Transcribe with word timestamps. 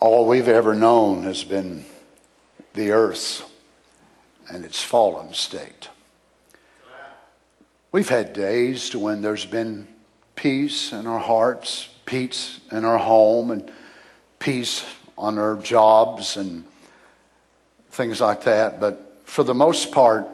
All 0.00 0.26
we've 0.26 0.46
ever 0.46 0.76
known 0.76 1.24
has 1.24 1.42
been 1.42 1.84
the 2.74 2.92
earth 2.92 3.50
and 4.48 4.64
its 4.64 4.80
fallen 4.80 5.34
state. 5.34 5.88
We've 7.90 8.08
had 8.08 8.32
days 8.32 8.90
to 8.90 9.00
when 9.00 9.22
there's 9.22 9.44
been 9.44 9.88
peace 10.36 10.92
in 10.92 11.08
our 11.08 11.18
hearts, 11.18 11.88
peace 12.06 12.60
in 12.70 12.84
our 12.84 12.98
home, 12.98 13.50
and 13.50 13.72
peace 14.38 14.84
on 15.16 15.36
our 15.36 15.56
jobs 15.56 16.36
and 16.36 16.64
things 17.90 18.20
like 18.20 18.44
that. 18.44 18.78
But 18.78 19.20
for 19.24 19.42
the 19.42 19.54
most 19.54 19.90
part, 19.90 20.28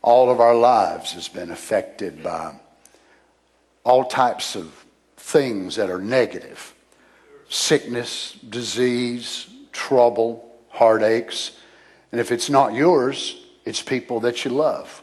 all 0.00 0.30
of 0.30 0.38
our 0.38 0.54
lives 0.54 1.12
has 1.14 1.26
been 1.26 1.50
affected 1.50 2.22
by 2.22 2.54
all 3.82 4.04
types 4.04 4.54
of 4.54 4.86
things 5.16 5.74
that 5.74 5.90
are 5.90 6.00
negative 6.00 6.71
sickness, 7.52 8.32
disease, 8.48 9.46
trouble, 9.72 10.50
heartaches. 10.70 11.52
And 12.10 12.18
if 12.18 12.32
it's 12.32 12.48
not 12.48 12.72
yours, 12.72 13.44
it's 13.66 13.82
people 13.82 14.20
that 14.20 14.42
you 14.42 14.52
love, 14.52 15.02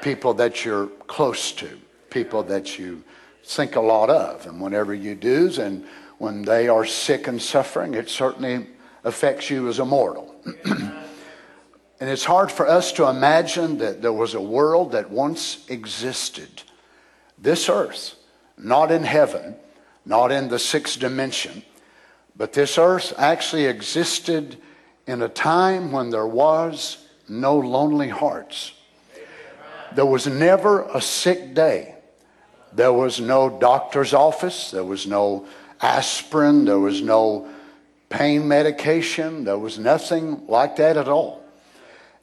people 0.00 0.34
that 0.34 0.64
you're 0.64 0.86
close 1.08 1.50
to, 1.52 1.68
people 2.10 2.44
that 2.44 2.78
you 2.78 3.02
think 3.42 3.74
a 3.74 3.80
lot 3.80 4.08
of. 4.08 4.46
And 4.46 4.60
whenever 4.60 4.94
you 4.94 5.16
do, 5.16 5.50
and 5.60 5.84
when 6.18 6.42
they 6.42 6.68
are 6.68 6.86
sick 6.86 7.26
and 7.26 7.42
suffering, 7.42 7.94
it 7.94 8.08
certainly 8.08 8.68
affects 9.02 9.50
you 9.50 9.68
as 9.68 9.80
a 9.80 9.84
mortal. 9.84 10.32
and 10.64 10.94
it's 12.00 12.24
hard 12.24 12.52
for 12.52 12.68
us 12.68 12.92
to 12.92 13.08
imagine 13.08 13.78
that 13.78 14.00
there 14.00 14.12
was 14.12 14.34
a 14.34 14.40
world 14.40 14.92
that 14.92 15.10
once 15.10 15.68
existed, 15.68 16.62
this 17.36 17.68
earth, 17.68 18.14
not 18.56 18.92
in 18.92 19.02
heaven, 19.02 19.56
not 20.04 20.30
in 20.30 20.48
the 20.48 20.58
sixth 20.58 20.98
dimension, 20.98 21.62
but 22.36 22.52
this 22.52 22.78
earth 22.78 23.14
actually 23.16 23.66
existed 23.66 24.56
in 25.06 25.22
a 25.22 25.28
time 25.28 25.92
when 25.92 26.10
there 26.10 26.26
was 26.26 27.06
no 27.28 27.58
lonely 27.58 28.08
hearts. 28.08 28.72
There 29.94 30.06
was 30.06 30.26
never 30.26 30.82
a 30.82 31.00
sick 31.00 31.54
day. 31.54 31.94
There 32.72 32.92
was 32.92 33.20
no 33.20 33.48
doctor's 33.48 34.12
office. 34.12 34.70
There 34.72 34.84
was 34.84 35.06
no 35.06 35.46
aspirin. 35.80 36.64
There 36.64 36.80
was 36.80 37.00
no 37.00 37.48
pain 38.08 38.48
medication. 38.48 39.44
There 39.44 39.58
was 39.58 39.78
nothing 39.78 40.46
like 40.48 40.76
that 40.76 40.96
at 40.96 41.08
all. 41.08 41.44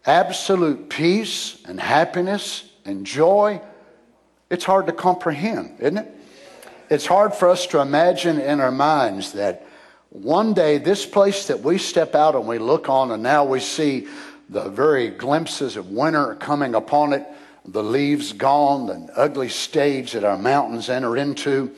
Absolute 0.05 0.89
peace 0.89 1.61
and 1.65 1.79
happiness 1.79 2.69
and 2.85 3.05
joy. 3.05 3.61
It's 4.49 4.65
hard 4.65 4.87
to 4.87 4.93
comprehend, 4.93 5.79
isn't 5.79 5.97
it? 5.97 6.17
It's 6.91 7.05
hard 7.05 7.33
for 7.33 7.47
us 7.47 7.67
to 7.67 7.79
imagine 7.79 8.37
in 8.37 8.59
our 8.59 8.69
minds 8.69 9.31
that 9.31 9.65
one 10.09 10.53
day 10.53 10.77
this 10.77 11.05
place 11.05 11.47
that 11.47 11.61
we 11.61 11.77
step 11.77 12.15
out 12.15 12.35
and 12.35 12.45
we 12.45 12.57
look 12.57 12.89
on 12.89 13.11
and 13.11 13.23
now 13.23 13.45
we 13.45 13.61
see 13.61 14.09
the 14.49 14.67
very 14.67 15.07
glimpses 15.09 15.77
of 15.77 15.91
winter 15.91 16.35
coming 16.35 16.75
upon 16.75 17.13
it, 17.13 17.25
the 17.63 17.81
leaves 17.81 18.33
gone, 18.33 18.87
the 18.87 19.13
ugly 19.15 19.47
stage 19.47 20.11
that 20.11 20.25
our 20.25 20.37
mountains 20.37 20.89
enter 20.89 21.15
into, 21.15 21.73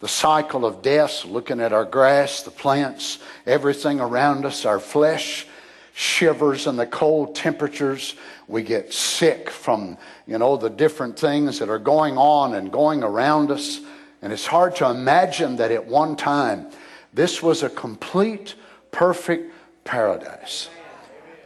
the 0.00 0.06
cycle 0.06 0.66
of 0.66 0.82
death, 0.82 1.24
looking 1.24 1.62
at 1.62 1.72
our 1.72 1.86
grass, 1.86 2.42
the 2.42 2.50
plants, 2.50 3.20
everything 3.46 4.00
around 4.00 4.44
us, 4.44 4.66
our 4.66 4.78
flesh 4.78 5.46
shivers 5.94 6.66
in 6.66 6.76
the 6.76 6.86
cold 6.86 7.34
temperatures. 7.34 8.16
We 8.48 8.64
get 8.64 8.92
sick 8.92 9.48
from, 9.48 9.96
you 10.26 10.36
know, 10.36 10.58
the 10.58 10.68
different 10.68 11.18
things 11.18 11.58
that 11.60 11.70
are 11.70 11.78
going 11.78 12.18
on 12.18 12.52
and 12.52 12.70
going 12.70 13.02
around 13.02 13.50
us. 13.50 13.80
And 14.22 14.32
it's 14.32 14.46
hard 14.46 14.76
to 14.76 14.90
imagine 14.90 15.56
that 15.56 15.70
at 15.70 15.86
one 15.86 16.16
time 16.16 16.68
this 17.12 17.42
was 17.42 17.62
a 17.62 17.70
complete, 17.70 18.54
perfect 18.90 19.52
paradise. 19.84 20.68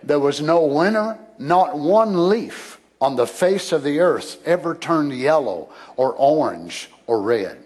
There 0.03 0.19
was 0.19 0.41
no 0.41 0.65
winter, 0.65 1.19
not 1.39 1.79
one 1.79 2.29
leaf 2.29 2.81
on 3.01 3.17
the 3.17 3.27
face 3.27 3.73
of 3.73 3.83
the 3.83 4.01
earth 4.01 4.41
ever 4.47 4.75
turned 4.75 5.13
yellow 5.13 5.69
or 5.97 6.13
orange 6.15 6.89
or 7.07 7.21
red. 7.21 7.59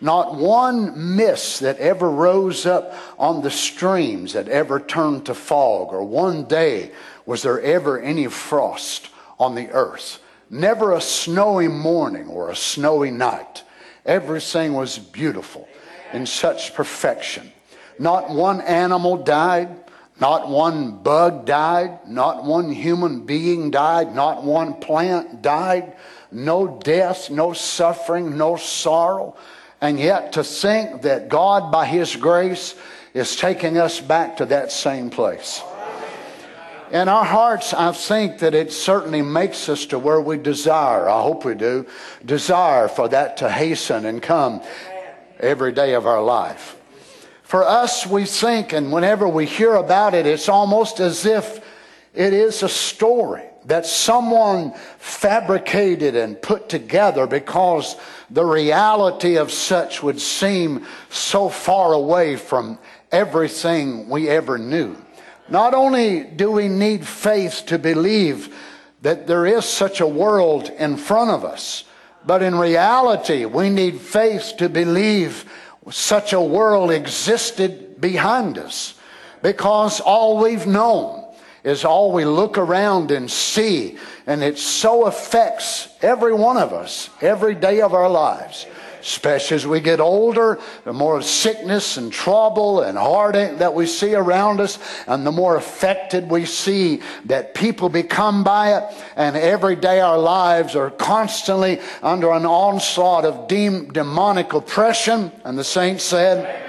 Not 0.00 0.34
one 0.34 1.14
mist 1.14 1.60
that 1.60 1.78
ever 1.78 2.10
rose 2.10 2.66
up 2.66 2.92
on 3.18 3.42
the 3.42 3.50
streams 3.50 4.32
that 4.32 4.48
ever 4.48 4.80
turned 4.80 5.26
to 5.26 5.34
fog, 5.34 5.92
or 5.92 6.02
one 6.02 6.44
day 6.44 6.90
was 7.24 7.42
there 7.42 7.60
ever 7.60 8.00
any 8.00 8.26
frost 8.26 9.10
on 9.38 9.54
the 9.54 9.70
earth. 9.70 10.18
Never 10.50 10.92
a 10.92 11.00
snowy 11.00 11.68
morning 11.68 12.26
or 12.26 12.50
a 12.50 12.56
snowy 12.56 13.12
night. 13.12 13.62
Everything 14.04 14.72
was 14.72 14.98
beautiful 14.98 15.68
in 16.12 16.26
such 16.26 16.74
perfection. 16.74 17.52
Not 17.98 18.30
one 18.30 18.60
animal 18.60 19.16
died, 19.16 19.68
not 20.20 20.48
one 20.48 21.02
bug 21.02 21.46
died, 21.46 22.06
not 22.06 22.44
one 22.44 22.70
human 22.72 23.26
being 23.26 23.70
died, 23.70 24.14
not 24.14 24.42
one 24.42 24.74
plant 24.74 25.42
died, 25.42 25.96
no 26.30 26.80
death, 26.82 27.30
no 27.30 27.52
suffering, 27.52 28.36
no 28.36 28.56
sorrow. 28.56 29.36
And 29.80 29.98
yet 29.98 30.32
to 30.34 30.44
think 30.44 31.02
that 31.02 31.28
God, 31.28 31.72
by 31.72 31.86
His 31.86 32.14
grace, 32.16 32.74
is 33.14 33.36
taking 33.36 33.78
us 33.78 34.00
back 34.00 34.36
to 34.38 34.46
that 34.46 34.72
same 34.72 35.10
place. 35.10 35.62
In 36.92 37.08
our 37.08 37.24
hearts, 37.24 37.72
I 37.72 37.90
think 37.92 38.40
that 38.40 38.54
it 38.54 38.70
certainly 38.70 39.22
makes 39.22 39.70
us 39.70 39.86
to 39.86 39.98
where 39.98 40.20
we 40.20 40.36
desire, 40.36 41.08
I 41.08 41.22
hope 41.22 41.42
we 41.42 41.54
do, 41.54 41.86
desire 42.22 42.86
for 42.86 43.08
that 43.08 43.38
to 43.38 43.50
hasten 43.50 44.04
and 44.04 44.22
come 44.22 44.62
every 45.40 45.72
day 45.72 45.94
of 45.94 46.06
our 46.06 46.22
life. 46.22 46.76
For 47.44 47.64
us, 47.64 48.06
we 48.06 48.26
think, 48.26 48.74
and 48.74 48.92
whenever 48.92 49.26
we 49.26 49.46
hear 49.46 49.74
about 49.74 50.12
it, 50.12 50.26
it's 50.26 50.50
almost 50.50 51.00
as 51.00 51.24
if 51.24 51.64
it 52.12 52.34
is 52.34 52.62
a 52.62 52.68
story 52.68 53.44
that 53.64 53.86
someone 53.86 54.74
fabricated 54.98 56.14
and 56.14 56.42
put 56.42 56.68
together 56.68 57.26
because 57.26 57.96
the 58.28 58.44
reality 58.44 59.36
of 59.38 59.50
such 59.50 60.02
would 60.02 60.20
seem 60.20 60.84
so 61.08 61.48
far 61.48 61.94
away 61.94 62.36
from 62.36 62.78
everything 63.10 64.10
we 64.10 64.28
ever 64.28 64.58
knew. 64.58 64.94
Not 65.52 65.74
only 65.74 66.24
do 66.24 66.50
we 66.50 66.68
need 66.68 67.06
faith 67.06 67.64
to 67.66 67.78
believe 67.78 68.56
that 69.02 69.26
there 69.26 69.44
is 69.44 69.66
such 69.66 70.00
a 70.00 70.06
world 70.06 70.70
in 70.78 70.96
front 70.96 71.30
of 71.30 71.44
us, 71.44 71.84
but 72.24 72.42
in 72.42 72.54
reality, 72.54 73.44
we 73.44 73.68
need 73.68 74.00
faith 74.00 74.54
to 74.56 74.70
believe 74.70 75.44
such 75.90 76.32
a 76.32 76.40
world 76.40 76.90
existed 76.90 78.00
behind 78.00 78.56
us. 78.56 78.94
Because 79.42 80.00
all 80.00 80.38
we've 80.42 80.66
known 80.66 81.22
is 81.64 81.84
all 81.84 82.12
we 82.12 82.24
look 82.24 82.56
around 82.56 83.10
and 83.10 83.30
see, 83.30 83.98
and 84.26 84.42
it 84.42 84.56
so 84.56 85.04
affects 85.04 85.90
every 86.00 86.32
one 86.32 86.56
of 86.56 86.72
us 86.72 87.10
every 87.20 87.54
day 87.54 87.82
of 87.82 87.92
our 87.92 88.08
lives 88.08 88.64
especially 89.02 89.56
as 89.56 89.66
we 89.66 89.80
get 89.80 90.00
older, 90.00 90.58
the 90.84 90.92
more 90.92 91.20
sickness 91.20 91.96
and 91.96 92.12
trouble 92.12 92.80
and 92.80 92.96
heartache 92.96 93.58
that 93.58 93.74
we 93.74 93.84
see 93.84 94.14
around 94.14 94.60
us, 94.60 94.78
and 95.06 95.26
the 95.26 95.32
more 95.32 95.56
affected 95.56 96.30
we 96.30 96.46
see 96.46 97.02
that 97.24 97.52
people 97.52 97.88
become 97.88 98.44
by 98.44 98.78
it, 98.78 98.84
and 99.16 99.36
every 99.36 99.76
day 99.76 100.00
our 100.00 100.18
lives 100.18 100.76
are 100.76 100.90
constantly 100.90 101.80
under 102.02 102.30
an 102.30 102.46
onslaught 102.46 103.24
of 103.24 103.48
demonic 103.48 104.52
oppression. 104.52 105.32
And 105.44 105.58
the 105.58 105.64
saints 105.64 106.04
said, 106.04 106.60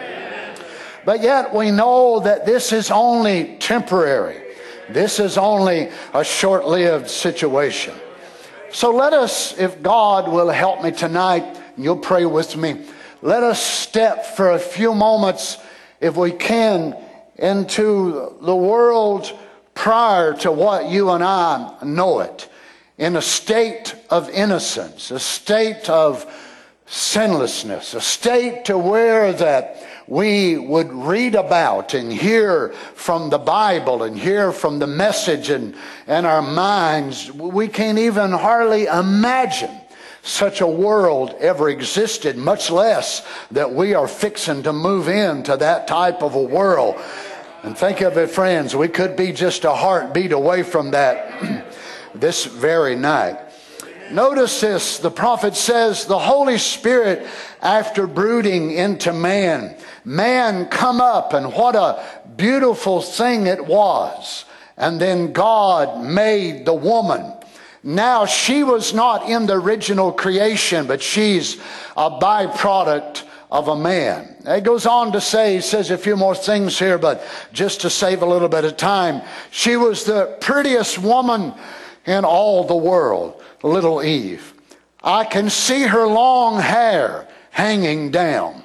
but 1.06 1.22
yet 1.22 1.54
we 1.54 1.70
know 1.70 2.20
that 2.22 2.46
this 2.46 2.72
is 2.72 2.90
only 2.90 3.58
temporary. 3.60 4.42
This 4.90 5.20
is 5.20 5.38
only 5.38 5.92
a 6.14 6.24
short 6.24 6.66
lived 6.66 7.10
situation. 7.10 7.94
So 8.72 8.90
let 8.92 9.14
us, 9.14 9.58
if 9.60 9.84
God 9.84 10.32
will 10.32 10.50
help 10.50 10.82
me 10.82 10.92
tonight, 10.92 11.60
You'll 11.78 11.98
pray 11.98 12.26
with 12.26 12.56
me. 12.56 12.86
Let 13.22 13.44
us 13.44 13.64
step 13.64 14.26
for 14.26 14.52
a 14.52 14.60
few 14.60 14.94
moments, 14.94 15.58
if 16.02 16.16
we 16.16 16.32
can, 16.32 16.96
into 17.36 18.38
the 18.42 18.56
world 18.56 19.32
prior 19.74 20.34
to 20.34 20.52
what 20.52 20.90
you 20.90 21.10
and 21.12 21.24
I 21.24 21.78
know 21.84 22.20
it. 22.20 22.50
In 22.98 23.16
a 23.16 23.22
state 23.22 23.96
of 24.10 24.30
innocence, 24.30 25.10
a 25.10 25.20
state 25.20 25.90
of 25.90 26.26
sinlessness, 26.86 27.96
a 27.96 28.02
state 28.02 28.66
to 28.66 28.78
where 28.78 29.34
that 29.34 29.84
we 30.08 30.58
would 30.58 30.92
read 30.92 31.34
about 31.34 31.94
and 31.94 32.12
hear 32.12 32.70
from 32.94 33.30
the 33.30 33.38
Bible 33.38 34.04
and 34.04 34.18
hear 34.18 34.52
from 34.52 34.80
the 34.80 34.88
message 34.88 35.50
and, 35.50 35.76
and 36.08 36.26
our 36.26 36.42
minds. 36.42 37.32
We 37.32 37.68
can't 37.68 37.98
even 37.98 38.32
hardly 38.32 38.86
imagine 38.86 39.72
such 40.24 40.62
a 40.62 40.68
world 40.68 41.36
ever 41.40 41.70
existed, 41.70 42.38
much 42.38 42.72
less 42.72 43.28
that 43.52 43.74
we 43.74 43.94
are 43.94 44.08
fixing 44.08 44.64
to 44.64 44.72
move 44.72 45.10
into 45.10 45.58
that 45.58 45.86
type 45.86 46.24
of 46.24 46.34
a 46.34 46.42
world. 46.42 46.96
And 47.62 47.78
think 47.78 48.02
of 48.02 48.18
it, 48.18 48.30
friends, 48.30 48.74
we 48.76 48.88
could 48.88 49.18
be 49.18 49.34
just 49.34 49.66
a 49.66 49.74
heartbeat 49.74 50.32
away 50.32 50.64
from 50.64 50.92
that 50.92 51.74
this 52.16 52.46
very 52.46 52.96
night. 52.96 53.38
Notice 54.12 54.62
this. 54.62 55.00
The 55.00 55.12
prophet 55.12 55.56
says, 55.56 56.06
the 56.06 56.20
Holy 56.20 56.58
Spirit, 56.58 57.28
after 57.62 58.08
brooding 58.08 58.72
into 58.72 59.12
man, 59.12 59.76
man 60.06 60.68
come 60.68 61.02
up 61.02 61.34
and 61.34 61.54
what 61.54 61.76
a 61.76 62.02
beautiful 62.38 63.02
thing 63.02 63.48
it 63.48 63.66
was. 63.66 64.46
And 64.78 65.02
then 65.02 65.34
God 65.34 66.04
made 66.04 66.66
the 66.66 66.74
woman. 66.74 67.34
Now 67.84 68.26
she 68.26 68.64
was 68.64 68.94
not 68.94 69.30
in 69.30 69.46
the 69.46 69.56
original 69.56 70.14
creation, 70.14 70.88
but 70.88 71.02
she's 71.02 71.58
a 71.98 72.10
byproduct 72.10 73.24
of 73.52 73.68
a 73.68 73.76
man. 73.76 74.36
It 74.46 74.64
goes 74.64 74.86
on 74.86 75.12
to 75.12 75.22
say, 75.22 75.56
he 75.56 75.62
says 75.62 75.92
a 75.92 75.98
few 75.98 76.16
more 76.16 76.34
things 76.34 76.80
here, 76.80 76.98
but 76.98 77.24
just 77.52 77.82
to 77.82 77.90
save 77.90 78.22
a 78.22 78.26
little 78.26 78.48
bit 78.48 78.66
of 78.66 78.78
time, 78.78 79.22
she 79.52 79.76
was 79.76 80.06
the 80.06 80.38
prettiest 80.40 80.98
woman 80.98 81.54
in 82.06 82.26
all 82.26 82.64
the 82.64 82.76
world, 82.76 83.42
little 83.62 84.02
Eve. 84.02 84.54
I 85.04 85.26
can 85.26 85.50
see 85.50 85.84
her 85.84 86.08
long 86.08 86.62
hair 86.62 87.28
hanging 87.52 88.10
down. 88.12 88.64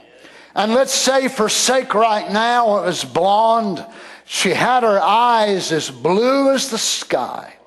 And 0.55 0.73
let's 0.73 0.95
say 0.95 1.29
for 1.29 1.49
sake 1.49 1.93
right 1.93 2.33
now, 2.33 2.79
it 2.79 2.87
was 2.87 3.05
blonde. 3.05 3.85
She 4.25 4.51
had 4.51 4.85
her 4.85 5.01
eyes 5.01 5.71
as 5.73 5.91
blue 5.91 6.53
as 6.53 6.71
the 6.71 6.79
sky. 6.79 7.58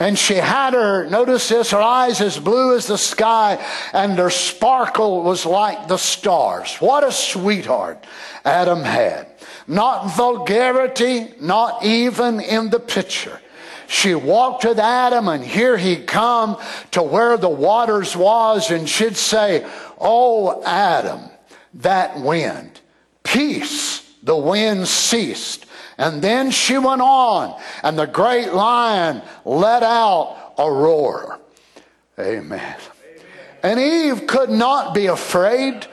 And 0.00 0.18
she 0.18 0.36
had 0.36 0.72
her, 0.72 1.04
notice 1.10 1.50
this, 1.50 1.72
her 1.72 1.78
eyes 1.78 2.22
as 2.22 2.38
blue 2.38 2.74
as 2.74 2.86
the 2.86 2.96
sky, 2.96 3.62
and 3.92 4.16
her 4.16 4.30
sparkle 4.30 5.22
was 5.22 5.44
like 5.44 5.88
the 5.88 5.98
stars. 5.98 6.74
What 6.76 7.04
a 7.04 7.12
sweetheart 7.12 8.02
Adam 8.42 8.82
had. 8.82 9.26
Not 9.68 10.16
vulgarity, 10.16 11.34
not 11.38 11.84
even 11.84 12.40
in 12.40 12.70
the 12.70 12.80
picture. 12.80 13.42
She 13.88 14.14
walked 14.14 14.64
with 14.64 14.78
Adam, 14.78 15.28
and 15.28 15.44
here 15.44 15.76
he 15.76 15.96
come 15.96 16.56
to 16.92 17.02
where 17.02 17.36
the 17.36 17.50
waters 17.50 18.16
was, 18.16 18.70
and 18.70 18.88
she'd 18.88 19.18
say, 19.18 19.68
Oh, 20.00 20.62
Adam, 20.64 21.20
that 21.74 22.18
wind, 22.20 22.80
peace, 23.22 24.08
the 24.22 24.36
wind 24.36 24.88
ceased. 24.88 25.66
And 26.00 26.22
then 26.22 26.50
she 26.50 26.78
went 26.78 27.02
on, 27.02 27.60
and 27.82 27.98
the 27.98 28.06
great 28.06 28.54
lion 28.54 29.20
let 29.44 29.82
out 29.82 30.54
a 30.56 30.72
roar. 30.72 31.38
Amen. 32.18 32.76
And 33.62 33.78
Eve 33.78 34.26
could 34.26 34.48
not 34.48 34.94
be 34.94 35.08
afraid, 35.08 35.86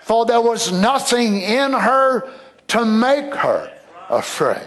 for 0.00 0.26
there 0.26 0.40
was 0.40 0.72
nothing 0.72 1.40
in 1.42 1.74
her 1.74 2.28
to 2.68 2.84
make 2.84 3.32
her 3.36 3.72
afraid. 4.10 4.66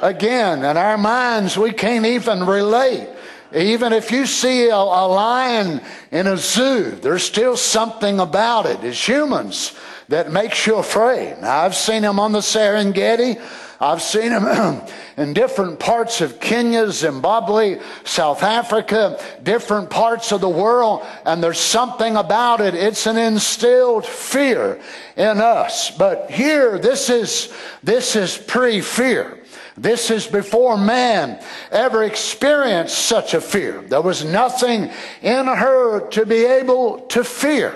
Again, 0.00 0.58
in 0.58 0.76
our 0.76 0.96
minds, 0.96 1.58
we 1.58 1.72
can't 1.72 2.06
even 2.06 2.46
relate. 2.46 3.08
Even 3.52 3.92
if 3.92 4.12
you 4.12 4.26
see 4.26 4.68
a, 4.68 4.76
a, 4.76 5.08
lion 5.08 5.80
in 6.12 6.28
a 6.28 6.36
zoo, 6.36 6.92
there's 7.02 7.24
still 7.24 7.56
something 7.56 8.20
about 8.20 8.66
it 8.66 8.84
as 8.84 9.08
humans 9.08 9.74
that 10.08 10.32
makes 10.32 10.66
you 10.66 10.76
afraid. 10.76 11.34
I've 11.42 11.74
seen 11.74 12.02
them 12.02 12.18
on 12.18 12.32
the 12.32 12.40
Serengeti. 12.40 13.40
I've 13.80 14.02
seen 14.02 14.30
them 14.30 14.82
in 15.16 15.34
different 15.34 15.78
parts 15.78 16.20
of 16.20 16.40
Kenya, 16.40 16.90
Zimbabwe, 16.90 17.80
South 18.04 18.42
Africa, 18.42 19.20
different 19.42 19.88
parts 19.88 20.32
of 20.32 20.40
the 20.40 20.48
world, 20.48 21.06
and 21.24 21.42
there's 21.42 21.60
something 21.60 22.16
about 22.16 22.60
it. 22.60 22.74
It's 22.74 23.06
an 23.06 23.16
instilled 23.16 24.04
fear 24.04 24.80
in 25.16 25.40
us. 25.40 25.90
But 25.90 26.30
here, 26.30 26.78
this 26.78 27.08
is, 27.10 27.52
this 27.82 28.16
is 28.16 28.36
pre-fear. 28.36 29.38
This 29.76 30.10
is 30.10 30.26
before 30.26 30.76
man 30.76 31.40
ever 31.70 32.02
experienced 32.02 32.98
such 32.98 33.32
a 33.34 33.40
fear. 33.40 33.82
There 33.82 34.02
was 34.02 34.24
nothing 34.24 34.90
in 35.22 35.46
her 35.46 36.08
to 36.08 36.26
be 36.26 36.44
able 36.44 37.02
to 37.08 37.22
fear. 37.22 37.72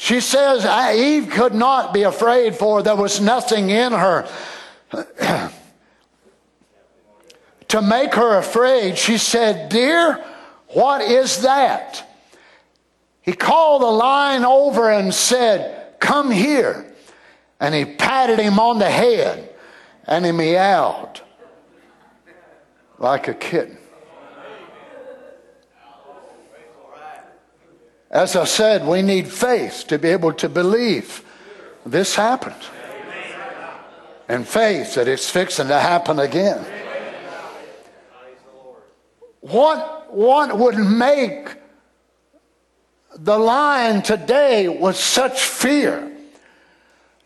She 0.00 0.20
says 0.20 0.64
Eve 0.96 1.28
could 1.28 1.52
not 1.52 1.92
be 1.92 2.04
afraid, 2.04 2.56
for 2.56 2.82
there 2.82 2.96
was 2.96 3.20
nothing 3.20 3.68
in 3.68 3.92
her 3.92 4.26
to 7.68 7.82
make 7.82 8.14
her 8.14 8.38
afraid. 8.38 8.96
She 8.96 9.18
said, 9.18 9.68
Dear, 9.68 10.24
what 10.68 11.02
is 11.02 11.42
that? 11.42 12.10
He 13.20 13.34
called 13.34 13.82
the 13.82 13.90
lion 13.90 14.46
over 14.46 14.90
and 14.90 15.12
said, 15.12 16.00
Come 16.00 16.30
here. 16.30 16.90
And 17.60 17.74
he 17.74 17.84
patted 17.84 18.38
him 18.38 18.58
on 18.58 18.78
the 18.78 18.90
head 18.90 19.54
and 20.06 20.24
he 20.24 20.32
meowed 20.32 21.20
like 22.98 23.28
a 23.28 23.34
kitten. 23.34 23.76
As 28.10 28.34
I 28.34 28.44
said, 28.44 28.86
we 28.86 29.02
need 29.02 29.28
faith 29.28 29.84
to 29.86 29.98
be 29.98 30.08
able 30.08 30.32
to 30.34 30.48
believe 30.48 31.22
this 31.86 32.16
happened. 32.16 32.62
And 34.28 34.46
faith 34.46 34.94
that 34.94 35.06
it's 35.06 35.30
fixing 35.30 35.68
to 35.68 35.78
happen 35.78 36.18
again. 36.18 36.64
What, 39.40 40.12
what 40.12 40.56
would 40.58 40.76
make 40.76 41.56
the 43.16 43.38
lion 43.38 44.02
today 44.02 44.68
with 44.68 44.96
such 44.96 45.42
fear 45.42 46.10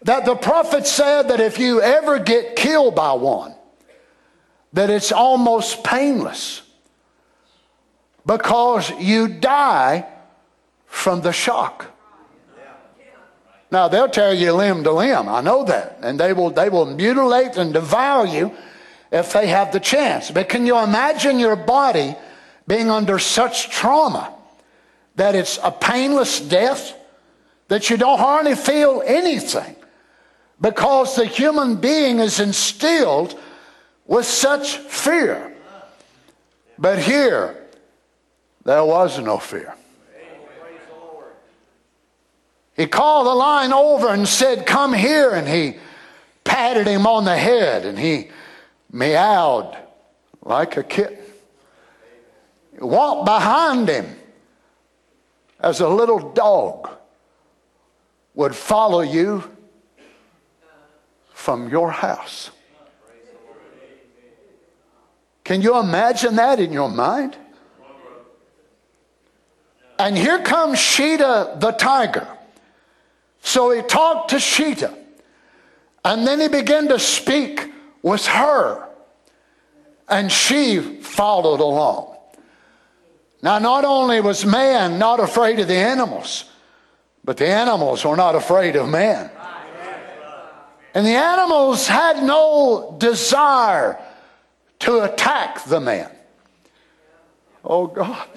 that 0.03 0.25
the 0.27 0.35
prophet 0.35 0.87
said 0.87 1.29
that 1.29 1.41
if 1.41 1.59
you 1.59 1.81
ever 1.81 2.19
get 2.19 2.57
killed 2.57 2.95
by 2.95 3.13
one, 3.15 3.55
that 4.75 4.91
it's 4.91 5.13
almost 5.13 5.83
painless 5.83 6.63
because 8.27 8.91
you 8.99 9.29
die 9.29 10.07
from 10.95 11.21
the 11.21 11.33
shock. 11.33 11.91
Now 13.71 13.89
they'll 13.89 14.09
tear 14.09 14.33
you 14.33 14.53
limb 14.53 14.85
to 14.85 14.93
limb. 14.93 15.29
I 15.29 15.41
know 15.41 15.65
that. 15.65 15.99
And 16.01 16.19
they 16.19 16.33
will, 16.33 16.51
they 16.51 16.69
will 16.69 16.87
mutilate 16.87 17.57
and 17.57 17.75
devour 17.75 18.25
you 18.25 18.55
if 19.11 19.33
they 19.33 19.49
have 19.49 19.73
the 19.73 19.81
chance. 19.81 20.31
But 20.31 20.49
can 20.49 20.67
you 20.67 20.79
imagine 20.79 21.41
your 21.41 21.57
body 21.57 22.15
being 22.69 22.91
under 22.91 23.19
such 23.19 23.69
trauma 23.71 24.33
that 25.17 25.35
it's 25.35 25.59
a 25.63 25.73
painless 25.73 26.41
death? 26.41 26.97
That 27.69 27.91
you 27.91 27.97
don't 27.97 28.19
hardly 28.19 28.55
feel 28.55 29.03
anything 29.05 29.75
because 30.61 31.17
the 31.17 31.27
human 31.27 31.77
being 31.77 32.21
is 32.21 32.39
instilled 32.39 33.39
with 34.07 34.27
such 34.27 34.77
fear. 34.77 35.53
But 36.79 37.01
here, 37.01 37.57
there 38.65 38.85
was 38.85 39.19
no 39.19 39.39
fear. 39.39 39.75
He 42.77 42.87
called 42.87 43.27
the 43.27 43.35
lion 43.35 43.73
over 43.73 44.09
and 44.09 44.27
said, 44.27 44.67
Come 44.67 44.93
here. 44.93 45.31
And 45.31 45.47
he 45.47 45.77
patted 46.43 46.87
him 46.87 47.07
on 47.07 47.25
the 47.25 47.37
head 47.37 47.85
and 47.85 47.99
he 47.99 48.31
meowed 48.91 49.77
like 50.43 50.77
a 50.77 50.83
kitten. 50.83 51.19
Walked 52.79 53.25
behind 53.25 53.89
him 53.89 54.17
as 55.61 55.81
a 55.81 55.89
little 55.89 56.33
dog 56.33 56.91
would 58.35 58.55
follow 58.55 59.01
you 59.01 59.51
from 61.33 61.69
your 61.69 61.91
house. 61.91 62.51
Can 65.45 65.63
you 65.63 65.79
imagine 65.79 66.37
that 66.37 66.59
in 66.59 66.73
your 66.73 66.89
mind? 66.89 67.37
And 69.99 70.19
here 70.19 70.41
comes 70.43 70.79
Sheeta 70.79 71.57
the 71.61 71.71
tiger. 71.71 72.34
So 73.45 73.71
he 73.71 73.83
talked 73.83 74.31
to 74.31 74.41
Sheeta. 74.41 74.93
And 76.05 76.27
then 76.27 76.41
he 76.41 76.49
began 76.49 76.89
to 76.89 76.99
speak 76.99 77.71
with 78.03 78.27
her. 78.27 78.89
And 80.09 80.33
she 80.33 80.79
followed 80.81 81.61
along. 81.61 82.17
Now, 83.43 83.59
not 83.59 83.85
only 83.85 84.21
was 84.21 84.47
man 84.47 84.99
not 84.99 85.21
afraid 85.21 85.61
of 85.61 85.69
the 85.69 85.77
animals, 85.77 86.47
but 87.23 87.37
the 87.37 87.47
animals 87.47 88.05
were 88.05 88.17
not 88.17 88.35
afraid 88.35 88.77
of 88.77 88.89
man. 88.89 89.31
And 90.95 91.07
the 91.07 91.11
animals 91.11 91.87
had 91.87 92.23
no 92.23 92.97
desire 92.99 93.99
to 94.81 95.03
attack 95.03 95.65
the 95.65 95.81
man. 95.81 96.11
Oh 97.63 97.87
God. 97.87 98.29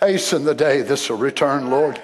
Hasten 0.00 0.44
the 0.44 0.54
day 0.54 0.82
this 0.82 1.08
will 1.08 1.16
return, 1.16 1.70
Lord. 1.70 2.00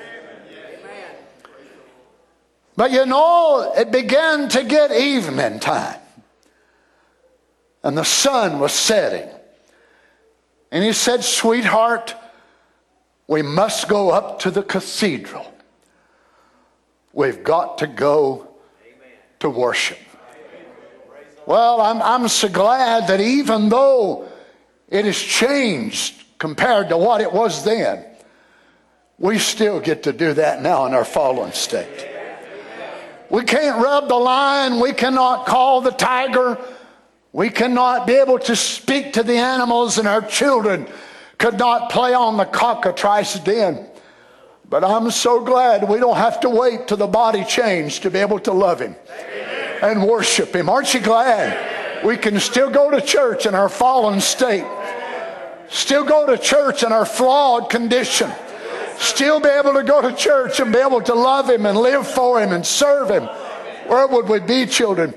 But 2.77 2.93
you 2.93 3.07
know, 3.07 3.73
it 3.77 3.91
began 3.91 4.49
to 4.51 4.65
get 4.65 4.91
evening 4.93 5.61
time. 5.61 5.99
And 7.83 7.97
the 7.97 8.05
sun 8.05 8.59
was 8.59 8.73
setting. 8.73 9.29
And 10.71 10.85
he 10.85 10.93
said, 10.93 11.25
Sweetheart, 11.25 12.15
we 13.27 13.43
must 13.43 13.89
go 13.89 14.11
up 14.11 14.41
to 14.41 14.51
the 14.51 14.63
cathedral. 14.63 15.53
We've 17.13 17.43
got 17.43 17.79
to 17.79 17.87
go 17.87 18.49
to 19.41 19.51
worship. 19.51 19.99
Well, 21.47 21.81
I'm, 21.81 22.01
I'm 22.03 22.29
so 22.29 22.49
glad 22.49 23.09
that 23.09 23.21
even 23.21 23.69
though 23.69 24.29
it 24.91 25.05
has 25.05 25.19
changed 25.19 26.21
compared 26.41 26.89
to 26.89 26.97
what 26.97 27.21
it 27.21 27.33
was 27.33 27.65
then. 27.65 28.05
We 29.19 29.39
still 29.39 29.79
get 29.79 30.03
to 30.05 30.13
do 30.13 30.33
that 30.35 30.63
now 30.63 30.87
in 30.87 30.95
our 30.95 31.05
fallen 31.05 31.53
state. 31.53 32.10
We 33.31 33.45
can't 33.45 33.83
rub 33.83 34.09
the 34.09 34.17
lion. 34.17 34.81
We 34.81 34.93
cannot 34.93 35.47
call 35.47 35.81
the 35.81 35.93
tiger. 35.93 36.59
We 37.33 37.49
cannot 37.49 38.07
be 38.07 38.15
able 38.15 38.41
to 38.41 38.57
speak 38.57 39.13
to 39.13 39.23
the 39.23 39.37
animals, 39.37 39.99
and 39.99 40.09
our 40.09 40.23
children 40.23 40.89
could 41.39 41.59
not 41.59 41.91
play 41.91 42.13
on 42.13 42.37
the 42.37 42.45
cockatrice 42.45 43.39
den. 43.39 43.87
But 44.69 44.85
I'm 44.85 45.11
so 45.11 45.41
glad 45.41 45.89
we 45.89 45.99
don't 45.99 46.17
have 46.17 46.41
to 46.41 46.51
wait 46.51 46.89
till 46.89 46.97
the 46.97 47.07
body 47.07 47.45
changed 47.45 48.03
to 48.03 48.11
be 48.11 48.19
able 48.19 48.41
to 48.41 48.53
love 48.53 48.81
Him 48.81 48.97
and 49.83 50.07
worship 50.07 50.55
Him. 50.55 50.69
Aren't 50.69 50.93
you 50.93 51.01
glad? 51.01 52.05
We 52.05 52.17
can 52.17 52.39
still 52.41 52.71
go 52.71 52.91
to 52.91 53.01
church 53.01 53.47
in 53.47 53.55
our 53.55 53.69
fallen 53.69 54.21
state, 54.21 54.67
still 55.69 56.05
go 56.05 56.27
to 56.27 56.39
church 56.39 56.83
in 56.83 56.93
our 56.93 57.05
flawed 57.05 57.69
condition, 57.71 58.31
still 59.01 59.41
be 59.41 59.49
able 59.49 59.73
to 59.75 59.83
go 59.83 60.03
to 60.03 60.15
church 60.15 60.61
and 60.61 60.73
be 60.73 60.79
able 60.79 61.01
to 61.03 61.15
love 61.15 61.49
Him 61.51 61.67
and 61.67 61.77
live 61.77 62.07
for 62.07 62.41
Him 62.41 62.53
and 62.53 62.65
serve 62.65 63.11
Him. 63.11 63.25
Where 63.89 64.07
would 64.07 64.29
we 64.29 64.41
be, 64.41 64.67
children? 64.67 65.15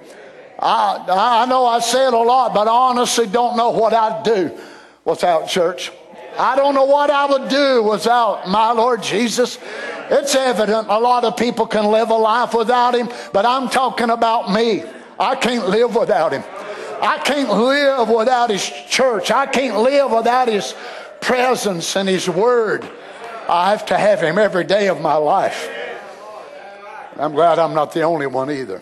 I, 0.60 1.44
I 1.44 1.46
know 1.46 1.66
I 1.66 1.80
say 1.80 2.08
it 2.08 2.14
a 2.14 2.18
lot, 2.18 2.54
but 2.54 2.68
I 2.68 2.72
honestly 2.72 3.28
don't 3.28 3.58
know 3.58 3.72
what 3.72 3.94
I'd 3.94 4.24
do 4.24 4.58
without 5.04 5.48
church. 5.48 5.92
I 6.40 6.56
don't 6.56 6.74
know 6.74 6.86
what 6.86 7.12
I 7.12 7.26
would 7.26 7.50
do 7.50 7.84
without 7.84 8.48
my 8.48 8.72
Lord 8.72 9.04
Jesus. 9.04 9.60
It's 10.10 10.34
evident 10.34 10.88
a 10.90 11.00
lot 11.00 11.26
of 11.26 11.38
people 11.38 11.68
can 11.68 11.86
live 11.86 12.10
a 12.10 12.16
life 12.16 12.54
without 12.54 12.96
Him, 12.96 13.10
but 13.34 13.46
I'm 13.46 13.70
talking 13.70 14.10
about 14.10 14.52
me. 14.52 14.84
I 15.20 15.36
can't 15.36 15.70
live 15.70 15.96
without 15.96 16.32
Him. 16.32 16.44
I 17.02 17.20
can't 17.20 17.50
live 17.50 18.10
without 18.10 18.50
His 18.50 18.66
church. 18.90 19.30
I 19.30 19.46
can't 19.46 19.78
live 19.78 20.12
without 20.12 20.48
His 20.48 20.74
presence 21.22 21.96
and 21.96 22.08
His 22.08 22.30
Word. 22.30 22.90
I 23.50 23.72
have 23.72 23.86
to 23.88 23.98
have 23.98 24.22
Him 24.22 24.38
every 24.38 24.64
day 24.64 24.88
of 24.88 25.02
my 25.02 25.16
life. 25.16 25.70
I'm 27.18 27.34
glad 27.34 27.60
I'm 27.60 27.74
not 27.74 27.94
the 27.94 28.02
only 28.02 28.28
one 28.28 28.50
either. 28.52 28.82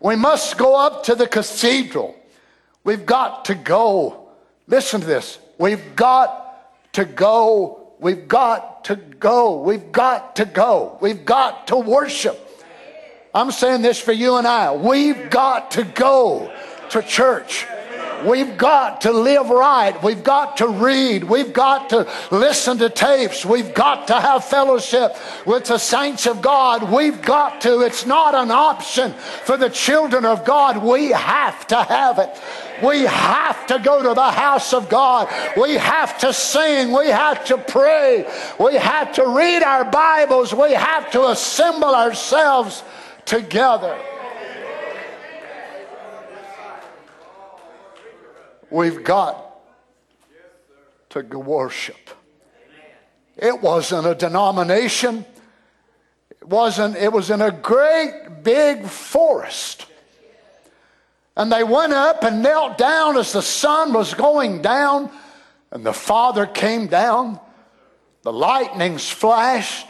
We 0.00 0.16
must 0.16 0.58
go 0.58 0.76
up 0.76 1.04
to 1.04 1.14
the 1.14 1.26
cathedral. 1.26 2.14
We've 2.84 3.06
got 3.06 3.46
to 3.46 3.54
go. 3.54 4.28
Listen 4.68 5.00
to 5.00 5.06
this. 5.06 5.38
We've 5.58 5.96
got 5.96 6.92
to 6.92 7.04
go. 7.04 7.94
We've 7.98 8.28
got 8.28 8.84
to 8.84 8.96
go. 8.96 9.62
We've 9.62 9.90
got 9.90 10.36
to 10.36 10.44
go. 10.44 10.98
We've 11.00 11.24
got 11.24 11.68
to 11.68 11.76
worship. 11.76 12.38
I'm 13.34 13.50
saying 13.50 13.82
this 13.82 13.98
for 13.98 14.12
you 14.12 14.36
and 14.36 14.46
I. 14.46 14.74
We've 14.74 15.30
got 15.30 15.72
to 15.72 15.84
go 15.84 16.52
to 16.90 17.02
church. 17.02 17.66
We've 18.26 18.58
got 18.58 19.02
to 19.02 19.12
live 19.12 19.50
right. 19.50 20.00
We've 20.02 20.24
got 20.24 20.56
to 20.56 20.68
read. 20.68 21.24
We've 21.24 21.52
got 21.52 21.90
to 21.90 22.10
listen 22.30 22.78
to 22.78 22.90
tapes. 22.90 23.44
We've 23.44 23.72
got 23.72 24.08
to 24.08 24.20
have 24.20 24.44
fellowship 24.44 25.16
with 25.46 25.66
the 25.66 25.78
saints 25.78 26.26
of 26.26 26.42
God. 26.42 26.90
We've 26.90 27.22
got 27.22 27.60
to. 27.62 27.82
It's 27.82 28.04
not 28.04 28.34
an 28.34 28.50
option 28.50 29.12
for 29.12 29.56
the 29.56 29.70
children 29.70 30.24
of 30.24 30.44
God. 30.44 30.82
We 30.82 31.10
have 31.10 31.66
to 31.68 31.82
have 31.82 32.18
it. 32.18 32.30
We 32.82 33.02
have 33.02 33.66
to 33.68 33.78
go 33.78 34.02
to 34.02 34.14
the 34.14 34.30
house 34.30 34.72
of 34.72 34.88
God. 34.88 35.28
We 35.56 35.74
have 35.74 36.18
to 36.18 36.32
sing. 36.32 36.92
We 36.92 37.06
have 37.06 37.44
to 37.46 37.58
pray. 37.58 38.28
We 38.58 38.74
have 38.74 39.12
to 39.14 39.26
read 39.26 39.62
our 39.62 39.84
Bibles. 39.84 40.52
We 40.52 40.72
have 40.72 41.10
to 41.12 41.28
assemble 41.28 41.94
ourselves 41.94 42.82
together. 43.24 43.96
We've 48.70 49.02
got 49.04 49.46
to 51.10 51.38
worship. 51.38 52.10
It 53.36 53.60
wasn't 53.60 54.06
a 54.06 54.14
denomination. 54.14 55.24
It 56.30 56.48
wasn't, 56.48 56.96
it 56.96 57.12
was 57.12 57.30
in 57.30 57.42
a 57.42 57.50
great 57.50 58.42
big 58.42 58.86
forest. 58.86 59.86
And 61.36 61.52
they 61.52 61.64
went 61.64 61.92
up 61.92 62.24
and 62.24 62.42
knelt 62.42 62.78
down 62.78 63.18
as 63.18 63.32
the 63.32 63.42
sun 63.42 63.92
was 63.92 64.14
going 64.14 64.62
down, 64.62 65.10
and 65.70 65.84
the 65.84 65.92
Father 65.92 66.46
came 66.46 66.86
down. 66.86 67.38
The 68.22 68.32
lightnings 68.32 69.08
flashed, 69.08 69.86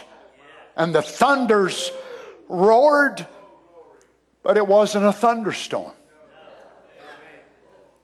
and 0.77 0.95
the 0.95 1.03
thunders 1.03 1.91
roared, 2.49 3.27
but 4.43 4.57
it 4.57 4.67
wasn't 4.67 5.07
a 5.07 5.13
thunderstorm. 5.13 5.93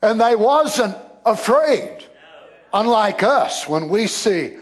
And 0.02 0.20
they 0.20 0.34
wasn't 0.34 0.96
afraid, 1.24 2.04
unlike 2.74 3.22
us 3.22 3.68
when 3.68 3.88
we 3.88 4.08
see 4.08 4.56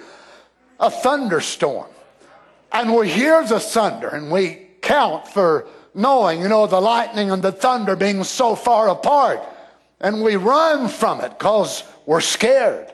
a 0.78 0.90
thunderstorm 0.90 1.88
and 2.72 2.94
we 2.94 3.08
hear 3.08 3.44
the 3.44 3.58
thunder 3.58 4.08
and 4.08 4.30
we 4.30 4.66
count 4.82 5.26
for 5.26 5.66
knowing, 5.94 6.40
you 6.40 6.48
know, 6.48 6.66
the 6.66 6.80
lightning 6.80 7.30
and 7.30 7.42
the 7.42 7.52
thunder 7.52 7.96
being 7.96 8.22
so 8.22 8.54
far 8.54 8.88
apart. 8.88 9.40
And 10.00 10.22
we 10.22 10.36
run 10.36 10.88
from 10.88 11.20
it 11.20 11.30
because 11.30 11.84
we're 12.06 12.20
scared. 12.20 12.86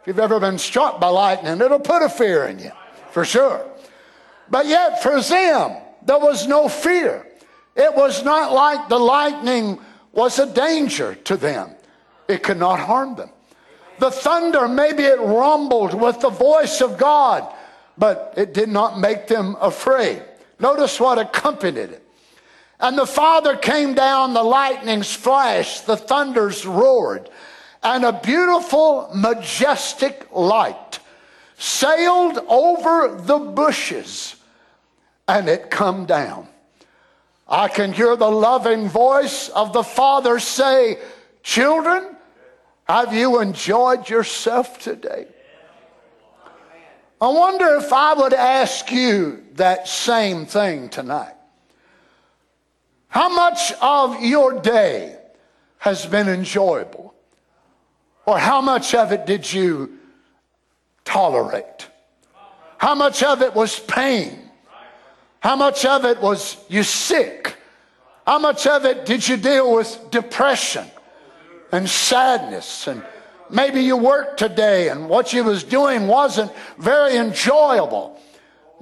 If 0.00 0.06
you've 0.06 0.18
ever 0.18 0.40
been 0.40 0.58
struck 0.58 1.00
by 1.00 1.08
lightning, 1.08 1.60
it'll 1.60 1.78
put 1.80 2.02
a 2.02 2.08
fear 2.08 2.46
in 2.46 2.58
you, 2.58 2.72
for 3.10 3.24
sure. 3.24 3.64
But 4.50 4.66
yet, 4.66 5.02
for 5.02 5.20
them, 5.20 5.76
there 6.04 6.18
was 6.18 6.46
no 6.46 6.68
fear. 6.68 7.26
It 7.76 7.94
was 7.94 8.24
not 8.24 8.52
like 8.52 8.88
the 8.88 8.98
lightning 8.98 9.80
was 10.14 10.38
a 10.38 10.52
danger 10.52 11.14
to 11.24 11.36
them. 11.36 11.70
It 12.28 12.42
could 12.42 12.58
not 12.58 12.80
harm 12.80 13.16
them. 13.16 13.30
The 13.98 14.10
thunder, 14.10 14.66
maybe 14.66 15.04
it 15.04 15.20
rumbled 15.20 15.94
with 15.94 16.20
the 16.20 16.30
voice 16.30 16.80
of 16.80 16.98
God, 16.98 17.52
but 17.96 18.34
it 18.36 18.54
did 18.54 18.68
not 18.68 18.98
make 18.98 19.28
them 19.28 19.56
afraid. 19.60 20.22
Notice 20.58 20.98
what 20.98 21.18
accompanied 21.18 21.90
it. 21.90 22.02
And 22.80 22.98
the 22.98 23.06
Father 23.06 23.56
came 23.56 23.94
down, 23.94 24.34
the 24.34 24.42
lightnings 24.42 25.12
flashed, 25.12 25.86
the 25.86 25.96
thunders 25.96 26.66
roared, 26.66 27.30
and 27.82 28.04
a 28.04 28.12
beautiful, 28.12 29.10
majestic 29.14 30.26
light 30.32 30.98
sailed 31.56 32.38
over 32.48 33.20
the 33.20 33.38
bushes, 33.38 34.36
and 35.28 35.48
it 35.48 35.70
come 35.70 36.04
down. 36.04 36.48
I 37.46 37.68
can 37.68 37.92
hear 37.92 38.16
the 38.16 38.30
loving 38.30 38.88
voice 38.88 39.48
of 39.50 39.72
the 39.72 39.82
Father 39.82 40.38
say, 40.38 40.98
Children, 41.42 42.16
have 42.84 43.12
you 43.12 43.40
enjoyed 43.40 44.08
yourself 44.08 44.78
today? 44.78 45.26
I 47.20 47.28
wonder 47.28 47.76
if 47.76 47.92
I 47.92 48.14
would 48.14 48.34
ask 48.34 48.90
you 48.90 49.44
that 49.54 49.88
same 49.88 50.46
thing 50.46 50.88
tonight. 50.88 51.34
How 53.08 53.28
much 53.28 53.72
of 53.80 54.22
your 54.22 54.60
day 54.60 55.16
has 55.78 56.04
been 56.04 56.28
enjoyable? 56.28 57.14
Or 58.26 58.38
how 58.38 58.60
much 58.60 58.94
of 58.94 59.12
it 59.12 59.26
did 59.26 59.50
you 59.50 59.98
tolerate? 61.04 61.88
How 62.78 62.94
much 62.94 63.22
of 63.22 63.42
it 63.42 63.54
was 63.54 63.78
pain? 63.78 64.43
How 65.44 65.56
much 65.56 65.84
of 65.84 66.06
it 66.06 66.22
was 66.22 66.56
you 66.70 66.82
sick? 66.82 67.54
How 68.26 68.38
much 68.38 68.66
of 68.66 68.86
it 68.86 69.04
did 69.04 69.28
you 69.28 69.36
deal 69.36 69.74
with 69.74 70.10
depression 70.10 70.86
and 71.70 71.86
sadness 71.86 72.88
and 72.88 73.04
maybe 73.50 73.82
you 73.82 73.98
worked 73.98 74.38
today 74.38 74.88
and 74.88 75.06
what 75.06 75.34
you 75.34 75.44
was 75.44 75.62
doing 75.62 76.06
wasn't 76.06 76.50
very 76.78 77.18
enjoyable. 77.18 78.18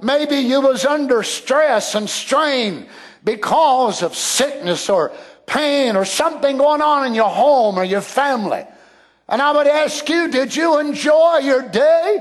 Maybe 0.01 0.37
you 0.37 0.61
was 0.61 0.85
under 0.85 1.21
stress 1.21 1.95
and 1.95 2.09
strain 2.09 2.87
because 3.25 4.01
of 4.01 4.15
sickness 4.15 4.89
or 4.89 5.11
pain 5.45 5.97
or 5.97 6.05
something 6.05 6.55
going 6.55 6.81
on 6.81 7.05
in 7.05 7.13
your 7.13 7.29
home 7.29 7.77
or 7.77 7.83
your 7.83 7.99
family. 7.99 8.63
And 9.27 9.41
I 9.41 9.51
would 9.51 9.67
ask 9.67 10.07
you, 10.07 10.29
did 10.29 10.55
you 10.55 10.79
enjoy 10.79 11.39
your 11.39 11.61
day? 11.61 12.19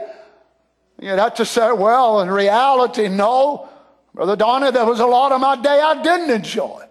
You'd 1.01 1.21
have 1.21 1.35
to 1.35 1.45
say, 1.45 1.71
well, 1.71 2.23
in 2.23 2.29
reality, 2.29 3.07
no. 3.07 3.69
Brother 4.15 4.37
Donnie, 4.37 4.71
there 4.71 4.85
was 4.85 5.01
a 5.01 5.07
lot 5.07 5.33
of 5.33 5.41
my 5.41 5.57
day 5.57 5.81
I 5.81 6.03
didn't 6.03 6.31
enjoy. 6.31 6.85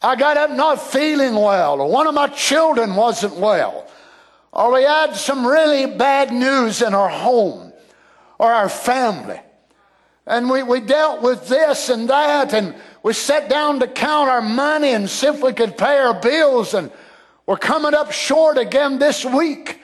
I 0.00 0.14
got 0.14 0.36
up 0.36 0.50
not 0.50 0.80
feeling 0.80 1.34
well, 1.34 1.80
or 1.80 1.90
one 1.90 2.06
of 2.06 2.14
my 2.14 2.28
children 2.28 2.94
wasn't 2.94 3.36
well, 3.36 3.90
or 4.52 4.72
we 4.72 4.82
had 4.82 5.16
some 5.16 5.46
really 5.46 5.86
bad 5.86 6.32
news 6.32 6.80
in 6.80 6.94
our 6.94 7.08
home 7.08 7.72
or 8.38 8.52
our 8.52 8.68
family. 8.68 9.40
And 10.26 10.50
we, 10.50 10.62
we 10.62 10.80
dealt 10.80 11.22
with 11.22 11.48
this 11.48 11.88
and 11.88 12.08
that, 12.08 12.52
and 12.52 12.74
we 13.02 13.12
sat 13.12 13.48
down 13.48 13.80
to 13.80 13.88
count 13.88 14.28
our 14.28 14.42
money 14.42 14.90
and 14.90 15.08
see 15.08 15.28
if 15.28 15.42
we 15.42 15.52
could 15.52 15.76
pay 15.76 15.98
our 15.98 16.20
bills, 16.20 16.74
and 16.74 16.90
we're 17.46 17.56
coming 17.56 17.94
up 17.94 18.12
short 18.12 18.58
again 18.58 18.98
this 18.98 19.24
week. 19.24 19.80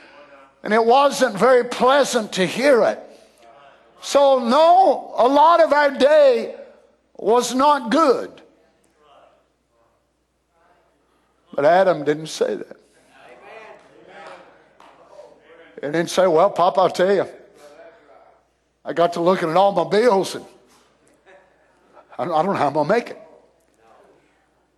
And 0.62 0.72
it 0.72 0.84
wasn't 0.84 1.36
very 1.36 1.64
pleasant 1.64 2.32
to 2.34 2.46
hear 2.46 2.84
it. 2.84 3.01
So, 4.02 4.40
no, 4.40 5.14
a 5.16 5.28
lot 5.28 5.62
of 5.62 5.72
our 5.72 5.96
day 5.96 6.56
was 7.16 7.54
not 7.54 7.90
good. 7.92 8.42
But 11.54 11.64
Adam 11.64 12.04
didn't 12.04 12.26
say 12.26 12.56
that. 12.56 12.76
And 15.82 15.94
then 15.94 16.08
say, 16.08 16.26
Well, 16.26 16.50
Pop, 16.50 16.78
I'll 16.78 16.90
tell 16.90 17.14
you, 17.14 17.26
I 18.84 18.92
got 18.92 19.12
to 19.14 19.20
looking 19.20 19.48
at 19.48 19.56
all 19.56 19.72
my 19.72 19.88
bills 19.88 20.34
and 20.34 20.44
I 22.18 22.24
don't 22.24 22.46
know 22.46 22.52
how 22.54 22.66
I'm 22.66 22.74
going 22.74 22.88
to 22.88 22.94
make 22.94 23.10
it. 23.10 23.18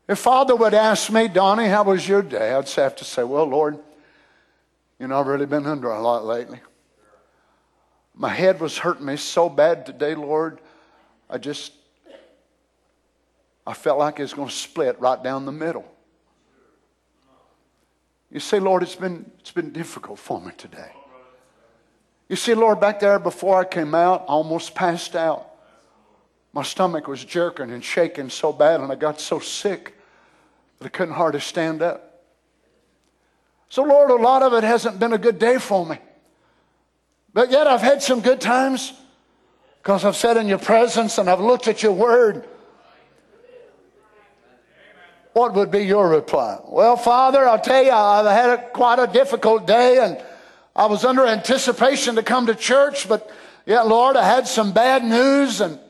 If 0.06 0.18
Father 0.18 0.54
would 0.54 0.74
ask 0.74 1.10
me, 1.10 1.28
Donnie, 1.28 1.68
how 1.68 1.84
was 1.84 2.06
your 2.06 2.20
day? 2.20 2.52
I'd 2.52 2.68
have 2.68 2.96
to 2.96 3.04
say, 3.04 3.24
Well, 3.24 3.46
Lord, 3.46 3.78
you 4.98 5.08
know, 5.08 5.18
I've 5.18 5.26
really 5.26 5.46
been 5.46 5.66
under 5.66 5.90
a 5.90 6.00
lot 6.00 6.26
lately. 6.26 6.60
My 8.14 8.28
head 8.28 8.60
was 8.60 8.78
hurting 8.78 9.04
me 9.04 9.16
so 9.16 9.48
bad 9.48 9.84
today, 9.84 10.14
Lord. 10.14 10.60
I 11.28 11.38
just, 11.38 11.72
I 13.66 13.74
felt 13.74 13.98
like 13.98 14.20
it 14.20 14.22
was 14.22 14.34
going 14.34 14.48
to 14.48 14.54
split 14.54 15.00
right 15.00 15.20
down 15.22 15.46
the 15.46 15.52
middle. 15.52 15.84
You 18.30 18.40
say, 18.40 18.60
Lord, 18.60 18.82
it's 18.82 18.94
been, 18.94 19.30
it's 19.40 19.50
been 19.50 19.72
difficult 19.72 20.18
for 20.18 20.40
me 20.40 20.52
today. 20.56 20.90
You 22.28 22.36
see, 22.36 22.54
Lord, 22.54 22.80
back 22.80 23.00
there 23.00 23.18
before 23.18 23.58
I 23.58 23.64
came 23.64 23.94
out, 23.94 24.22
I 24.22 24.32
almost 24.32 24.74
passed 24.74 25.14
out. 25.14 25.50
My 26.52 26.62
stomach 26.62 27.08
was 27.08 27.24
jerking 27.24 27.70
and 27.70 27.84
shaking 27.84 28.30
so 28.30 28.52
bad, 28.52 28.80
and 28.80 28.90
I 28.90 28.94
got 28.94 29.20
so 29.20 29.40
sick 29.40 29.96
that 30.78 30.86
I 30.86 30.88
couldn't 30.88 31.14
hardly 31.14 31.40
stand 31.40 31.82
up. 31.82 32.22
So, 33.68 33.82
Lord, 33.82 34.10
a 34.10 34.16
lot 34.16 34.42
of 34.42 34.52
it 34.54 34.62
hasn't 34.62 35.00
been 35.00 35.12
a 35.12 35.18
good 35.18 35.38
day 35.38 35.58
for 35.58 35.84
me. 35.84 35.98
But 37.34 37.50
yet 37.50 37.66
I've 37.66 37.82
had 37.82 38.00
some 38.00 38.20
good 38.20 38.40
times 38.40 38.92
because 39.82 40.04
I've 40.04 40.16
sat 40.16 40.36
in 40.36 40.46
your 40.46 40.58
presence 40.58 41.18
and 41.18 41.28
I've 41.28 41.40
looked 41.40 41.66
at 41.66 41.82
your 41.82 41.92
word. 41.92 42.46
What 45.32 45.52
would 45.54 45.72
be 45.72 45.80
your 45.80 46.08
reply? 46.08 46.60
Well, 46.64 46.96
Father, 46.96 47.46
I'll 47.46 47.60
tell 47.60 47.82
you, 47.82 47.90
I've 47.90 48.24
had 48.24 48.50
a, 48.50 48.68
quite 48.70 49.00
a 49.00 49.08
difficult 49.08 49.66
day 49.66 49.98
and 49.98 50.24
I 50.76 50.86
was 50.86 51.04
under 51.04 51.26
anticipation 51.26 52.14
to 52.14 52.22
come 52.22 52.46
to 52.46 52.54
church, 52.54 53.08
but 53.08 53.28
yet, 53.66 53.88
Lord, 53.88 54.16
I 54.16 54.24
had 54.24 54.46
some 54.46 54.72
bad 54.72 55.04
news. 55.04 55.60
And 55.60 55.80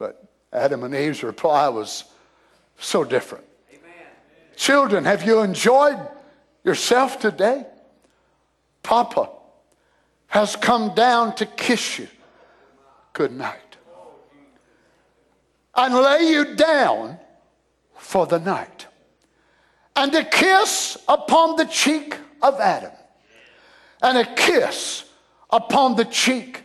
but 0.00 0.22
Adam 0.52 0.82
and 0.82 0.94
Eve's 0.94 1.22
reply 1.22 1.68
was 1.68 2.04
so 2.78 3.04
different. 3.04 3.44
Amen. 3.70 3.92
Children, 4.56 5.04
have 5.04 5.24
you 5.24 5.42
enjoyed 5.42 5.98
yourself 6.64 7.20
today? 7.20 7.66
Papa 8.82 9.30
has 10.36 10.54
come 10.54 10.94
down 10.94 11.34
to 11.34 11.46
kiss 11.46 11.98
you. 11.98 12.06
Good 13.14 13.32
night. 13.32 13.78
And 15.74 15.94
lay 15.94 16.28
you 16.28 16.54
down 16.54 17.18
for 17.94 18.26
the 18.26 18.38
night. 18.38 18.86
And 19.96 20.14
a 20.14 20.22
kiss 20.22 20.98
upon 21.08 21.56
the 21.56 21.64
cheek 21.64 22.18
of 22.42 22.60
Adam. 22.60 22.92
And 24.02 24.18
a 24.18 24.34
kiss 24.34 25.08
upon 25.48 25.96
the 25.96 26.04
cheek 26.04 26.64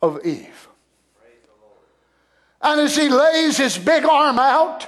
of 0.00 0.24
Eve. 0.24 0.68
And 2.60 2.80
as 2.80 2.94
he 2.94 3.08
lays 3.08 3.56
his 3.56 3.76
big 3.76 4.04
arm 4.04 4.38
out 4.38 4.86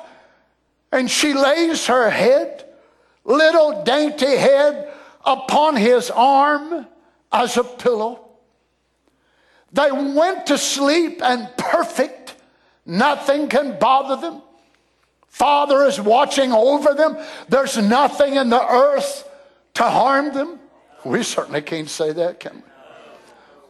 and 0.93 1.11
she 1.11 1.35
lays 1.35 1.88
her 1.88 2.09
head, 2.09 2.66
little 3.25 3.83
dainty 3.83 4.37
head, 4.37 4.93
upon 5.26 5.75
his 5.75 6.09
arm 6.12 6.87
as 7.35 7.57
a 7.57 7.64
pillow, 7.64 8.21
they 9.73 9.91
went 9.91 10.47
to 10.47 10.57
sleep 10.57 11.21
and 11.21 11.50
perfect. 11.59 12.37
Nothing 12.87 13.49
can 13.49 13.79
bother 13.79 14.21
them. 14.21 14.41
Father 15.26 15.83
is 15.83 16.00
watching 16.00 16.53
over 16.53 16.95
them. 16.95 17.17
There's 17.49 17.76
nothing 17.76 18.37
in 18.37 18.50
the 18.50 18.64
earth 18.64 19.29
to 19.75 19.83
harm 19.83 20.33
them. 20.33 20.61
We 21.05 21.25
certainly 21.25 21.61
can't 21.61 21.91
say 21.91 22.12
that, 22.12 22.38
can 22.38 22.57
we? 22.57 22.62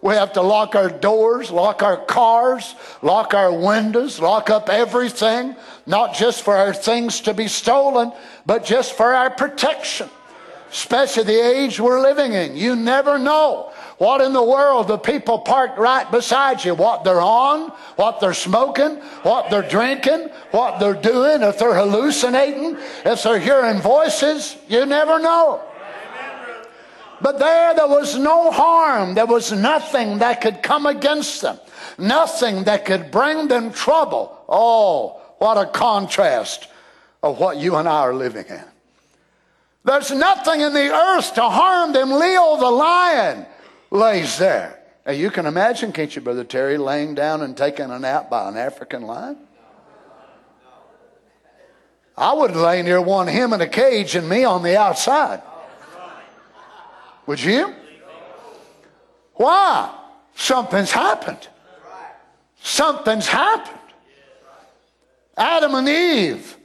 We 0.03 0.15
have 0.17 0.35
to 0.35 0.43
lock 0.43 0.75
our 0.75 0.91
doors, 0.91 1.51
lock 1.51 1.83
our 1.83 1.97
cars, 1.97 2.75
lock 3.01 3.33
our 3.33 3.51
windows, 3.51 4.21
lock 4.21 4.51
up 4.51 4.69
everything, 4.69 5.57
not 5.87 6.15
just 6.15 6.43
for 6.43 6.55
our 6.55 6.75
things 6.75 7.23
to 7.23 7.33
be 7.33 7.49
stolen, 7.49 8.13
but 8.45 8.67
just 8.67 8.93
for 8.93 9.15
our 9.15 9.31
protection. 9.31 10.11
Especially 10.75 11.23
the 11.23 11.41
age 11.41 11.79
we're 11.79 12.03
living 12.03 12.33
in. 12.33 12.57
You 12.57 12.75
never 12.75 13.17
know 13.17 13.73
what 13.99 14.21
in 14.21 14.33
the 14.33 14.43
world 14.43 14.89
the 14.89 14.99
people 14.99 15.39
parked 15.39 15.79
right 15.79 16.11
beside 16.11 16.65
you, 16.65 16.75
what 16.75 17.05
they're 17.05 17.21
on, 17.21 17.71
what 17.95 18.19
they're 18.19 18.35
smoking, 18.35 18.97
what 19.23 19.51
they're 19.51 19.69
drinking, 19.69 20.31
what 20.51 20.81
they're 20.81 21.01
doing, 21.01 21.43
if 21.43 21.61
they're 21.61 21.77
hallucinating, 21.77 22.77
if 23.07 23.23
they're 23.23 23.39
hearing 23.39 23.81
voices. 23.81 24.57
You 24.67 24.85
never 24.85 25.21
know. 25.21 25.63
But 27.21 27.39
there, 27.39 27.77
there 27.77 27.87
was 27.87 28.19
no 28.19 28.51
harm. 28.51 29.15
There 29.15 29.27
was 29.27 29.53
nothing 29.53 30.19
that 30.19 30.41
could 30.41 30.61
come 30.61 30.87
against 30.87 31.41
them, 31.41 31.61
nothing 31.99 32.65
that 32.65 32.85
could 32.85 33.13
bring 33.13 33.47
them 33.47 33.73
trouble. 33.73 34.45
Oh, 34.49 35.23
what 35.39 35.57
a 35.57 35.67
contrast 35.67 36.67
of 37.23 37.39
what 37.39 37.59
you 37.59 37.77
and 37.77 37.89
I 37.89 38.01
are 38.01 38.13
living 38.13 38.47
in. 38.49 38.74
There's 39.85 40.11
nothing 40.11 40.63
in 40.63 40.73
the 40.73 40.95
earth 40.95 41.35
to 41.35 41.43
harm 41.43 41.93
them. 41.93 42.11
Leo 42.11 42.57
the 42.57 42.71
lion 42.71 43.47
lays 43.91 44.39
there. 44.39 44.81
Now 45.05 45.13
you 45.13 45.31
can 45.31 45.45
imagine, 45.45 45.93
can't 45.93 46.15
you, 46.17 46.23
Brother 46.23 46.45
Terry, 46.45 46.79
laying 46.79 47.15
down 47.15 47.43
and 47.43 47.55
taking 47.55 47.91
a 47.91 47.99
nap 47.99 48.31
by 48.31 48.49
an 48.49 48.57
African 48.57 49.03
lion? 49.03 49.37
I 52.17 52.33
would 52.33 52.57
lay 52.57 52.81
near 52.83 53.01
one, 53.03 53.27
him 53.27 53.53
in 53.53 53.61
a 53.61 53.67
cage 53.67 54.15
and 54.15 54.29
me 54.29 54.45
on 54.45 54.63
the 54.63 54.79
outside. 54.79 55.43
Would 57.27 57.43
you? 57.43 57.75
Why? 59.35 59.95
Something's 60.35 60.93
happened. 60.93 61.49
Something's 62.63 63.27
happened. 63.27 63.79
Adam 65.37 65.75
and 65.75 65.89
Eve 65.89 66.57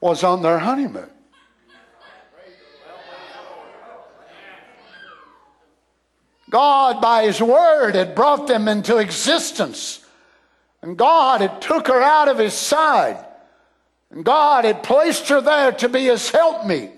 was 0.00 0.24
on 0.24 0.42
their 0.42 0.58
honeymoon. 0.58 1.11
God, 6.52 7.00
by 7.00 7.24
His 7.24 7.40
Word, 7.40 7.94
had 7.94 8.14
brought 8.14 8.46
them 8.46 8.68
into 8.68 8.98
existence. 8.98 10.04
And 10.82 10.98
God 10.98 11.40
had 11.40 11.62
took 11.62 11.88
her 11.88 12.02
out 12.02 12.28
of 12.28 12.36
His 12.36 12.52
side. 12.52 13.24
And 14.10 14.22
God 14.22 14.66
had 14.66 14.82
placed 14.82 15.30
her 15.30 15.40
there 15.40 15.72
to 15.72 15.88
be 15.88 16.04
His 16.04 16.28
helpmeet. 16.28 16.90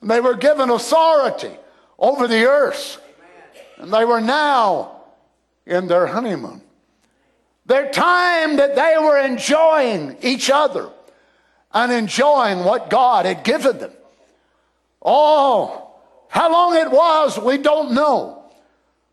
And 0.00 0.10
they 0.10 0.20
were 0.20 0.34
given 0.34 0.68
authority 0.68 1.52
over 1.96 2.26
the 2.26 2.44
earth. 2.46 3.00
And 3.78 3.92
they 3.92 4.04
were 4.04 4.20
now 4.20 5.02
in 5.64 5.86
their 5.86 6.08
honeymoon. 6.08 6.60
Their 7.66 7.88
time 7.88 8.56
that 8.56 8.74
they 8.74 8.96
were 8.98 9.20
enjoying 9.20 10.16
each 10.22 10.50
other 10.50 10.90
and 11.72 11.92
enjoying 11.92 12.64
what 12.64 12.90
God 12.90 13.26
had 13.26 13.44
given 13.44 13.78
them. 13.78 13.92
Oh, 15.00 15.92
how 16.28 16.50
long 16.50 16.74
it 16.74 16.90
was, 16.90 17.38
we 17.38 17.58
don't 17.58 17.92
know. 17.92 18.41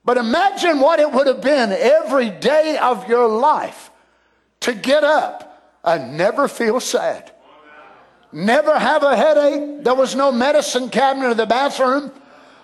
But 0.10 0.18
imagine 0.18 0.80
what 0.80 1.00
it 1.00 1.12
would 1.12 1.28
have 1.28 1.40
been 1.40 1.72
every 1.72 2.32
day 2.32 2.80
of 2.80 3.08
your 3.08 3.28
life 3.28 3.92
to 4.62 4.74
get 4.74 5.04
up 5.04 5.78
and 5.84 6.18
never 6.18 6.48
feel 6.48 6.80
sad. 6.80 7.32
Never 8.32 8.80
have 8.80 9.04
a 9.04 9.16
headache. 9.16 9.84
There 9.84 9.94
was 9.94 10.16
no 10.16 10.32
medicine 10.32 10.90
cabinet 10.90 11.30
in 11.30 11.38
the 11.38 11.46
bathroom. 11.46 12.12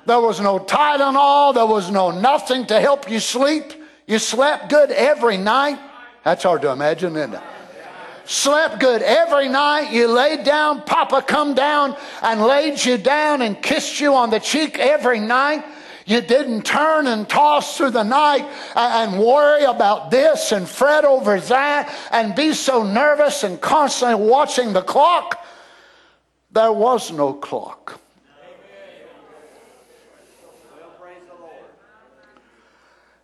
There 0.08 0.20
was 0.20 0.42
no 0.42 0.58
Tylenol. 0.58 1.54
There 1.54 1.68
was 1.68 1.92
no 1.92 2.10
nothing 2.10 2.66
to 2.66 2.80
help 2.80 3.12
you 3.12 3.20
sleep. 3.20 3.74
You 4.08 4.18
slept 4.18 4.70
good 4.70 4.90
every 4.90 5.38
night. 5.38 5.78
That's 6.24 6.42
hard 6.42 6.64
to 6.64 6.72
imagine, 6.72 7.16
isn't 7.16 7.36
it? 7.36 7.44
Slept 8.26 8.80
good 8.80 9.04
every 9.04 9.50
night. 9.50 9.92
You 9.92 10.08
laid 10.08 10.46
down. 10.46 10.82
Papa 10.82 11.22
come 11.22 11.54
down 11.54 11.96
and 12.24 12.42
laid 12.42 12.84
you 12.84 12.98
down 12.98 13.44
and 13.44 13.62
kissed 13.62 14.00
you 14.00 14.16
on 14.16 14.32
the 14.32 14.40
cheek 14.40 14.80
every 14.80 15.20
night. 15.20 15.64
You 16.06 16.22
didn't 16.22 16.64
turn 16.64 17.08
and 17.08 17.28
toss 17.28 17.78
through 17.78 17.90
the 17.92 18.04
night 18.04 18.46
and 18.76 19.20
worry 19.20 19.64
about 19.64 20.12
this 20.12 20.52
and 20.52 20.70
fret 20.70 21.04
over 21.04 21.40
that 21.40 21.92
and 22.12 22.36
be 22.36 22.54
so 22.54 22.84
nervous 22.84 23.44
and 23.44 23.60
constantly 23.60 24.24
watching 24.24 24.72
the 24.74 24.84
clock. 24.84 25.44
There 26.52 26.72
was 26.72 27.12
no 27.12 27.34
clock. 27.34 28.00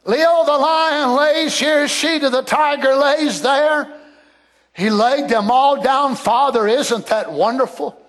Leo 0.04 0.44
the 0.46 0.58
lion 0.58 1.16
lays 1.16 1.60
here, 1.60 1.88
Sheeta 1.88 2.32
the 2.32 2.42
tiger 2.42 2.96
lays 2.96 3.44
there. 3.44 4.00
He 4.74 4.90
laid 4.90 5.30
them 5.30 5.52
all 5.52 5.80
down. 5.82 6.16
Father, 6.16 6.68
isn't 6.68 7.06
that 7.08 7.32
wonderful? 7.32 8.02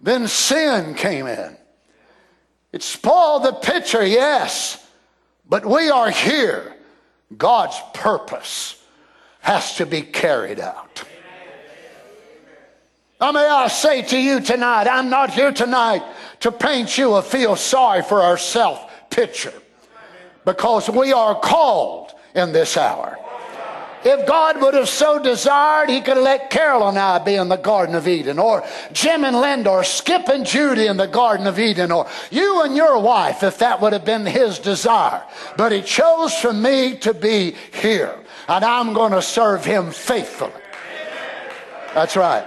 Then 0.00 0.26
sin 0.26 0.94
came 0.94 1.28
in. 1.28 1.56
It 2.72 2.82
spoiled 2.82 3.44
the 3.44 3.52
picture, 3.52 4.04
yes, 4.04 4.84
but 5.48 5.66
we 5.66 5.90
are 5.90 6.10
here. 6.10 6.74
God's 7.36 7.76
purpose 7.94 8.82
has 9.40 9.76
to 9.76 9.86
be 9.86 10.02
carried 10.02 10.60
out. 10.60 11.04
Now, 13.20 13.32
may 13.32 13.46
I 13.46 13.68
say 13.68 14.02
to 14.02 14.18
you 14.18 14.40
tonight, 14.40 14.88
I'm 14.88 15.08
not 15.08 15.30
here 15.30 15.52
tonight 15.52 16.02
to 16.40 16.50
paint 16.50 16.98
you 16.98 17.14
a 17.14 17.22
feel 17.22 17.54
sorry 17.54 18.02
for 18.02 18.20
ourselves 18.20 18.80
picture 19.10 19.54
because 20.44 20.90
we 20.90 21.12
are 21.12 21.38
called 21.38 22.12
in 22.34 22.52
this 22.52 22.76
hour. 22.76 23.18
If 24.04 24.26
God 24.26 24.60
would 24.60 24.74
have 24.74 24.88
so 24.88 25.18
desired, 25.18 25.88
He 25.88 26.00
could 26.00 26.16
have 26.16 26.24
let 26.24 26.50
Carol 26.50 26.88
and 26.88 26.98
I 26.98 27.18
be 27.18 27.36
in 27.36 27.48
the 27.48 27.56
Garden 27.56 27.94
of 27.94 28.08
Eden, 28.08 28.38
or 28.38 28.64
Jim 28.92 29.24
and 29.24 29.40
Linda, 29.40 29.70
or 29.70 29.84
Skip 29.84 30.28
and 30.28 30.44
Judy 30.44 30.86
in 30.86 30.96
the 30.96 31.06
Garden 31.06 31.46
of 31.46 31.58
Eden, 31.58 31.92
or 31.92 32.08
you 32.30 32.62
and 32.62 32.76
your 32.76 32.98
wife, 32.98 33.42
if 33.42 33.58
that 33.58 33.80
would 33.80 33.92
have 33.92 34.04
been 34.04 34.26
His 34.26 34.58
desire. 34.58 35.22
But 35.56 35.72
He 35.72 35.82
chose 35.82 36.34
for 36.34 36.52
me 36.52 36.96
to 36.98 37.14
be 37.14 37.54
here, 37.72 38.18
and 38.48 38.64
I'm 38.64 38.92
going 38.92 39.12
to 39.12 39.22
serve 39.22 39.64
Him 39.64 39.92
faithfully. 39.92 40.52
That's 41.94 42.16
right. 42.16 42.46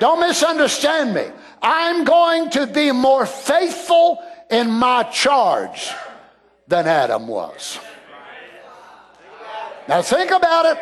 Don't 0.00 0.20
misunderstand 0.20 1.14
me. 1.14 1.26
I'm 1.62 2.04
going 2.04 2.50
to 2.50 2.66
be 2.66 2.90
more 2.90 3.24
faithful 3.24 4.22
in 4.50 4.68
my 4.68 5.04
charge 5.04 5.90
than 6.66 6.86
Adam 6.86 7.28
was. 7.28 7.78
Now 9.88 10.02
think 10.02 10.30
about 10.30 10.66
it. 10.66 10.78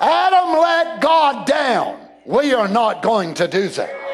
Adam 0.00 0.60
let 0.60 1.00
God 1.00 1.46
down. 1.46 2.00
We 2.24 2.54
are 2.54 2.68
not 2.68 3.02
going 3.02 3.34
to 3.34 3.48
do 3.48 3.68
that. 3.68 4.04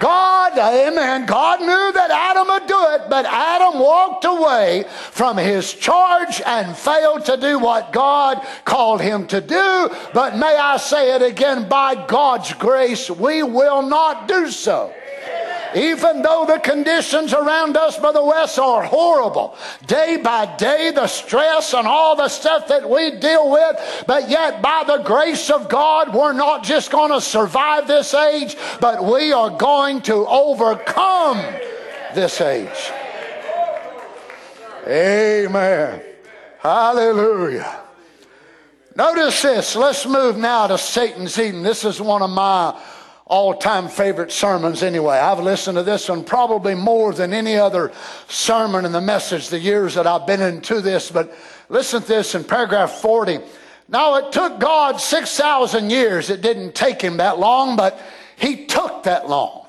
God, 0.00 0.58
amen. 0.58 1.24
God 1.26 1.60
knew 1.60 1.92
that 1.92 2.10
Adam 2.10 2.48
would 2.48 2.66
do 2.66 2.86
it, 2.94 3.08
but 3.08 3.24
Adam 3.26 3.78
walked 3.78 4.24
away 4.24 4.84
from 5.10 5.36
his 5.36 5.72
charge 5.72 6.42
and 6.44 6.76
failed 6.76 7.24
to 7.26 7.36
do 7.36 7.58
what 7.58 7.92
God 7.92 8.44
called 8.64 9.00
him 9.00 9.26
to 9.28 9.40
do. 9.40 9.90
But 10.12 10.36
may 10.36 10.56
I 10.56 10.78
say 10.78 11.14
it 11.14 11.22
again, 11.22 11.68
by 11.68 11.94
God's 12.06 12.52
grace, 12.54 13.08
we 13.08 13.42
will 13.42 13.82
not 13.82 14.26
do 14.26 14.50
so. 14.50 14.92
Even 15.74 16.22
though 16.22 16.44
the 16.46 16.58
conditions 16.58 17.32
around 17.32 17.76
us, 17.76 17.98
Brother 17.98 18.24
West, 18.24 18.58
are 18.58 18.84
horrible. 18.84 19.56
Day 19.86 20.16
by 20.16 20.54
day, 20.56 20.92
the 20.94 21.08
stress 21.08 21.74
and 21.74 21.86
all 21.86 22.14
the 22.14 22.28
stuff 22.28 22.68
that 22.68 22.88
we 22.88 23.12
deal 23.18 23.50
with, 23.50 24.04
but 24.06 24.30
yet 24.30 24.62
by 24.62 24.84
the 24.86 24.98
grace 24.98 25.50
of 25.50 25.68
God, 25.68 26.14
we're 26.14 26.32
not 26.32 26.62
just 26.62 26.92
going 26.92 27.10
to 27.10 27.20
survive 27.20 27.88
this 27.88 28.14
age, 28.14 28.56
but 28.80 29.04
we 29.04 29.32
are 29.32 29.50
going 29.50 30.00
to 30.02 30.26
overcome 30.26 31.38
this 32.14 32.40
age. 32.40 32.92
Amen. 34.86 36.02
Hallelujah. 36.60 37.80
Notice 38.96 39.42
this. 39.42 39.74
Let's 39.74 40.06
move 40.06 40.36
now 40.36 40.68
to 40.68 40.78
Satan's 40.78 41.36
Eden. 41.36 41.64
This 41.64 41.84
is 41.84 42.00
one 42.00 42.22
of 42.22 42.30
my 42.30 42.80
all 43.26 43.54
time 43.54 43.88
favorite 43.88 44.32
sermons 44.32 44.82
anyway. 44.82 45.16
I've 45.16 45.40
listened 45.40 45.76
to 45.76 45.82
this 45.82 46.08
one 46.08 46.24
probably 46.24 46.74
more 46.74 47.12
than 47.12 47.32
any 47.32 47.56
other 47.56 47.92
sermon 48.28 48.84
in 48.84 48.92
the 48.92 49.00
message 49.00 49.48
the 49.48 49.58
years 49.58 49.94
that 49.94 50.06
I've 50.06 50.26
been 50.26 50.42
into 50.42 50.80
this. 50.80 51.10
But 51.10 51.34
listen 51.68 52.02
to 52.02 52.08
this 52.08 52.34
in 52.34 52.44
paragraph 52.44 52.92
40. 52.92 53.38
Now 53.88 54.16
it 54.16 54.32
took 54.32 54.60
God 54.60 55.00
6,000 55.00 55.90
years. 55.90 56.30
It 56.30 56.42
didn't 56.42 56.74
take 56.74 57.00
him 57.00 57.18
that 57.18 57.38
long, 57.38 57.76
but 57.76 57.98
he 58.36 58.66
took 58.66 59.04
that 59.04 59.28
long. 59.28 59.66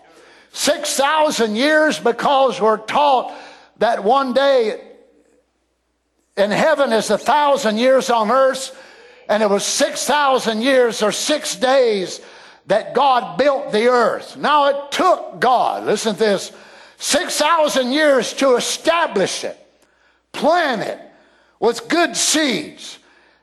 6,000 0.52 1.56
years 1.56 2.00
because 2.00 2.60
we're 2.60 2.78
taught 2.78 3.34
that 3.78 4.04
one 4.04 4.34
day 4.34 4.82
in 6.38 6.52
heaven 6.52 6.92
is 6.94 7.10
a 7.10 7.18
thousand 7.18 7.78
years 7.78 8.10
on 8.10 8.32
earth, 8.32 8.78
and 9.28 9.44
it 9.44 9.50
was 9.50 9.66
6,000 9.66 10.62
years 10.62 11.02
or 11.02 11.12
six 11.12 11.56
days 11.56 12.22
that 12.68 12.94
God 12.94 13.38
built 13.38 13.72
the 13.72 13.88
earth. 13.88 14.38
Now 14.38 14.68
it 14.68 14.92
took 14.92 15.40
God, 15.40 15.86
listen 15.86 16.14
to 16.14 16.20
this, 16.20 16.52
6,000 16.98 17.92
years 17.92 18.34
to 18.34 18.56
establish 18.56 19.44
it, 19.44 19.58
plant 20.32 20.82
it 20.82 21.00
with 21.60 21.88
good 21.88 22.16
seeds, 22.16 23.00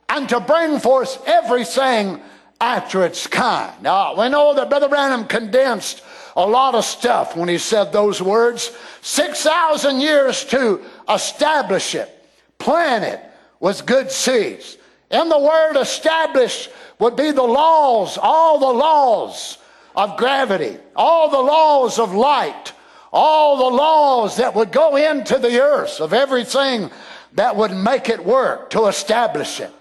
and 0.09 0.27
to 0.29 0.39
bring 0.39 0.79
forth 0.79 1.21
everything 1.25 2.21
after 2.59 3.05
its 3.05 3.27
kind. 3.27 3.81
Now, 3.81 4.19
we 4.19 4.29
know 4.29 4.53
that 4.55 4.69
Brother 4.69 4.89
Branham 4.89 5.25
condensed 5.25 6.03
a 6.35 6.45
lot 6.45 6.75
of 6.75 6.85
stuff 6.85 7.35
when 7.35 7.49
he 7.49 7.57
said 7.57 7.91
those 7.91 8.21
words. 8.21 8.71
6,000 9.01 10.01
years 10.01 10.45
to 10.45 10.81
establish 11.09 11.95
it, 11.95 12.09
plant 12.57 13.03
it 13.03 13.19
with 13.59 13.85
good 13.85 14.11
seeds. 14.11 14.77
In 15.13 15.29
the 15.29 15.39
word 15.39 15.77
establish, 15.77 16.67
would 16.97 17.15
be 17.15 17.31
the 17.31 17.43
laws, 17.43 18.17
all 18.19 18.59
the 18.59 18.79
laws 18.79 19.59
of 19.95 20.17
gravity, 20.17 20.77
all 20.95 21.29
the 21.29 21.39
laws 21.39 21.99
of 21.99 22.15
light, 22.15 22.73
all 23.11 23.57
the 23.57 23.75
laws 23.75 24.37
that 24.37 24.55
would 24.55 24.71
go 24.71 24.95
into 24.95 25.37
the 25.37 25.61
earth 25.61 26.01
of 26.01 26.13
everything 26.13 26.89
that 27.33 27.55
would 27.55 27.71
make 27.71 28.09
it 28.09 28.25
work 28.25 28.71
to 28.71 28.87
establish 28.87 29.59
it. 29.59 29.71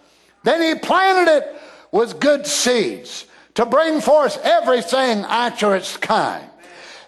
Then 0.42 0.60
he 0.60 0.78
planted 0.78 1.32
it 1.32 1.56
with 1.92 2.20
good 2.20 2.46
seeds 2.46 3.24
to 3.54 3.64
bring 3.64 4.02
forth 4.02 4.38
everything 4.42 5.20
after 5.20 5.74
its 5.74 5.96
kind. 5.96 6.44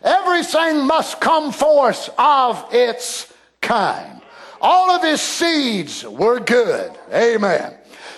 Everything 0.02 0.86
must 0.86 1.20
come 1.20 1.52
forth 1.52 2.08
of 2.18 2.72
its 2.72 3.30
kind. 3.60 4.22
All 4.62 4.90
of 4.90 5.02
his 5.02 5.20
seeds 5.20 6.04
were 6.04 6.40
good. 6.40 6.90
Amen. 7.12 7.74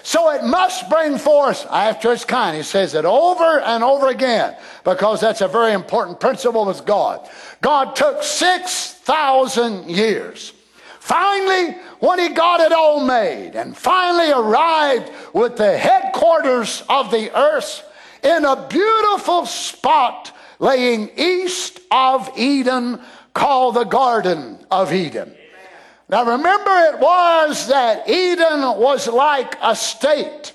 So 0.06 0.30
it 0.30 0.44
must 0.44 0.88
bring 0.88 1.18
forth 1.18 1.66
after 1.68 2.12
its 2.12 2.24
kind. 2.24 2.56
He 2.56 2.62
says 2.62 2.94
it 2.94 3.04
over 3.04 3.58
and 3.58 3.82
over 3.82 4.06
again 4.06 4.54
because 4.84 5.20
that's 5.20 5.40
a 5.40 5.48
very 5.48 5.72
important 5.72 6.20
principle 6.20 6.64
with 6.64 6.86
God. 6.86 7.28
God 7.60 7.96
took 7.96 8.22
6,000 8.22 9.90
years. 9.90 10.52
Finally, 11.00 11.72
when 11.98 12.20
he 12.20 12.28
got 12.28 12.60
it 12.60 12.70
all 12.70 13.04
made 13.04 13.56
and 13.56 13.76
finally 13.76 14.30
arrived 14.30 15.10
with 15.32 15.56
the 15.56 15.76
headquarters 15.76 16.84
of 16.88 17.10
the 17.10 17.36
earth 17.36 17.82
in 18.22 18.44
a 18.44 18.64
beautiful 18.68 19.44
spot 19.44 20.30
laying 20.60 21.10
east 21.16 21.80
of 21.90 22.30
Eden 22.38 23.00
called 23.34 23.74
the 23.74 23.82
Garden 23.82 24.64
of 24.70 24.92
Eden. 24.92 25.34
Now 26.08 26.24
remember, 26.24 26.70
it 26.70 27.00
was 27.00 27.68
that 27.68 28.08
Eden 28.08 28.78
was 28.78 29.08
like 29.08 29.56
a 29.60 29.74
state. 29.74 30.52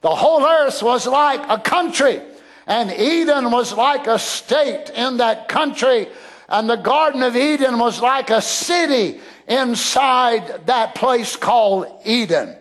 The 0.00 0.14
whole 0.14 0.44
earth 0.44 0.82
was 0.82 1.06
like 1.06 1.44
a 1.48 1.58
country. 1.58 2.20
And 2.66 2.92
Eden 2.92 3.50
was 3.50 3.72
like 3.72 4.06
a 4.06 4.18
state 4.18 4.90
in 4.90 5.16
that 5.16 5.48
country. 5.48 6.08
And 6.48 6.70
the 6.70 6.76
Garden 6.76 7.22
of 7.22 7.36
Eden 7.36 7.78
was 7.78 8.00
like 8.00 8.30
a 8.30 8.40
city 8.40 9.20
inside 9.48 10.66
that 10.66 10.94
place 10.94 11.34
called 11.34 11.86
Eden. 12.04 12.56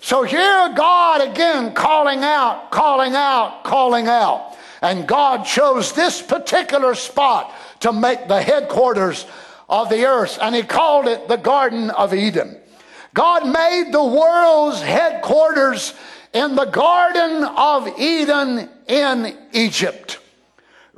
So 0.00 0.22
here 0.22 0.72
God 0.76 1.20
again 1.20 1.72
calling 1.72 2.24
out, 2.24 2.70
calling 2.70 3.14
out, 3.14 3.62
calling 3.64 4.08
out. 4.08 4.56
And 4.82 5.06
God 5.06 5.44
chose 5.44 5.92
this 5.92 6.20
particular 6.20 6.94
spot 6.94 7.52
to 7.80 7.92
make 7.92 8.28
the 8.28 8.42
headquarters 8.42 9.26
of 9.68 9.88
the 9.88 10.04
earth, 10.04 10.38
and 10.40 10.54
he 10.54 10.62
called 10.62 11.06
it 11.06 11.28
the 11.28 11.36
Garden 11.36 11.90
of 11.90 12.14
Eden. 12.14 12.56
God 13.14 13.46
made 13.46 13.92
the 13.92 14.04
world's 14.04 14.82
headquarters 14.82 15.94
in 16.32 16.54
the 16.54 16.66
Garden 16.66 17.44
of 17.44 17.88
Eden 17.98 18.68
in 18.86 19.36
Egypt. 19.52 20.18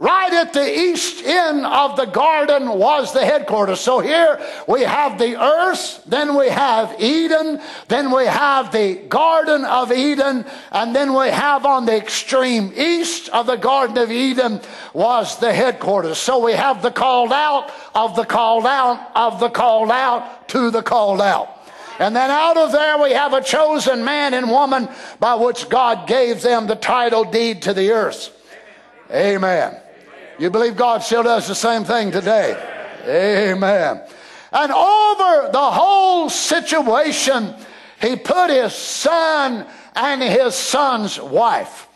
Right 0.00 0.32
at 0.32 0.52
the 0.52 0.78
east 0.78 1.24
end 1.24 1.66
of 1.66 1.96
the 1.96 2.04
garden 2.04 2.68
was 2.68 3.12
the 3.12 3.24
headquarters. 3.24 3.80
So 3.80 3.98
here 3.98 4.40
we 4.68 4.82
have 4.82 5.18
the 5.18 5.34
earth, 5.42 6.04
then 6.06 6.36
we 6.36 6.48
have 6.50 6.94
Eden, 7.00 7.60
then 7.88 8.12
we 8.12 8.24
have 8.26 8.70
the 8.70 8.94
Garden 8.94 9.64
of 9.64 9.90
Eden, 9.90 10.44
and 10.70 10.94
then 10.94 11.14
we 11.14 11.30
have 11.30 11.66
on 11.66 11.84
the 11.84 11.96
extreme 11.96 12.72
east 12.76 13.28
of 13.30 13.46
the 13.46 13.56
Garden 13.56 13.98
of 13.98 14.12
Eden 14.12 14.60
was 14.92 15.36
the 15.40 15.52
headquarters. 15.52 16.18
So 16.18 16.44
we 16.44 16.52
have 16.52 16.80
the 16.80 16.92
called 16.92 17.32
out 17.32 17.72
of 17.92 18.14
the 18.14 18.24
called 18.24 18.66
out 18.66 19.10
of 19.16 19.40
the 19.40 19.50
called 19.50 19.90
out 19.90 20.48
to 20.50 20.70
the 20.70 20.82
called 20.82 21.20
out. 21.20 21.48
And 21.98 22.14
then 22.14 22.30
out 22.30 22.56
of 22.56 22.70
there 22.70 23.02
we 23.02 23.14
have 23.14 23.32
a 23.32 23.42
chosen 23.42 24.04
man 24.04 24.32
and 24.32 24.48
woman 24.48 24.88
by 25.18 25.34
which 25.34 25.68
God 25.68 26.06
gave 26.06 26.40
them 26.40 26.68
the 26.68 26.76
title 26.76 27.24
deed 27.24 27.62
to 27.62 27.74
the 27.74 27.90
earth. 27.90 28.30
Amen. 29.10 29.80
You 30.38 30.50
believe 30.50 30.76
God 30.76 31.02
still 31.02 31.24
does 31.24 31.48
the 31.48 31.54
same 31.54 31.84
thing 31.84 32.12
today? 32.12 32.56
Amen. 33.06 34.02
And 34.52 34.72
over 34.72 35.50
the 35.52 35.70
whole 35.70 36.30
situation, 36.30 37.54
he 38.00 38.16
put 38.16 38.50
his 38.50 38.72
son 38.72 39.66
and 39.96 40.22
his 40.22 40.54
son's 40.54 41.20
wife. 41.20 41.86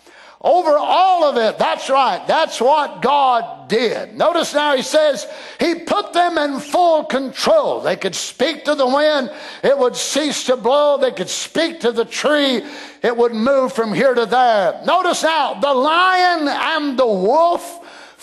Over 0.40 0.76
all 0.76 1.22
of 1.22 1.36
it, 1.36 1.56
that's 1.56 1.88
right. 1.88 2.26
That's 2.26 2.60
what 2.60 3.00
God 3.00 3.68
did. 3.68 4.16
Notice 4.16 4.52
now 4.52 4.74
he 4.74 4.82
says 4.82 5.28
he 5.60 5.76
put 5.76 6.12
them 6.12 6.36
in 6.36 6.58
full 6.58 7.04
control. 7.04 7.80
They 7.80 7.94
could 7.94 8.16
speak 8.16 8.64
to 8.64 8.74
the 8.74 8.86
wind, 8.86 9.30
it 9.62 9.78
would 9.78 9.94
cease 9.94 10.44
to 10.46 10.56
blow. 10.56 10.98
They 10.98 11.12
could 11.12 11.28
speak 11.28 11.78
to 11.80 11.92
the 11.92 12.04
tree, 12.04 12.64
it 13.02 13.16
would 13.16 13.34
move 13.34 13.72
from 13.72 13.94
here 13.94 14.14
to 14.14 14.26
there. 14.26 14.82
Notice 14.84 15.22
now 15.22 15.54
the 15.54 15.72
lion 15.72 16.48
and 16.48 16.98
the 16.98 17.06
wolf 17.06 17.81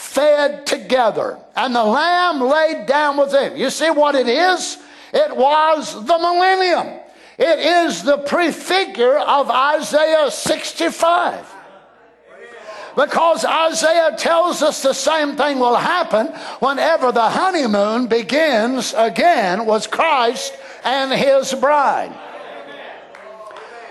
fed 0.09 0.65
together, 0.65 1.37
and 1.55 1.75
the 1.75 1.83
lamb 1.83 2.41
laid 2.41 2.87
down 2.87 3.17
with 3.17 3.31
them. 3.31 3.55
You 3.55 3.69
see 3.69 3.91
what 3.91 4.15
it 4.15 4.27
is? 4.27 4.77
It 5.13 5.35
was 5.35 5.93
the 5.93 6.17
millennium. 6.17 6.99
It 7.37 7.59
is 7.59 8.03
the 8.03 8.17
prefigure 8.17 9.17
of 9.19 9.49
Isaiah 9.49 10.31
65. 10.31 11.55
Because 12.95 13.45
Isaiah 13.45 14.15
tells 14.17 14.63
us 14.63 14.81
the 14.81 14.93
same 14.93 15.37
thing 15.37 15.59
will 15.59 15.75
happen 15.75 16.27
whenever 16.59 17.11
the 17.11 17.29
honeymoon 17.29 18.07
begins 18.07 18.93
again 18.97 19.65
with 19.65 19.91
Christ 19.91 20.53
and 20.83 21.13
his 21.13 21.53
bride. 21.53 22.28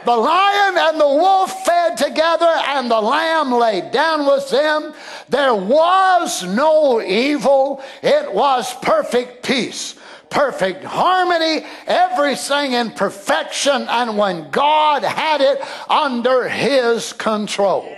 The 0.05 0.17
lion 0.17 0.77
and 0.79 1.01
the 1.01 1.07
wolf 1.07 1.65
fed 1.65 1.97
together, 1.97 2.47
and 2.47 2.91
the 2.91 3.01
lamb 3.01 3.53
laid 3.53 3.91
down 3.91 4.27
with 4.27 4.49
them. 4.51 4.95
There 5.29 5.55
was 5.55 6.43
no 6.45 7.03
evil, 7.03 7.83
it 8.03 8.33
was 8.33 8.75
perfect 8.83 9.45
peace 9.45 9.95
perfect 10.31 10.85
harmony, 10.85 11.65
everything 11.87 12.73
in 12.73 12.91
perfection, 12.91 13.87
and 13.89 14.19
when 14.19 14.51
God 14.51 15.03
had 15.03 15.41
it 15.41 15.63
under 15.89 16.49
His 16.49 17.13
control. 17.15 17.98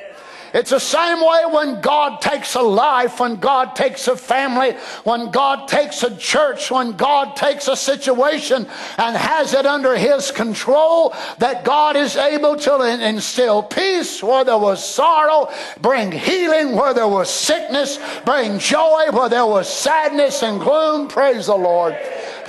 It's 0.52 0.70
the 0.70 0.80
same 0.80 1.20
way 1.20 1.42
when 1.50 1.80
God 1.80 2.20
takes 2.20 2.54
a 2.54 2.62
life, 2.62 3.20
when 3.20 3.36
God 3.36 3.76
takes 3.76 4.08
a 4.08 4.16
family, 4.16 4.72
when 5.04 5.30
God 5.30 5.68
takes 5.68 6.02
a 6.02 6.16
church, 6.16 6.70
when 6.70 6.92
God 6.92 7.36
takes 7.36 7.68
a 7.68 7.76
situation 7.76 8.66
and 8.98 9.16
has 9.16 9.54
it 9.54 9.66
under 9.66 9.96
His 9.96 10.32
control, 10.32 11.14
that 11.38 11.64
God 11.64 11.96
is 11.96 12.16
able 12.16 12.56
to 12.56 13.06
instill 13.06 13.62
peace 13.62 14.22
where 14.22 14.44
there 14.44 14.58
was 14.58 14.82
sorrow, 14.84 15.52
bring 15.80 16.10
healing 16.10 16.76
where 16.76 16.94
there 16.94 17.08
was 17.08 17.30
sickness, 17.30 17.98
bring 18.24 18.58
joy 18.58 19.10
where 19.12 19.28
there 19.28 19.46
was 19.46 19.68
sadness 19.68 20.42
and 20.42 20.60
gloom. 20.60 21.08
Praise 21.08 21.46
the 21.46 21.56
Lord. 21.56 21.96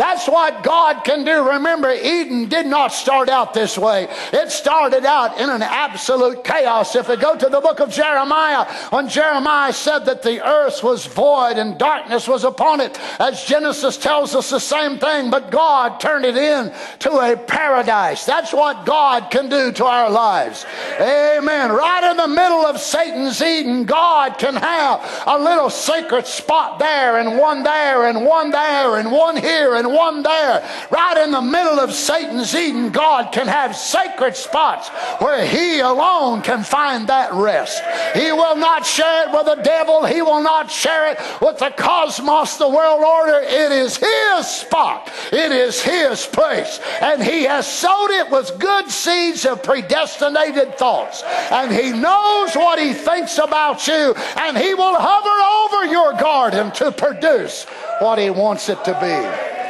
That's 0.02 0.28
what 0.28 0.64
God 0.64 1.04
can 1.04 1.24
do. 1.24 1.48
Remember, 1.52 1.92
Eden 1.92 2.50
did 2.50 2.66
not 2.66 2.92
start 2.92 3.30
out 3.30 3.54
this 3.54 3.78
way. 3.78 4.08
It 4.34 4.50
started 4.50 5.06
out 5.06 5.40
in 5.40 5.48
an 5.48 5.62
absolute 5.62 6.44
chaos. 6.44 6.96
If 6.96 7.08
we 7.08 7.18
go 7.18 7.38
to 7.38 7.48
the 7.48 7.62
book 7.62 7.80
of 7.80 7.92
Jeremiah, 7.92 8.66
when 8.90 9.08
Jeremiah 9.08 9.72
said 9.72 10.06
that 10.06 10.24
the 10.24 10.44
earth 10.44 10.82
was 10.82 11.06
void 11.06 11.60
and 11.60 11.78
darkness 11.78 12.28
was 12.28 12.44
upon 12.44 12.82
it, 12.82 13.00
as 13.20 13.44
Genesis 13.44 13.96
tells 13.96 14.34
us 14.34 14.50
the 14.50 14.60
same 14.60 14.98
thing, 14.98 15.30
but 15.30 15.52
God 15.52 16.00
turned 16.00 16.26
it 16.26 16.36
in 16.36 16.74
to 16.98 17.12
a 17.20 17.38
paradise. 17.38 18.26
That's 18.26 18.52
what 18.52 18.88
God 18.88 19.30
can 19.30 19.50
do 19.50 19.72
to 19.74 19.86
our 19.86 20.10
lives. 20.10 20.66
Amen. 21.00 21.72
Right 21.72 22.10
in 22.10 22.18
the 22.18 22.28
middle 22.28 22.66
of 22.66 22.80
Satan's 22.80 23.40
Eden, 23.40 23.86
God 23.86 24.40
can 24.40 24.56
have 24.56 25.24
a 25.28 25.38
little 25.38 25.70
sacred 25.70 26.26
spot 26.26 26.80
there 26.80 27.20
and 27.20 27.38
one 27.38 27.62
there 27.62 28.08
and 28.08 28.26
one 28.26 28.50
there 28.50 28.98
and 28.98 29.12
one 29.12 29.38
here 29.38 29.76
and 29.76 29.91
one 29.92 30.24
there. 30.24 30.68
Right 30.90 31.18
in 31.18 31.32
the 31.32 31.42
middle 31.42 31.80
of 31.80 31.94
Satan's 31.94 32.54
Eden, 32.56 32.92
God 32.92 33.32
can 33.32 33.48
have 33.48 33.76
sacred 33.76 34.36
spots 34.36 34.90
where 35.22 35.46
He 35.46 35.80
alone 35.80 36.42
can 36.42 36.64
find 36.64 37.08
that 37.08 37.34
rest. 37.34 37.82
He 38.16 38.32
will 38.32 38.56
not 38.56 38.86
share 38.86 39.28
it 39.28 39.34
with 39.34 39.46
the 39.46 39.62
devil, 39.64 40.06
He 40.06 40.22
will 40.22 40.42
not 40.42 40.72
share 40.72 41.12
it 41.12 41.20
with 41.42 41.58
the 41.58 41.72
cosmos, 41.72 42.58
the 42.58 42.70
world 42.70 43.04
order. 43.04 43.40
It 43.40 43.72
is 43.72 43.98
His 43.98 44.48
spot, 44.48 45.12
it 45.32 45.52
is 45.52 45.82
His 45.82 46.26
place. 46.26 46.80
And 47.02 47.22
He 47.22 47.44
has 47.44 47.72
sowed 47.72 48.12
it 48.12 48.32
with 48.32 48.60
good 48.60 48.90
seeds 48.90 49.46
of 49.46 49.64
predestinated 49.64 50.78
thoughts. 50.78 51.24
And 51.52 51.72
He 51.72 51.92
knows 51.92 52.56
what 52.56 52.80
He 52.80 52.94
thinks 52.94 53.38
about 53.38 53.88
you, 53.88 54.14
and 54.38 54.58
He 54.58 54.74
will 54.74 54.96
hover 54.96 55.30
over 55.76 55.92
your 55.92 56.14
garden 56.14 56.72
to 56.74 56.92
produce 56.92 57.66
what 58.00 58.20
He 58.20 58.30
wants 58.30 58.70
it 58.70 58.84
to 58.86 58.94
be. 59.00 59.61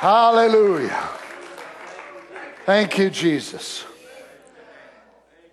Hallelujah. 0.00 1.10
Thank 2.64 2.96
you, 2.96 3.10
Jesus. 3.10 3.84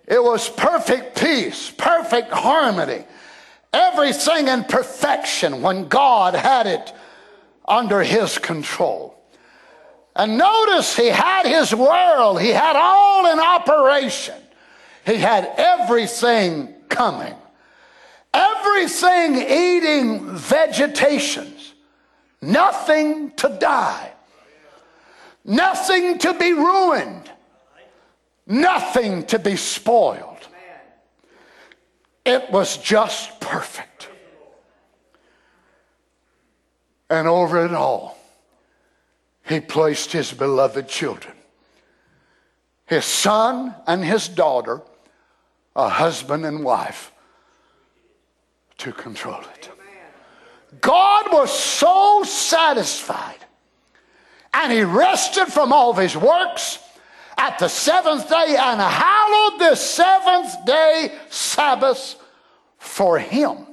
It 0.06 0.24
was 0.24 0.48
perfect 0.48 1.20
peace, 1.20 1.70
perfect 1.70 2.30
harmony, 2.30 3.04
everything 3.74 4.48
in 4.48 4.64
perfection 4.64 5.60
when 5.60 5.88
God 5.88 6.32
had 6.32 6.66
it 6.66 6.94
under 7.66 8.02
His 8.02 8.38
control. 8.38 9.22
And 10.16 10.38
notice 10.38 10.96
He 10.96 11.08
had 11.08 11.44
His 11.44 11.74
world, 11.74 12.40
He 12.40 12.48
had 12.48 12.74
all 12.74 13.30
in 13.30 13.38
operation, 13.38 14.40
He 15.04 15.16
had 15.16 15.44
everything 15.58 16.72
coming, 16.88 17.34
everything 18.32 19.34
eating 19.42 20.34
vegetations, 20.34 21.74
nothing 22.40 23.32
to 23.32 23.54
die 23.60 24.14
nothing 25.48 26.18
to 26.18 26.34
be 26.34 26.52
ruined, 26.52 27.30
nothing 28.46 29.24
to 29.24 29.38
be 29.38 29.56
spoiled. 29.56 30.46
It 32.24 32.50
was 32.50 32.76
just 32.76 33.40
perfect. 33.40 34.08
And 37.10 37.26
over 37.26 37.64
it 37.64 37.72
all, 37.72 38.18
he 39.46 39.60
placed 39.60 40.12
his 40.12 40.30
beloved 40.32 40.88
children, 40.88 41.34
his 42.84 43.06
son 43.06 43.74
and 43.86 44.04
his 44.04 44.28
daughter, 44.28 44.82
a 45.74 45.88
husband 45.88 46.44
and 46.44 46.62
wife, 46.62 47.10
to 48.76 48.92
control 48.92 49.40
it. 49.54 49.70
God 50.82 51.32
was 51.32 51.50
so 51.50 52.22
satisfied 52.24 53.46
and 54.52 54.72
he 54.72 54.82
rested 54.82 55.46
from 55.46 55.72
all 55.72 55.90
of 55.90 55.96
his 55.96 56.16
works 56.16 56.78
at 57.36 57.58
the 57.58 57.68
seventh 57.68 58.28
day 58.28 58.56
and 58.58 58.80
hallowed 58.80 59.60
the 59.60 59.74
seventh 59.74 60.64
day 60.66 61.12
Sabbath 61.30 62.16
for 62.78 63.18
him. 63.18 63.66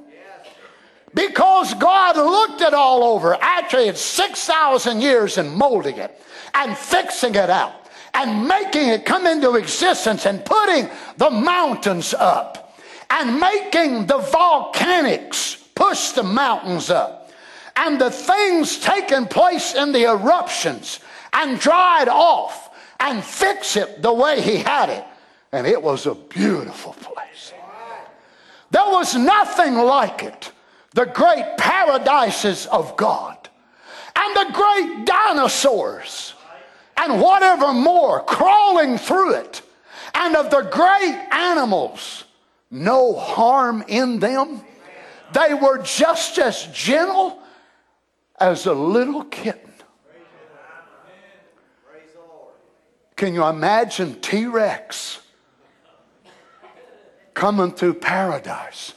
Because 1.14 1.72
God 1.74 2.16
looked 2.16 2.60
it 2.60 2.74
all 2.74 3.02
over. 3.02 3.36
Actually, 3.40 3.88
it's 3.88 4.02
6,000 4.02 5.00
years 5.00 5.38
in 5.38 5.48
molding 5.48 5.96
it 5.96 6.20
and 6.54 6.76
fixing 6.76 7.34
it 7.34 7.48
out 7.48 7.86
and 8.12 8.46
making 8.46 8.88
it 8.88 9.04
come 9.04 9.26
into 9.26 9.54
existence 9.56 10.26
and 10.26 10.44
putting 10.44 10.88
the 11.16 11.30
mountains 11.30 12.14
up 12.14 12.78
and 13.10 13.40
making 13.40 14.06
the 14.06 14.18
volcanics 14.18 15.62
push 15.74 16.10
the 16.10 16.22
mountains 16.22 16.90
up 16.90 17.25
and 17.76 18.00
the 18.00 18.10
things 18.10 18.78
taking 18.78 19.26
place 19.26 19.74
in 19.74 19.92
the 19.92 20.04
eruptions 20.04 21.00
and 21.32 21.60
dried 21.60 22.08
off 22.08 22.70
and 22.98 23.22
fix 23.22 23.76
it 23.76 24.02
the 24.02 24.12
way 24.12 24.40
he 24.40 24.56
had 24.56 24.88
it. 24.88 25.04
And 25.52 25.66
it 25.66 25.80
was 25.80 26.06
a 26.06 26.14
beautiful 26.14 26.94
place. 26.94 27.52
There 28.70 28.86
was 28.86 29.14
nothing 29.14 29.74
like 29.76 30.22
it. 30.22 30.52
The 30.94 31.06
great 31.06 31.56
paradises 31.58 32.66
of 32.66 32.96
God 32.96 33.48
and 34.16 34.36
the 34.36 34.52
great 34.52 35.04
dinosaurs 35.04 36.34
and 36.96 37.20
whatever 37.20 37.72
more 37.72 38.22
crawling 38.22 38.96
through 38.96 39.34
it 39.34 39.62
and 40.14 40.34
of 40.34 40.50
the 40.50 40.62
great 40.62 41.28
animals, 41.30 42.24
no 42.70 43.14
harm 43.14 43.84
in 43.86 44.18
them. 44.18 44.62
They 45.32 45.52
were 45.52 45.82
just 45.82 46.38
as 46.38 46.66
gentle 46.68 47.42
as 48.38 48.66
a 48.66 48.74
little 48.74 49.24
kitten. 49.24 49.72
Can 53.16 53.32
you 53.32 53.44
imagine 53.46 54.20
T 54.20 54.46
Rex 54.46 55.20
coming 57.32 57.72
through 57.72 57.94
paradise? 57.94 58.92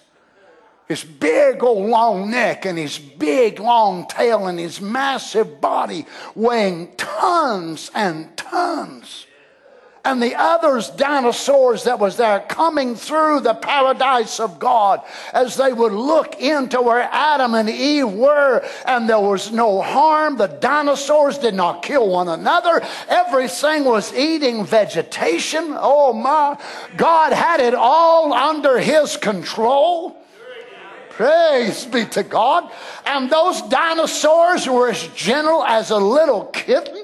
His 0.89 1.03
big 1.03 1.63
old 1.63 1.87
long 1.87 2.31
neck 2.31 2.65
and 2.65 2.77
his 2.77 2.97
big 2.99 3.59
long 3.59 4.07
tail 4.07 4.47
and 4.47 4.59
his 4.59 4.81
massive 4.81 5.61
body 5.61 6.05
weighing 6.35 6.93
tons 6.97 7.91
and 7.93 8.35
tons 8.35 9.27
and 10.05 10.21
the 10.21 10.35
others 10.35 10.89
dinosaurs 10.89 11.83
that 11.83 11.99
was 11.99 12.17
there 12.17 12.39
coming 12.41 12.95
through 12.95 13.41
the 13.41 13.53
paradise 13.53 14.39
of 14.39 14.59
God 14.59 15.01
as 15.33 15.55
they 15.55 15.73
would 15.73 15.91
look 15.91 16.39
into 16.39 16.81
where 16.81 17.07
Adam 17.11 17.53
and 17.53 17.69
Eve 17.69 18.11
were 18.11 18.65
and 18.85 19.09
there 19.09 19.19
was 19.19 19.51
no 19.51 19.81
harm. 19.81 20.37
The 20.37 20.47
dinosaurs 20.47 21.37
did 21.37 21.53
not 21.53 21.83
kill 21.83 22.09
one 22.09 22.27
another. 22.27 22.81
Everything 23.07 23.83
was 23.83 24.13
eating 24.13 24.65
vegetation. 24.65 25.75
Oh 25.77 26.13
my. 26.13 26.57
God 26.97 27.33
had 27.33 27.59
it 27.59 27.73
all 27.73 28.33
under 28.33 28.79
his 28.79 29.17
control. 29.17 30.15
Praise 31.09 31.85
be 31.85 32.05
to 32.05 32.23
God. 32.23 32.71
And 33.05 33.29
those 33.29 33.61
dinosaurs 33.63 34.67
were 34.67 34.89
as 34.89 35.05
gentle 35.09 35.65
as 35.65 35.91
a 35.91 35.97
little 35.97 36.45
kitten. 36.45 36.98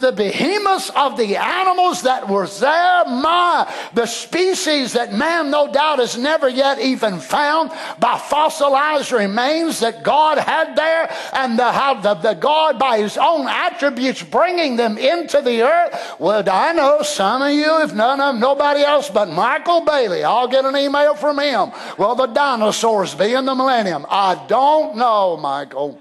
The 0.00 0.12
behemoths 0.12 0.90
of 0.96 1.16
the 1.16 1.36
animals 1.36 2.02
that 2.02 2.28
were 2.28 2.46
there, 2.46 3.04
my, 3.06 3.72
the 3.94 4.06
species 4.06 4.94
that 4.94 5.12
man 5.12 5.50
no 5.50 5.70
doubt 5.72 5.98
has 5.98 6.16
never 6.16 6.48
yet 6.48 6.80
even 6.80 7.20
found 7.20 7.70
by 7.98 8.18
fossilized 8.18 9.12
remains 9.12 9.80
that 9.80 10.02
God 10.02 10.38
had 10.38 10.76
there, 10.76 11.14
and 11.32 11.58
the, 11.58 11.70
how 11.70 11.94
the, 12.00 12.14
the 12.14 12.34
God 12.34 12.78
by 12.78 12.98
his 12.98 13.16
own 13.16 13.46
attributes 13.46 14.22
bringing 14.22 14.76
them 14.76 14.98
into 14.98 15.40
the 15.40 15.62
earth. 15.62 16.16
Well, 16.18 16.42
I 16.50 16.72
know 16.72 17.02
some 17.02 17.42
of 17.42 17.52
you, 17.52 17.82
if 17.82 17.94
none 17.94 18.20
of 18.20 18.36
nobody 18.36 18.82
else 18.82 19.10
but 19.10 19.28
Michael 19.28 19.82
Bailey, 19.82 20.24
I'll 20.24 20.48
get 20.48 20.64
an 20.64 20.76
email 20.76 21.14
from 21.14 21.38
him. 21.38 21.72
Well, 21.98 22.14
the 22.14 22.26
dinosaurs 22.26 23.14
be 23.14 23.34
in 23.34 23.44
the 23.44 23.54
millennium. 23.54 24.06
I 24.08 24.46
don't 24.46 24.96
know, 24.96 25.36
Michael. 25.36 26.00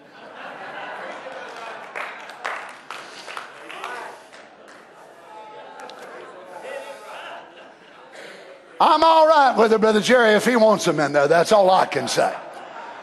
I'm 8.80 9.04
all 9.04 9.28
right 9.28 9.58
with 9.58 9.74
it, 9.74 9.82
Brother 9.82 10.00
Jerry, 10.00 10.36
if 10.36 10.46
he 10.46 10.56
wants 10.56 10.86
them 10.86 11.00
in 11.00 11.12
there. 11.12 11.28
That's 11.28 11.52
all 11.52 11.70
I 11.70 11.86
can 11.86 12.08
say. 12.08 12.34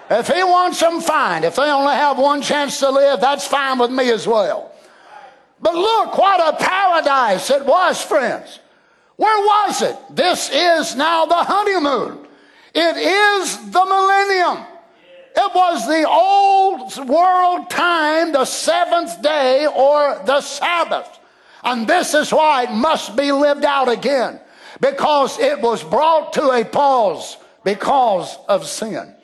If 0.08 0.28
he 0.28 0.42
wants 0.42 0.80
them, 0.80 1.00
fine. 1.00 1.44
If 1.44 1.56
they 1.56 1.62
only 1.64 1.94
have 1.94 2.18
one 2.18 2.40
chance 2.40 2.78
to 2.78 2.90
live, 2.90 3.20
that's 3.20 3.46
fine 3.46 3.78
with 3.78 3.90
me 3.90 4.10
as 4.10 4.26
well. 4.26 4.72
But 5.60 5.74
look, 5.74 6.16
what 6.16 6.54
a 6.54 6.56
paradise 6.56 7.50
it 7.50 7.64
was, 7.66 8.00
friends. 8.00 8.60
Where 9.16 9.38
was 9.38 9.82
it? 9.82 9.96
This 10.10 10.50
is 10.50 10.94
now 10.94 11.26
the 11.26 11.34
honeymoon. 11.34 12.26
It 12.74 12.96
is 12.96 13.70
the 13.70 13.84
millennium. 13.84 14.64
It 15.34 15.54
was 15.54 15.86
the 15.86 16.08
old 16.08 17.08
world 17.08 17.68
time, 17.68 18.32
the 18.32 18.44
seventh 18.44 19.20
day 19.20 19.66
or 19.66 20.22
the 20.24 20.40
Sabbath. 20.40 21.18
And 21.62 21.86
this 21.86 22.14
is 22.14 22.32
why 22.32 22.64
it 22.64 22.70
must 22.70 23.16
be 23.16 23.32
lived 23.32 23.64
out 23.64 23.88
again 23.88 24.40
because 24.80 25.38
it 25.38 25.60
was 25.60 25.82
brought 25.82 26.32
to 26.34 26.50
a 26.50 26.64
pause 26.64 27.36
because 27.64 28.38
of 28.48 28.66
sin. 28.66 29.14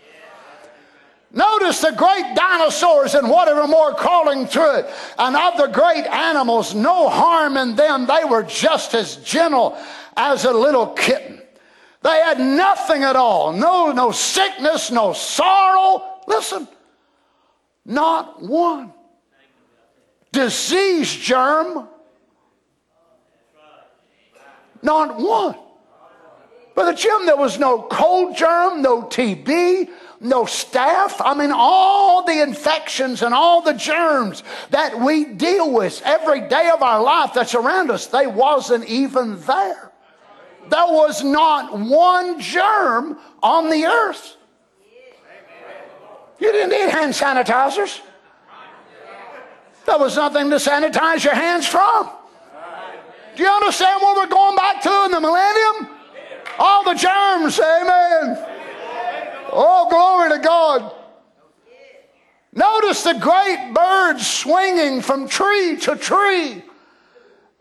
Notice 1.34 1.80
the 1.80 1.92
great 1.92 2.34
dinosaurs 2.34 3.14
and 3.14 3.30
whatever 3.30 3.66
more 3.66 3.94
crawling 3.94 4.46
through 4.46 4.80
it. 4.80 4.86
And 5.18 5.34
of 5.34 5.56
the 5.56 5.68
great 5.68 6.04
animals, 6.06 6.74
no 6.74 7.08
harm 7.08 7.56
in 7.56 7.74
them. 7.74 8.06
They 8.06 8.24
were 8.24 8.42
just 8.42 8.94
as 8.94 9.16
gentle 9.16 9.78
as 10.14 10.44
a 10.44 10.52
little 10.52 10.88
kitten. 10.88 11.40
They 12.02 12.18
had 12.18 12.38
nothing 12.38 13.02
at 13.02 13.16
all. 13.16 13.52
No, 13.52 13.92
no 13.92 14.10
sickness, 14.10 14.90
no 14.90 15.14
sorrow. 15.14 16.20
Listen, 16.26 16.68
not 17.86 18.42
one 18.42 18.92
disease 20.32 21.14
germ 21.14 21.88
not 24.82 25.18
one. 25.18 25.56
Brother 26.74 26.94
Jim, 26.94 27.26
there 27.26 27.36
was 27.36 27.58
no 27.58 27.82
cold 27.82 28.36
germ, 28.36 28.80
no 28.80 29.02
TB, 29.02 29.88
no 30.20 30.44
staph. 30.44 31.20
I 31.20 31.34
mean, 31.34 31.52
all 31.52 32.24
the 32.24 32.40
infections 32.40 33.22
and 33.22 33.34
all 33.34 33.60
the 33.60 33.74
germs 33.74 34.42
that 34.70 34.98
we 34.98 35.24
deal 35.24 35.70
with 35.70 36.00
every 36.04 36.48
day 36.48 36.70
of 36.72 36.82
our 36.82 37.02
life 37.02 37.32
that's 37.34 37.54
around 37.54 37.90
us, 37.90 38.06
they 38.06 38.26
wasn't 38.26 38.86
even 38.86 39.38
there. 39.42 39.92
There 40.70 40.86
was 40.86 41.22
not 41.22 41.78
one 41.78 42.40
germ 42.40 43.18
on 43.42 43.68
the 43.68 43.84
earth. 43.84 44.36
You 46.38 46.52
didn't 46.52 46.70
need 46.70 46.90
hand 46.90 47.12
sanitizers. 47.12 48.00
There 49.84 49.98
was 49.98 50.16
nothing 50.16 50.50
to 50.50 50.56
sanitize 50.56 51.24
your 51.24 51.34
hands 51.34 51.66
from. 51.66 52.10
Do 53.36 53.42
you 53.42 53.48
understand 53.48 54.02
what 54.02 54.16
we're 54.16 54.26
going 54.26 54.56
back 54.56 54.82
to 54.82 55.04
in 55.06 55.10
the 55.10 55.20
millennium? 55.20 55.88
All 56.58 56.84
the 56.84 56.94
germs, 56.94 57.58
amen. 57.58 58.46
Oh, 59.50 59.88
glory 59.88 60.30
to 60.30 60.38
God. 60.38 60.94
Notice 62.52 63.02
the 63.02 63.14
great 63.14 63.72
birds 63.74 64.26
swinging 64.26 65.00
from 65.00 65.28
tree 65.28 65.76
to 65.78 65.96
tree. 65.96 66.62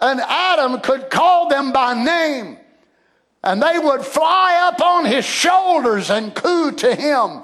And 0.02 0.20
Adam 0.20 0.82
could 0.82 1.10
call 1.10 1.48
them 1.48 1.72
by 1.72 1.94
name. 1.94 2.58
And 3.44 3.62
they 3.62 3.80
would 3.80 4.02
fly 4.02 4.68
up 4.68 4.82
on 4.82 5.06
his 5.06 5.24
shoulders 5.26 6.10
and 6.10 6.36
coo 6.36 6.72
to 6.74 6.96
him. 6.96 7.44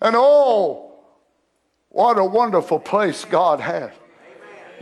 And 0.00 0.16
oh, 0.16 0.94
what 1.90 2.18
a 2.18 2.24
wonderful 2.24 2.80
place 2.80 3.24
God 3.24 3.60
had. 3.60 3.92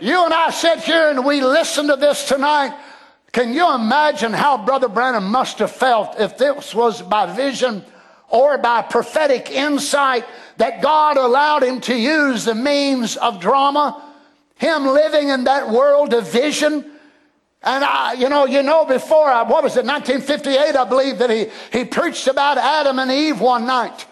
You 0.01 0.25
and 0.25 0.33
I 0.33 0.51
sit 0.51 0.81
here 0.81 1.09
and 1.09 1.25
we 1.25 1.41
listen 1.41 1.89
to 1.89 1.97
this 1.97 2.29
tonight. 2.29 2.79
Can 3.33 3.53
you 3.53 3.75
imagine 3.75 4.33
how 4.33 4.65
Brother 4.65 4.89
Branham 4.89 5.31
must 5.31 5.59
have 5.59 5.73
felt 5.73 6.19
if 6.21 6.39
this 6.39 6.75
was 6.75 7.03
by 7.03 7.33
vision 7.35 7.85
or 8.29 8.59
by 8.59 8.83
prophetic 8.83 9.51
insight 9.51 10.25
that 10.57 10.83
God 10.83 11.17
allowed 11.17 11.65
him 11.65 11.81
to 11.83 11.95
use 11.95 12.45
the 12.45 12.55
means 12.55 13.17
of 13.17 13.41
drama? 13.41 14.05
Him 14.57 14.87
living 14.87 15.29
in 15.29 15.45
that 15.45 15.69
world 15.71 16.15
of 16.15 16.31
vision. 16.31 16.85
And 17.63 17.85
I, 17.85 18.13
you 18.15 18.29
know, 18.29 18.47
you 18.47 18.63
know, 18.63 18.85
before, 18.85 19.29
I, 19.29 19.43
what 19.43 19.65
was 19.65 19.77
it, 19.77 19.85
1958, 19.85 20.77
I 20.77 20.85
believe, 20.85 21.19
that 21.19 21.31
he, 21.31 21.47
he 21.77 21.85
preached 21.85 22.29
about 22.29 22.57
Adam 22.57 22.99
and 22.99 23.11
Eve 23.11 23.41
one 23.41 23.67
night. 23.67 24.07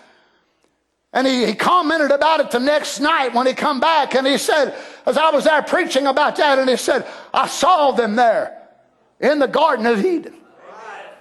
And 1.12 1.26
he, 1.26 1.46
he 1.46 1.54
commented 1.54 2.10
about 2.10 2.40
it 2.40 2.50
the 2.50 2.60
next 2.60 3.00
night 3.00 3.32
when 3.32 3.46
he 3.46 3.54
come 3.54 3.80
back 3.80 4.14
and 4.14 4.26
he 4.26 4.38
said, 4.38 4.76
as 5.06 5.16
I 5.16 5.30
was 5.30 5.44
there 5.44 5.62
preaching 5.62 6.06
about 6.06 6.36
that, 6.36 6.58
and 6.58 6.68
he 6.68 6.76
said, 6.76 7.06
I 7.32 7.46
saw 7.46 7.92
them 7.92 8.16
there 8.16 8.68
in 9.20 9.38
the 9.38 9.48
Garden 9.48 9.86
of 9.86 10.04
Eden. 10.04 10.34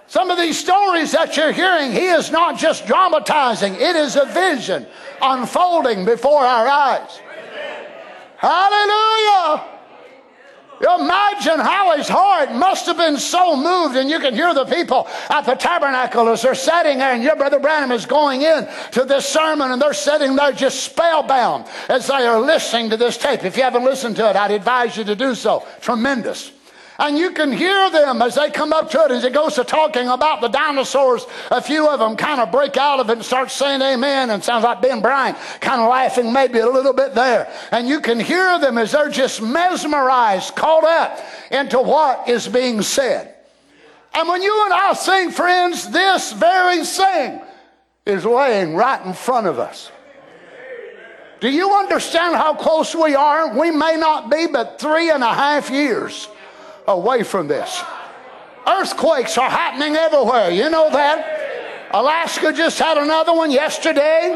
Some 0.08 0.30
of 0.30 0.38
these 0.38 0.58
stories 0.58 1.12
that 1.12 1.36
you're 1.36 1.52
hearing, 1.52 1.90
he 1.90 2.06
is 2.06 2.30
not 2.30 2.58
just 2.58 2.86
dramatizing, 2.86 3.74
it 3.74 3.96
is 3.96 4.16
a 4.16 4.26
vision 4.26 4.86
unfolding 5.20 6.04
before 6.04 6.44
our 6.44 6.68
eyes. 6.68 7.20
Hallelujah! 8.36 9.75
Imagine 10.80 11.60
how 11.60 11.96
his 11.96 12.08
heart 12.08 12.52
must 12.52 12.86
have 12.86 12.96
been 12.96 13.16
so 13.16 13.56
moved, 13.56 13.96
and 13.96 14.10
you 14.10 14.18
can 14.18 14.34
hear 14.34 14.52
the 14.54 14.64
people 14.64 15.08
at 15.30 15.42
the 15.42 15.54
tabernacle 15.54 16.28
as 16.28 16.42
they're 16.42 16.54
sitting 16.54 16.98
there, 16.98 17.12
and 17.12 17.22
your 17.22 17.36
brother 17.36 17.58
Branham 17.58 17.92
is 17.92 18.06
going 18.06 18.42
in 18.42 18.68
to 18.92 19.04
this 19.04 19.26
sermon, 19.26 19.70
and 19.70 19.80
they're 19.80 19.94
sitting 19.94 20.36
there 20.36 20.52
just 20.52 20.84
spellbound 20.84 21.66
as 21.88 22.06
they 22.06 22.26
are 22.26 22.40
listening 22.40 22.90
to 22.90 22.96
this 22.96 23.16
tape. 23.16 23.44
If 23.44 23.56
you 23.56 23.62
haven't 23.62 23.84
listened 23.84 24.16
to 24.16 24.28
it, 24.28 24.36
I'd 24.36 24.50
advise 24.50 24.96
you 24.96 25.04
to 25.04 25.16
do 25.16 25.34
so. 25.34 25.66
Tremendous. 25.80 26.52
And 26.98 27.18
you 27.18 27.32
can 27.32 27.52
hear 27.52 27.90
them 27.90 28.22
as 28.22 28.36
they 28.36 28.50
come 28.50 28.72
up 28.72 28.90
to 28.90 29.04
it, 29.04 29.10
as 29.10 29.24
it 29.24 29.34
goes 29.34 29.54
to 29.56 29.64
talking 29.64 30.08
about 30.08 30.40
the 30.40 30.48
dinosaurs. 30.48 31.26
A 31.50 31.60
few 31.60 31.86
of 31.88 32.00
them 32.00 32.16
kind 32.16 32.40
of 32.40 32.50
break 32.50 32.76
out 32.78 33.00
of 33.00 33.10
it 33.10 33.14
and 33.14 33.24
start 33.24 33.50
saying 33.50 33.82
amen. 33.82 34.30
And 34.30 34.42
sounds 34.42 34.64
like 34.64 34.80
Ben 34.80 35.02
Bryant 35.02 35.36
kind 35.60 35.82
of 35.82 35.88
laughing 35.90 36.32
maybe 36.32 36.58
a 36.60 36.68
little 36.68 36.94
bit 36.94 37.14
there. 37.14 37.52
And 37.70 37.86
you 37.86 38.00
can 38.00 38.18
hear 38.18 38.58
them 38.58 38.78
as 38.78 38.92
they're 38.92 39.10
just 39.10 39.42
mesmerized, 39.42 40.56
caught 40.56 40.84
up 40.84 41.20
into 41.50 41.78
what 41.78 42.28
is 42.28 42.48
being 42.48 42.80
said. 42.80 43.34
And 44.14 44.26
when 44.26 44.40
you 44.40 44.64
and 44.64 44.72
I 44.72 44.94
sing, 44.94 45.30
friends, 45.30 45.90
this 45.90 46.32
very 46.32 46.82
thing 46.82 47.42
is 48.06 48.24
laying 48.24 48.74
right 48.74 49.04
in 49.04 49.12
front 49.12 49.46
of 49.46 49.58
us. 49.58 49.92
Do 51.40 51.50
you 51.50 51.74
understand 51.74 52.34
how 52.34 52.54
close 52.54 52.94
we 52.94 53.14
are? 53.14 53.58
We 53.58 53.70
may 53.70 53.96
not 53.96 54.30
be 54.30 54.46
but 54.46 54.80
three 54.80 55.10
and 55.10 55.22
a 55.22 55.34
half 55.34 55.68
years 55.68 56.28
away 56.88 57.22
from 57.22 57.48
this. 57.48 57.82
Earthquakes 58.66 59.38
are 59.38 59.50
happening 59.50 59.96
everywhere. 59.96 60.50
You 60.50 60.70
know 60.70 60.90
that? 60.90 61.90
Alaska 61.92 62.52
just 62.52 62.78
had 62.78 62.98
another 62.98 63.32
one 63.32 63.50
yesterday. 63.50 64.34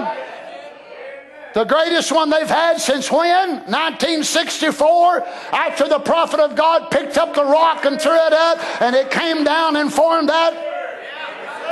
The 1.53 1.65
greatest 1.65 2.13
one 2.13 2.31
they've 2.31 2.49
had 2.49 2.81
since 2.81 3.11
when? 3.11 3.51
1964, 3.67 5.23
after 5.53 5.89
the 5.89 5.99
prophet 5.99 6.39
of 6.39 6.55
God 6.55 6.91
picked 6.91 7.19
up 7.19 7.35
the 7.35 7.45
rock 7.45 7.85
and 7.87 8.01
threw 8.01 8.15
it 8.15 8.33
up, 8.33 8.59
and 8.81 8.95
it 8.95 9.11
came 9.11 9.43
down 9.43 9.75
and 9.75 9.93
formed 9.93 10.29
that. 10.29 10.55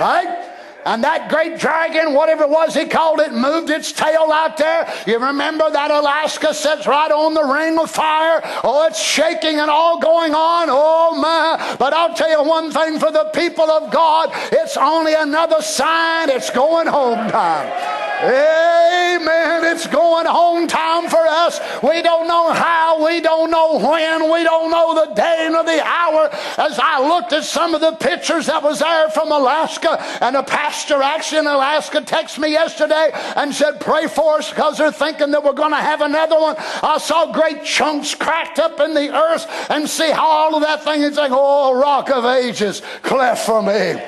Right? 0.01 0.48
And 0.85 1.05
that 1.05 1.29
great 1.29 1.59
dragon, 1.59 2.15
whatever 2.15 2.45
it 2.45 2.51
was 2.51 2.75
he 2.75 2.87
called 2.87 3.21
it, 3.21 3.33
moved 3.33 3.71
its 3.71 3.93
tail 3.93 4.31
out 4.33 4.57
there. 4.57 4.93
You 5.07 5.19
remember 5.19 5.71
that 5.71 5.91
Alaska 5.91 6.55
sits 6.55 6.87
right 6.87 7.11
on 7.11 7.35
the 7.35 7.45
ring 7.45 7.79
of 7.79 7.91
fire. 7.91 8.41
Oh, 8.65 8.87
it's 8.87 9.03
shaking 9.03 9.59
and 9.59 9.71
all 9.71 9.99
going 10.01 10.35
on. 10.35 10.69
Oh, 10.71 11.17
my. 11.21 11.77
But 11.79 11.93
I'll 11.93 12.15
tell 12.15 12.31
you 12.31 12.49
one 12.49 12.71
thing 12.71 12.99
for 12.99 13.11
the 13.11 13.31
people 13.35 13.71
of 13.71 13.93
God 13.93 14.31
it's 14.53 14.77
only 14.77 15.15
another 15.15 15.63
sign 15.63 16.31
it's 16.31 16.51
going 16.51 16.87
home 16.87 17.31
time. 17.31 17.99
Amen. 18.21 19.65
It's 19.65 19.87
going 19.87 20.27
home 20.27 20.67
time 20.67 21.09
for 21.09 21.25
us. 21.25 21.61
We 21.83 22.03
don't 22.03 22.27
know 22.27 22.53
how, 22.53 23.05
we 23.07 23.21
don't 23.21 23.51
know 23.51 23.79
when, 23.79 24.33
we 24.33 24.43
don't 24.43 24.71
know 24.73 25.07
the 25.07 25.15
day 25.15 25.49
nor 25.51 25.63
the 25.63 25.81
hour. 25.85 26.29
As 26.59 26.81
I 26.83 27.07
looked 27.07 27.33
at 27.33 27.45
some 27.45 27.75
of 27.75 27.81
the 27.81 27.93
pictures 27.93 28.47
that 28.47 28.63
was 28.63 28.81
there 28.81 29.09
from 29.11 29.31
Alaska, 29.31 30.03
and 30.21 30.37
a 30.37 30.43
pastor 30.79 31.01
Alaska 31.01 32.01
texted 32.01 32.39
me 32.39 32.53
yesterday 32.53 33.11
and 33.35 33.53
said, 33.53 33.81
Pray 33.81 34.07
for 34.07 34.39
us 34.39 34.51
because 34.51 34.79
they're 34.79 34.93
thinking 34.93 35.33
that 35.33 35.43
we're 35.43 35.53
going 35.53 35.73
to 35.73 35.77
have 35.77 36.01
another 36.01 36.39
one. 36.39 36.55
I 36.57 36.99
saw 36.99 37.33
great 37.33 37.65
chunks 37.65 38.15
cracked 38.15 38.61
up 38.61 38.79
in 38.79 38.95
the 38.95 39.13
earth 39.13 39.47
and 39.71 39.89
see 39.89 40.11
how 40.11 40.27
all 40.27 40.55
of 40.55 40.63
that 40.63 40.85
thing 40.85 41.03
is 41.03 41.17
like, 41.17 41.33
Oh, 41.35 41.75
rock 41.79 42.11
of 42.11 42.25
ages, 42.25 42.83
cleft 43.03 43.45
for 43.45 43.61
me. 43.61 44.01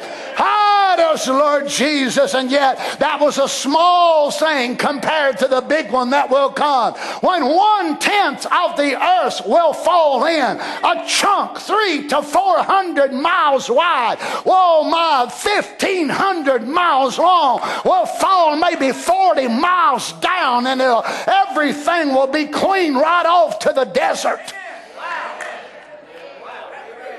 Hide 0.43 1.01
us, 1.01 1.29
Lord 1.29 1.69
Jesus. 1.69 2.35
And 2.35 2.51
yet, 2.51 2.79
that 2.99 3.21
was 3.21 3.37
a 3.37 3.47
small 3.47 4.31
thing 4.31 4.75
compared 4.77 5.37
to 5.39 5.49
the 5.49 5.61
big 5.61 5.93
one 5.93 6.11
that 6.11 6.31
will 6.31 6.49
come. 6.49 6.95
When 7.21 7.45
one 7.45 7.99
tenth 7.99 8.47
of 8.47 8.75
the 8.79 8.97
earth 8.99 9.43
will 9.45 9.75
fall 9.75 10.25
in, 10.25 10.57
a 10.57 11.05
chunk 11.07 11.59
three 11.59 12.09
to 12.09 12.23
four 12.23 12.63
hundred 12.63 13.13
miles 13.13 13.69
wide, 13.69 14.17
whoa, 14.47 14.85
my 14.85 15.25
1500 15.25 16.67
miles 16.67 17.19
long, 17.19 17.61
will 17.85 18.07
fall 18.07 18.57
maybe 18.57 18.93
40 18.93 19.47
miles 19.49 20.15
down, 20.21 20.67
and 20.67 20.81
everything 20.81 22.15
will 22.15 22.29
be 22.29 22.47
clean 22.47 22.95
right 22.95 23.27
off 23.27 23.59
to 23.59 23.75
the 23.75 23.85
desert. 23.85 24.55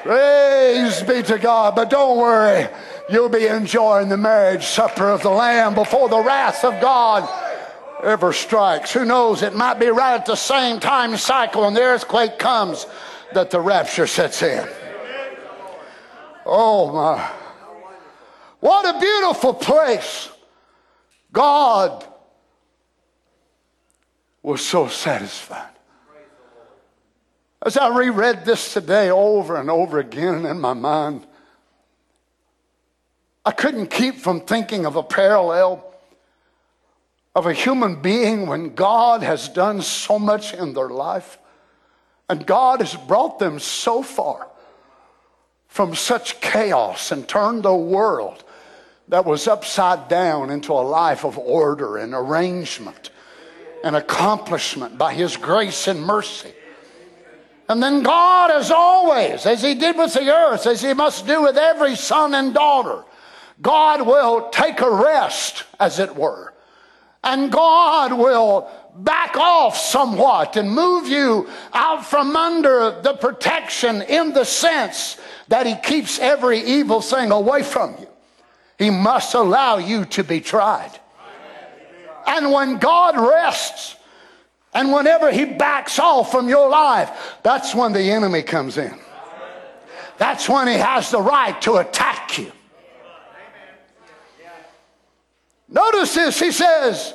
Praise 0.01 1.03
be 1.03 1.21
to 1.21 1.37
God. 1.37 1.75
But 1.75 1.91
don't 1.91 2.17
worry 2.17 2.67
you'll 3.11 3.29
be 3.29 3.47
enjoying 3.47 4.09
the 4.09 4.17
marriage 4.17 4.65
supper 4.65 5.09
of 5.09 5.21
the 5.21 5.29
Lamb 5.29 5.75
before 5.75 6.09
the 6.09 6.19
wrath 6.19 6.63
of 6.63 6.79
God 6.81 7.27
ever 8.03 8.33
strikes. 8.33 8.93
Who 8.93 9.05
knows? 9.05 9.43
It 9.43 9.55
might 9.55 9.79
be 9.79 9.87
right 9.87 10.15
at 10.15 10.25
the 10.25 10.35
same 10.35 10.79
time 10.79 11.17
cycle 11.17 11.63
when 11.63 11.73
the 11.73 11.81
earthquake 11.81 12.39
comes 12.39 12.85
that 13.33 13.51
the 13.51 13.59
rapture 13.59 14.07
sets 14.07 14.41
in. 14.41 14.67
Oh 16.45 16.91
my. 16.91 17.29
What 18.59 18.95
a 18.95 18.99
beautiful 18.99 19.53
place. 19.53 20.29
God 21.31 22.05
was 24.43 24.65
so 24.65 24.87
satisfied. 24.87 25.69
As 27.63 27.77
I 27.77 27.95
reread 27.95 28.43
this 28.43 28.73
today 28.73 29.09
over 29.09 29.55
and 29.55 29.69
over 29.69 29.99
again 29.99 30.45
in 30.45 30.59
my 30.59 30.73
mind, 30.73 31.25
I 33.45 33.51
couldn't 33.51 33.87
keep 33.87 34.17
from 34.17 34.41
thinking 34.41 34.85
of 34.85 34.95
a 34.95 35.03
parallel 35.03 35.83
of 37.33 37.45
a 37.45 37.53
human 37.53 38.01
being 38.01 38.45
when 38.47 38.75
God 38.75 39.23
has 39.23 39.49
done 39.49 39.81
so 39.81 40.19
much 40.19 40.53
in 40.53 40.73
their 40.73 40.89
life 40.89 41.37
and 42.29 42.45
God 42.45 42.81
has 42.81 42.95
brought 42.95 43.39
them 43.39 43.59
so 43.59 44.03
far 44.03 44.47
from 45.67 45.95
such 45.95 46.39
chaos 46.41 47.11
and 47.11 47.27
turned 47.27 47.63
the 47.63 47.75
world 47.75 48.43
that 49.07 49.25
was 49.25 49.47
upside 49.47 50.07
down 50.07 50.49
into 50.49 50.73
a 50.73 50.75
life 50.75 51.25
of 51.25 51.37
order 51.37 51.97
and 51.97 52.13
arrangement 52.13 53.09
and 53.83 53.95
accomplishment 53.95 54.97
by 54.97 55.13
His 55.13 55.35
grace 55.35 55.87
and 55.87 56.01
mercy. 56.01 56.53
And 57.67 57.81
then 57.81 58.03
God, 58.03 58.51
as 58.51 58.69
always, 58.69 59.45
as 59.45 59.63
He 59.63 59.75
did 59.75 59.97
with 59.97 60.13
the 60.13 60.29
earth, 60.29 60.67
as 60.67 60.81
He 60.81 60.93
must 60.93 61.25
do 61.25 61.41
with 61.41 61.57
every 61.57 61.95
son 61.95 62.35
and 62.35 62.53
daughter, 62.53 63.03
God 63.61 64.05
will 64.05 64.49
take 64.49 64.81
a 64.81 64.89
rest, 64.89 65.63
as 65.79 65.99
it 65.99 66.15
were. 66.15 66.53
And 67.23 67.51
God 67.51 68.13
will 68.13 68.69
back 68.95 69.37
off 69.37 69.77
somewhat 69.77 70.57
and 70.57 70.71
move 70.71 71.07
you 71.07 71.47
out 71.73 72.05
from 72.05 72.35
under 72.35 72.99
the 73.01 73.13
protection 73.13 74.01
in 74.01 74.33
the 74.33 74.43
sense 74.43 75.17
that 75.47 75.65
He 75.65 75.75
keeps 75.75 76.19
every 76.19 76.59
evil 76.59 77.01
thing 77.01 77.31
away 77.31 77.61
from 77.63 77.95
you. 77.99 78.07
He 78.79 78.89
must 78.89 79.35
allow 79.35 79.77
you 79.77 80.05
to 80.05 80.23
be 80.23 80.41
tried. 80.41 80.91
And 82.25 82.51
when 82.51 82.77
God 82.77 83.15
rests, 83.17 83.95
and 84.73 84.91
whenever 84.91 85.31
He 85.31 85.45
backs 85.45 85.99
off 85.99 86.31
from 86.31 86.49
your 86.49 86.69
life, 86.69 87.37
that's 87.43 87.75
when 87.75 87.93
the 87.93 88.11
enemy 88.11 88.41
comes 88.41 88.77
in. 88.77 88.97
That's 90.17 90.49
when 90.49 90.67
He 90.67 90.75
has 90.75 91.11
the 91.11 91.21
right 91.21 91.59
to 91.61 91.75
attack 91.75 92.37
you. 92.39 92.51
Notice 95.71 96.13
this, 96.13 96.39
he 96.39 96.51
says, 96.51 97.13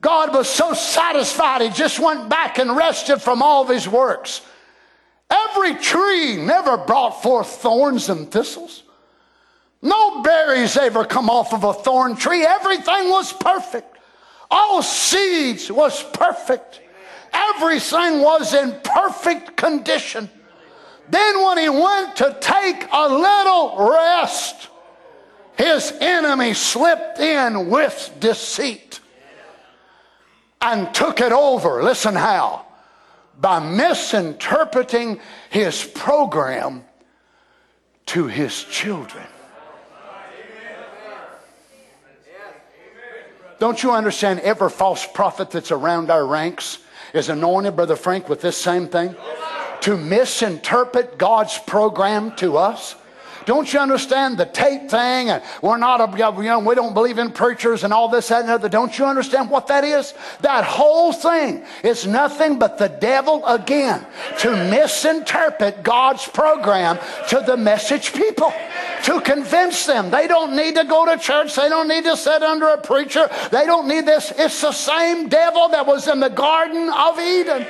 God 0.00 0.34
was 0.34 0.48
so 0.48 0.74
satisfied, 0.74 1.62
he 1.62 1.70
just 1.70 1.98
went 1.98 2.28
back 2.28 2.58
and 2.58 2.76
rested 2.76 3.22
from 3.22 3.42
all 3.42 3.62
of 3.62 3.70
his 3.70 3.88
works. 3.88 4.42
Every 5.30 5.74
tree 5.76 6.36
never 6.36 6.76
brought 6.76 7.22
forth 7.22 7.48
thorns 7.48 8.10
and 8.10 8.30
thistles. 8.30 8.82
No 9.80 10.22
berries 10.22 10.76
ever 10.76 11.04
come 11.04 11.30
off 11.30 11.52
of 11.52 11.64
a 11.64 11.72
thorn 11.72 12.16
tree. 12.16 12.44
Everything 12.44 13.10
was 13.10 13.32
perfect. 13.32 13.98
All 14.50 14.82
seeds 14.82 15.72
was 15.72 16.02
perfect. 16.12 16.80
Everything 17.32 18.20
was 18.20 18.54
in 18.54 18.78
perfect 18.84 19.56
condition. 19.56 20.30
Then 21.08 21.42
when 21.42 21.58
he 21.58 21.68
went 21.68 22.16
to 22.16 22.36
take 22.40 22.86
a 22.92 23.08
little 23.08 23.90
rest, 23.90 24.68
his 25.56 25.92
enemy 26.00 26.54
slipped 26.54 27.18
in 27.20 27.70
with 27.70 28.12
deceit 28.18 29.00
and 30.60 30.92
took 30.94 31.20
it 31.20 31.32
over. 31.32 31.82
Listen 31.82 32.14
how? 32.14 32.66
By 33.40 33.60
misinterpreting 33.60 35.20
his 35.50 35.84
program 35.84 36.84
to 38.06 38.26
his 38.26 38.64
children. 38.64 39.24
Don't 43.58 43.82
you 43.82 43.92
understand? 43.92 44.40
Every 44.40 44.68
false 44.68 45.06
prophet 45.06 45.50
that's 45.50 45.70
around 45.70 46.10
our 46.10 46.26
ranks 46.26 46.78
is 47.12 47.28
anointed, 47.28 47.76
Brother 47.76 47.96
Frank, 47.96 48.28
with 48.28 48.40
this 48.40 48.56
same 48.56 48.88
thing? 48.88 49.14
To 49.82 49.96
misinterpret 49.96 51.18
God's 51.18 51.58
program 51.58 52.34
to 52.36 52.56
us. 52.56 52.96
Don't 53.46 53.72
you 53.72 53.80
understand 53.80 54.38
the 54.38 54.46
tape 54.46 54.88
thing? 54.88 55.30
And 55.30 55.42
we're 55.62 55.76
not, 55.76 56.00
a, 56.00 56.16
you 56.16 56.44
know, 56.44 56.60
we 56.60 56.74
don't 56.74 56.94
believe 56.94 57.18
in 57.18 57.30
preachers 57.30 57.84
and 57.84 57.92
all 57.92 58.08
this, 58.08 58.28
that, 58.28 58.42
and 58.42 58.50
other. 58.50 58.68
Don't 58.68 58.96
you 58.98 59.04
understand 59.04 59.50
what 59.50 59.66
that 59.68 59.84
is? 59.84 60.14
That 60.40 60.64
whole 60.64 61.12
thing 61.12 61.64
is 61.82 62.06
nothing 62.06 62.58
but 62.58 62.78
the 62.78 62.88
devil 62.88 63.44
again 63.46 64.06
to 64.38 64.50
misinterpret 64.50 65.82
God's 65.82 66.26
program 66.26 66.98
to 67.28 67.42
the 67.46 67.56
message 67.56 68.12
people, 68.12 68.52
to 69.04 69.20
convince 69.20 69.86
them 69.86 70.10
they 70.10 70.26
don't 70.26 70.56
need 70.56 70.76
to 70.76 70.84
go 70.84 71.04
to 71.06 71.18
church, 71.18 71.54
they 71.54 71.68
don't 71.68 71.88
need 71.88 72.04
to 72.04 72.16
sit 72.16 72.42
under 72.42 72.68
a 72.68 72.78
preacher, 72.78 73.28
they 73.50 73.66
don't 73.66 73.88
need 73.88 74.06
this. 74.06 74.32
It's 74.36 74.60
the 74.60 74.72
same 74.72 75.28
devil 75.28 75.68
that 75.70 75.86
was 75.86 76.08
in 76.08 76.20
the 76.20 76.30
Garden 76.30 76.88
of 76.90 77.18
Eden 77.18 77.66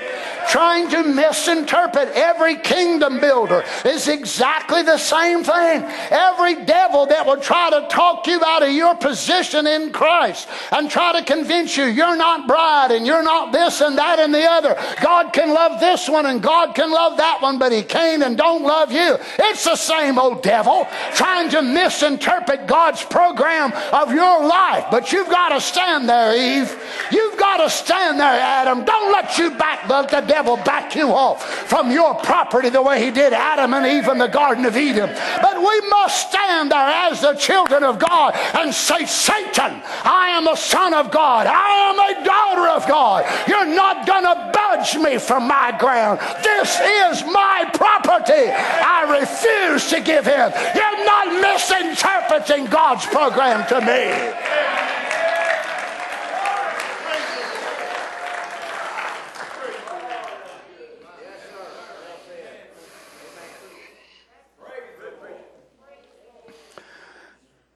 trying 0.48 0.88
to 0.90 1.02
misinterpret 1.02 2.08
every 2.14 2.56
kingdom 2.56 3.20
builder 3.20 3.64
is 3.84 4.08
exactly 4.08 4.82
the 4.82 4.98
same 4.98 5.42
thing. 5.42 5.63
Every 6.10 6.64
devil 6.64 7.06
that 7.06 7.26
will 7.26 7.40
try 7.40 7.70
to 7.70 7.86
talk 7.88 8.26
you 8.26 8.42
out 8.44 8.62
of 8.62 8.72
your 8.72 8.94
position 8.94 9.66
in 9.66 9.92
Christ 9.92 10.48
and 10.72 10.90
try 10.90 11.18
to 11.18 11.24
convince 11.24 11.76
you 11.76 11.84
you're 11.84 12.16
not 12.16 12.46
bride 12.46 12.90
and 12.90 13.06
you're 13.06 13.22
not 13.22 13.52
this 13.52 13.80
and 13.80 13.98
that 13.98 14.18
and 14.18 14.34
the 14.34 14.44
other. 14.44 14.76
God 15.00 15.32
can 15.32 15.52
love 15.52 15.80
this 15.80 16.08
one 16.08 16.26
and 16.26 16.42
God 16.42 16.74
can 16.74 16.90
love 16.90 17.16
that 17.18 17.40
one, 17.40 17.58
but 17.58 17.72
he 17.72 17.82
can't 17.82 18.22
and 18.22 18.36
don't 18.36 18.62
love 18.62 18.92
you. 18.92 19.16
It's 19.38 19.64
the 19.64 19.76
same 19.76 20.18
old 20.18 20.42
devil 20.42 20.86
trying 21.14 21.50
to 21.50 21.62
misinterpret 21.62 22.66
God's 22.66 23.04
program 23.04 23.72
of 23.92 24.12
your 24.12 24.46
life. 24.46 24.86
But 24.90 25.12
you've 25.12 25.28
got 25.28 25.50
to 25.50 25.60
stand 25.60 26.08
there, 26.08 26.34
Eve. 26.36 26.76
You've 27.10 27.33
got 27.56 27.64
to 27.64 27.70
stand 27.70 28.18
there, 28.18 28.40
Adam. 28.40 28.84
Don't 28.84 29.12
let 29.12 29.38
you 29.38 29.50
back 29.50 29.86
the, 29.86 30.02
the 30.02 30.26
devil 30.26 30.56
back 30.56 30.94
you 30.94 31.08
off 31.08 31.44
from 31.68 31.90
your 31.90 32.14
property 32.14 32.68
the 32.68 32.82
way 32.82 33.02
he 33.04 33.10
did 33.10 33.32
Adam 33.32 33.74
and 33.74 33.86
Eve 33.86 34.08
in 34.08 34.18
the 34.18 34.26
Garden 34.26 34.64
of 34.64 34.76
Eden. 34.76 35.10
But 35.40 35.54
but 35.54 35.60
we 35.60 35.88
must 35.88 36.30
stand 36.30 36.72
there 36.72 36.88
as 36.88 37.20
the 37.20 37.34
children 37.34 37.84
of 37.84 37.98
God 37.98 38.34
and 38.54 38.74
say, 38.74 39.06
Satan, 39.06 39.82
I 40.02 40.34
am 40.34 40.48
a 40.48 40.56
son 40.56 40.92
of 40.94 41.12
God. 41.12 41.46
I 41.46 41.90
am 41.90 41.98
a 42.00 42.24
daughter 42.24 42.68
of 42.70 42.88
God. 42.88 43.24
You're 43.46 43.72
not 43.72 44.04
going 44.04 44.24
to 44.24 44.50
budge 44.52 44.96
me 44.96 45.18
from 45.18 45.46
my 45.46 45.76
ground. 45.78 46.18
This 46.42 46.80
is 46.80 47.24
my 47.30 47.70
property. 47.72 48.50
I 48.50 49.20
refuse 49.20 49.88
to 49.90 50.00
give 50.00 50.26
in. 50.26 50.52
You're 50.74 51.04
not 51.04 51.40
misinterpreting 51.40 52.66
God's 52.66 53.06
program 53.06 53.64
to 53.68 53.80
me. 53.80 54.73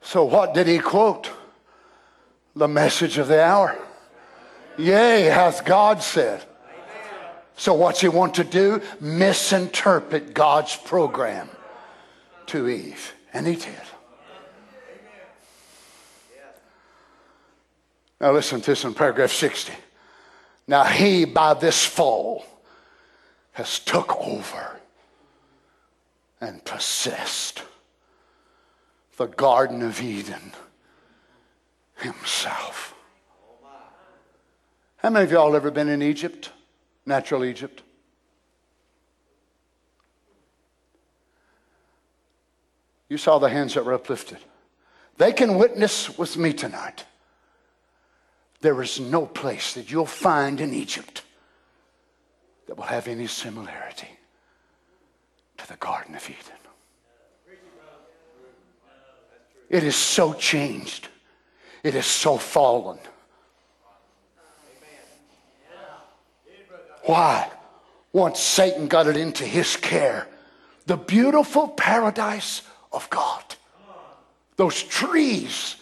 So, 0.09 0.25
what 0.25 0.55
did 0.55 0.67
he 0.67 0.79
quote? 0.79 1.31
the 2.59 2.67
message 2.67 3.19
of 3.19 3.29
the 3.29 3.43
hour. 3.43 3.79
Yea, 4.77 5.25
hath 5.25 5.65
God 5.65 6.03
said. 6.03 6.45
So, 7.57 7.75
what 7.75 8.03
you 8.03 8.11
want 8.11 8.35
to 8.35 8.45
do? 8.45 8.81
Misinterpret 9.01 10.35
God's 10.35 10.77
program 10.77 11.49
to 12.47 12.69
Eve. 12.69 13.15
And 13.33 13.47
he 13.47 13.57
did. 13.57 13.75
Now, 18.19 18.33
listen 18.33 18.61
to 18.63 18.71
this 18.71 18.85
in 18.85 18.95
paragraph 18.95 19.31
60. 19.31 19.73
Now, 20.67 20.85
he 20.85 21.27
by 21.27 21.53
this 21.55 21.85
fall 21.85 22.47
has 23.53 23.79
took 23.79 24.17
over 24.17 24.81
and 26.41 26.65
possessed 26.65 27.63
the 29.19 29.27
Garden 29.27 29.83
of 29.83 30.01
Eden 30.01 30.53
himself. 31.97 32.95
How 34.99 35.11
many 35.11 35.25
of 35.25 35.33
y'all 35.33 35.55
ever 35.55 35.71
been 35.71 35.89
in 35.89 36.03
Egypt? 36.03 36.53
Natural 37.05 37.45
Egypt? 37.45 37.83
You 43.09 43.19
saw 43.19 43.39
the 43.39 43.49
hands 43.49 43.75
that 43.75 43.85
were 43.85 43.95
uplifted. 43.95 44.39
They 45.17 45.33
can 45.33 45.59
witness 45.59 46.17
with 46.17 46.37
me 46.37 46.53
tonight. 46.53 47.05
There 48.61 48.81
is 48.83 49.01
no 49.01 49.27
place 49.27 49.75
that 49.75 49.91
you'll 49.91 50.07
find 50.07 50.61
in 50.61 50.73
Egypt 50.73 51.23
that 52.67 52.77
will 52.77 52.85
have 52.85 53.09
any 53.09 53.27
similarity 53.27 54.09
to 55.57 55.67
the 55.67 55.77
Garden 55.77 56.15
of 56.15 56.25
Eden. 56.29 56.58
It 59.69 59.85
is 59.85 59.97
so 59.97 60.33
changed. 60.33 61.09
It 61.83 61.95
is 61.95 62.07
so 62.07 62.39
fallen. 62.39 62.99
Why? 67.05 67.51
Once 68.13 68.41
Satan 68.41 68.89
got 68.89 69.07
it 69.07 69.17
into 69.17 69.45
his 69.45 69.77
care, 69.77 70.27
the 70.87 70.97
beautiful 70.97 71.69
paradise 71.69 72.63
of 72.93 73.09
God, 73.11 73.43
those 74.57 74.83
trees 74.83 75.77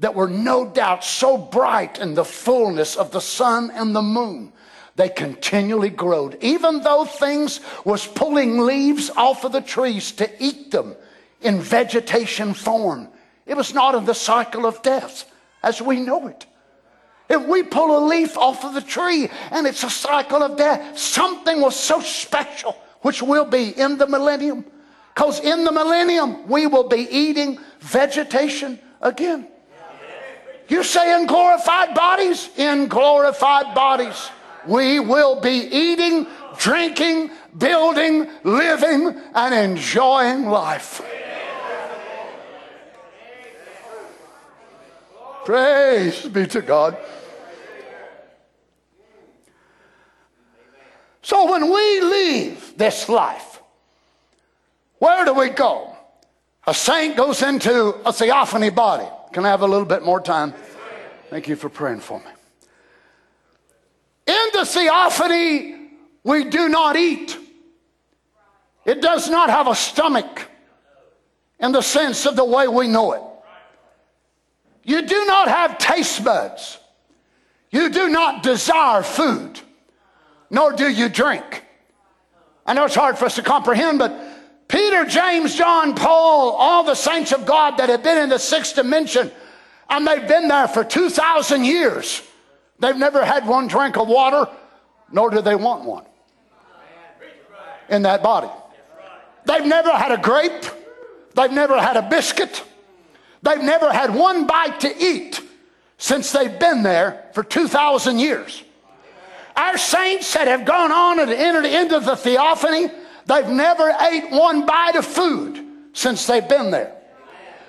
that 0.00 0.14
were 0.14 0.28
no 0.28 0.66
doubt 0.66 1.04
so 1.04 1.36
bright 1.38 1.98
in 1.98 2.14
the 2.14 2.24
fullness 2.24 2.96
of 2.96 3.12
the 3.12 3.20
sun 3.20 3.70
and 3.72 3.94
the 3.94 4.02
moon, 4.02 4.52
they 4.96 5.08
continually 5.08 5.90
growed. 5.90 6.36
Even 6.42 6.80
though 6.82 7.04
things 7.04 7.60
was 7.84 8.06
pulling 8.06 8.58
leaves 8.58 9.10
off 9.10 9.44
of 9.44 9.52
the 9.52 9.60
trees 9.60 10.12
to 10.12 10.30
eat 10.42 10.70
them 10.70 10.94
in 11.40 11.60
vegetation 11.60 12.54
form, 12.54 13.08
it 13.50 13.56
was 13.56 13.74
not 13.74 13.96
in 13.96 14.04
the 14.04 14.14
cycle 14.14 14.64
of 14.64 14.80
death 14.80 15.28
as 15.60 15.82
we 15.82 15.98
know 15.98 16.28
it. 16.28 16.46
If 17.28 17.44
we 17.48 17.64
pull 17.64 17.98
a 17.98 18.06
leaf 18.06 18.38
off 18.38 18.64
of 18.64 18.74
the 18.74 18.80
tree 18.80 19.28
and 19.50 19.66
it's 19.66 19.82
a 19.82 19.90
cycle 19.90 20.40
of 20.40 20.56
death, 20.56 20.96
something 20.96 21.60
was 21.60 21.74
so 21.74 22.00
special, 22.00 22.76
which 23.00 23.20
will 23.20 23.44
be 23.44 23.70
in 23.70 23.98
the 23.98 24.06
millennium. 24.06 24.64
Because 25.12 25.40
in 25.40 25.64
the 25.64 25.72
millennium, 25.72 26.46
we 26.48 26.68
will 26.68 26.88
be 26.88 27.08
eating 27.10 27.58
vegetation 27.80 28.78
again. 29.02 29.48
You 30.68 30.84
say 30.84 31.20
in 31.20 31.26
glorified 31.26 31.92
bodies? 31.92 32.50
In 32.56 32.86
glorified 32.86 33.74
bodies. 33.74 34.30
We 34.64 35.00
will 35.00 35.40
be 35.40 35.66
eating, 35.72 36.28
drinking, 36.56 37.32
building, 37.58 38.30
living, 38.44 39.20
and 39.34 39.52
enjoying 39.52 40.46
life. 40.46 41.02
Praise 45.44 46.26
be 46.26 46.46
to 46.46 46.62
God. 46.62 46.96
So 51.22 51.50
when 51.50 51.70
we 51.70 52.00
leave 52.00 52.76
this 52.76 53.08
life, 53.08 53.60
where 54.98 55.24
do 55.24 55.34
we 55.34 55.48
go? 55.50 55.96
A 56.66 56.74
saint 56.74 57.16
goes 57.16 57.42
into 57.42 57.96
a 58.04 58.12
theophany 58.12 58.70
body. 58.70 59.08
Can 59.32 59.44
I 59.44 59.48
have 59.48 59.62
a 59.62 59.66
little 59.66 59.86
bit 59.86 60.02
more 60.02 60.20
time? 60.20 60.54
Thank 61.30 61.48
you 61.48 61.56
for 61.56 61.68
praying 61.68 62.00
for 62.00 62.18
me. 62.18 62.30
In 64.26 64.46
the 64.52 64.64
theophany, 64.64 65.90
we 66.24 66.44
do 66.44 66.68
not 66.68 66.96
eat. 66.96 67.38
It 68.84 69.00
does 69.00 69.30
not 69.30 69.50
have 69.50 69.68
a 69.68 69.74
stomach 69.74 70.48
in 71.60 71.72
the 71.72 71.82
sense 71.82 72.26
of 72.26 72.36
the 72.36 72.44
way 72.44 72.66
we 72.68 72.88
know 72.88 73.12
it. 73.12 73.22
You 74.82 75.02
do 75.02 75.24
not 75.26 75.48
have 75.48 75.78
taste 75.78 76.24
buds. 76.24 76.78
You 77.70 77.88
do 77.90 78.08
not 78.08 78.42
desire 78.42 79.02
food, 79.02 79.60
nor 80.50 80.72
do 80.72 80.90
you 80.90 81.08
drink. 81.08 81.64
I 82.66 82.74
know 82.74 82.84
it's 82.84 82.94
hard 82.94 83.16
for 83.16 83.26
us 83.26 83.36
to 83.36 83.42
comprehend, 83.42 83.98
but 83.98 84.12
Peter, 84.68 85.04
James, 85.04 85.54
John, 85.54 85.94
Paul, 85.94 86.52
all 86.52 86.84
the 86.84 86.94
saints 86.94 87.32
of 87.32 87.46
God 87.46 87.78
that 87.78 87.88
have 87.88 88.02
been 88.02 88.18
in 88.18 88.28
the 88.28 88.38
sixth 88.38 88.74
dimension, 88.76 89.30
and 89.88 90.06
they've 90.06 90.26
been 90.26 90.48
there 90.48 90.68
for 90.68 90.84
2,000 90.84 91.64
years. 91.64 92.22
They've 92.78 92.96
never 92.96 93.24
had 93.24 93.46
one 93.46 93.66
drink 93.66 93.96
of 93.96 94.08
water, 94.08 94.48
nor 95.12 95.30
do 95.30 95.40
they 95.40 95.56
want 95.56 95.84
one 95.84 96.04
in 97.88 98.02
that 98.02 98.22
body. 98.22 98.50
They've 99.44 99.66
never 99.66 99.90
had 99.90 100.12
a 100.12 100.18
grape. 100.18 100.64
They've 101.34 101.50
never 101.50 101.80
had 101.80 101.96
a 101.96 102.02
biscuit. 102.02 102.62
They've 103.42 103.62
never 103.62 103.92
had 103.92 104.14
one 104.14 104.46
bite 104.46 104.80
to 104.80 105.02
eat 105.02 105.40
since 105.98 106.32
they've 106.32 106.58
been 106.58 106.82
there 106.82 107.24
for 107.32 107.42
2,000 107.42 108.18
years. 108.18 108.62
Our 109.56 109.78
saints 109.78 110.32
that 110.34 110.48
have 110.48 110.64
gone 110.64 110.92
on 110.92 111.20
and 111.20 111.30
entered 111.30 111.66
into 111.66 112.00
the 112.00 112.16
theophany, 112.16 112.88
they've 113.26 113.48
never 113.48 113.90
ate 114.00 114.30
one 114.30 114.66
bite 114.66 114.96
of 114.96 115.04
food 115.04 115.64
since 115.92 116.26
they've 116.26 116.48
been 116.48 116.70
there. 116.70 116.96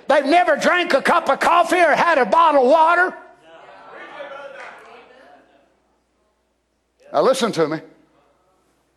They've 0.08 0.24
never 0.24 0.56
drank 0.56 0.94
a 0.94 1.02
cup 1.02 1.28
of 1.28 1.40
coffee 1.40 1.80
or 1.80 1.94
had 1.94 2.18
a 2.18 2.26
bottle 2.26 2.64
of 2.64 2.70
water. 2.70 3.16
Now, 7.12 7.22
listen 7.22 7.52
to 7.52 7.68
me. 7.68 7.80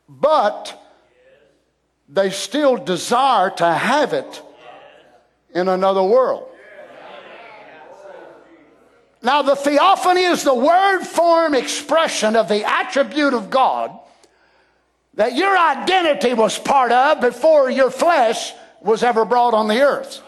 But 0.08 0.82
they 2.08 2.30
still 2.30 2.78
desire 2.78 3.50
to 3.50 3.74
have 3.74 4.14
it 4.14 4.42
in 5.54 5.68
another 5.68 6.04
world. 6.04 6.50
Now, 9.26 9.42
the 9.42 9.56
theophany 9.56 10.22
is 10.22 10.44
the 10.44 10.54
word 10.54 11.04
form 11.04 11.56
expression 11.56 12.36
of 12.36 12.48
the 12.48 12.64
attribute 12.64 13.34
of 13.34 13.50
God 13.50 13.90
that 15.16 15.36
your 15.36 15.58
identity 15.58 16.36
was 16.36 16.60
part 16.60 16.92
of 16.92 17.22
before 17.22 17.72
your 17.72 17.90
flesh 17.90 18.54
was 18.82 19.02
ever 19.02 19.26
brought 19.26 19.56
on 19.56 19.68
the 19.68 19.82
earth. 19.82 20.22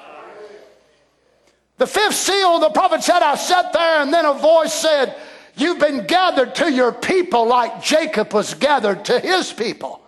The 1.77 1.85
fifth 1.85 2.15
seal, 2.15 2.57
the 2.57 2.71
prophet 2.71 3.03
said, 3.03 3.21
I 3.21 3.35
sat 3.35 3.71
there, 3.71 4.01
and 4.01 4.11
then 4.11 4.25
a 4.25 4.33
voice 4.33 4.73
said, 4.73 5.15
You've 5.55 5.77
been 5.77 6.07
gathered 6.07 6.55
to 6.55 6.71
your 6.71 6.91
people 6.91 7.47
like 7.47 7.83
Jacob 7.83 8.33
was 8.33 8.55
gathered 8.55 9.05
to 9.05 9.19
his 9.19 9.53
people. 9.53 10.01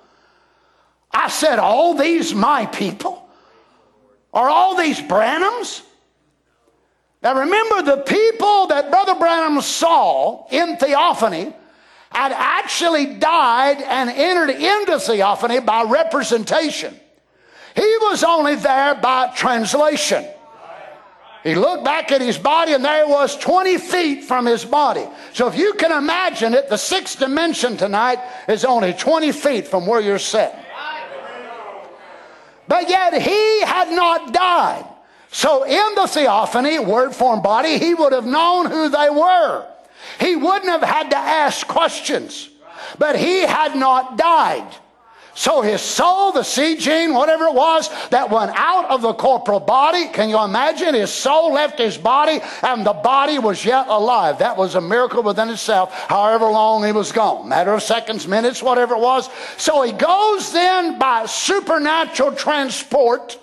I 1.11 1.29
said, 1.29 1.59
All 1.59 1.93
these 1.93 2.33
my 2.33 2.65
people? 2.65 3.29
Are 4.33 4.49
all 4.49 4.75
these 4.75 4.99
Branhams? 4.99 5.83
Now 7.21 7.37
remember, 7.37 7.81
the 7.81 8.01
people 8.03 8.67
that 8.67 8.89
Brother 8.89 9.15
Branham 9.15 9.61
saw 9.61 10.47
in 10.49 10.77
theophany 10.77 11.53
had 12.11 12.31
actually 12.31 13.15
died 13.15 13.81
and 13.81 14.09
entered 14.09 14.49
into 14.49 14.99
theophany 14.99 15.59
by 15.59 15.83
representation. 15.83 16.97
He 17.75 17.97
was 18.01 18.23
only 18.23 18.55
there 18.55 18.95
by 18.95 19.27
translation. 19.35 20.25
He 21.43 21.55
looked 21.55 21.85
back 21.85 22.11
at 22.11 22.19
his 22.19 22.37
body 22.37 22.73
and 22.73 22.83
there 22.83 23.07
was 23.07 23.37
20 23.37 23.77
feet 23.77 24.23
from 24.25 24.45
his 24.45 24.65
body. 24.65 25.05
So 25.33 25.47
if 25.47 25.57
you 25.57 25.73
can 25.73 25.91
imagine 25.91 26.53
it, 26.53 26.67
the 26.69 26.77
sixth 26.77 27.19
dimension 27.19 27.77
tonight 27.77 28.19
is 28.47 28.65
only 28.65 28.93
20 28.93 29.31
feet 29.31 29.67
from 29.67 29.87
where 29.87 30.01
you're 30.01 30.19
sitting. 30.19 30.59
But 32.67 32.89
yet 32.89 33.19
he 33.21 33.61
had 33.61 33.89
not 33.91 34.33
died. 34.33 34.85
So 35.31 35.63
in 35.63 35.95
the 35.95 36.07
theophany, 36.07 36.79
word 36.79 37.15
form 37.15 37.41
body, 37.41 37.77
he 37.77 37.93
would 37.93 38.13
have 38.13 38.25
known 38.25 38.65
who 38.65 38.89
they 38.89 39.09
were. 39.09 39.67
He 40.19 40.35
wouldn't 40.35 40.65
have 40.65 40.81
had 40.81 41.11
to 41.11 41.17
ask 41.17 41.67
questions, 41.67 42.49
but 42.97 43.17
he 43.17 43.41
had 43.41 43.75
not 43.75 44.17
died. 44.17 44.67
So 45.35 45.61
his 45.61 45.79
soul, 45.79 46.33
the 46.33 46.43
seed 46.43 46.79
gene, 46.79 47.13
whatever 47.13 47.45
it 47.45 47.53
was, 47.53 47.89
that 48.09 48.29
went 48.29 48.51
out 48.55 48.89
of 48.89 49.01
the 49.01 49.13
corporal 49.13 49.61
body, 49.61 50.07
can 50.09 50.27
you 50.27 50.43
imagine? 50.43 50.93
His 50.93 51.13
soul 51.13 51.53
left 51.53 51.79
his 51.79 51.97
body 51.97 52.41
and 52.61 52.85
the 52.85 52.91
body 52.91 53.39
was 53.39 53.63
yet 53.63 53.87
alive. 53.87 54.39
That 54.39 54.57
was 54.57 54.75
a 54.75 54.81
miracle 54.81 55.23
within 55.23 55.47
itself, 55.47 55.93
however 55.93 56.45
long 56.47 56.83
he 56.83 56.91
was 56.91 57.13
gone. 57.13 57.47
Matter 57.47 57.73
of 57.73 57.83
seconds, 57.83 58.27
minutes, 58.27 58.61
whatever 58.61 58.95
it 58.95 58.99
was. 58.99 59.29
So 59.55 59.81
he 59.83 59.93
goes 59.93 60.51
then 60.51 60.99
by 60.99 61.25
supernatural 61.25 62.33
transport 62.33 63.39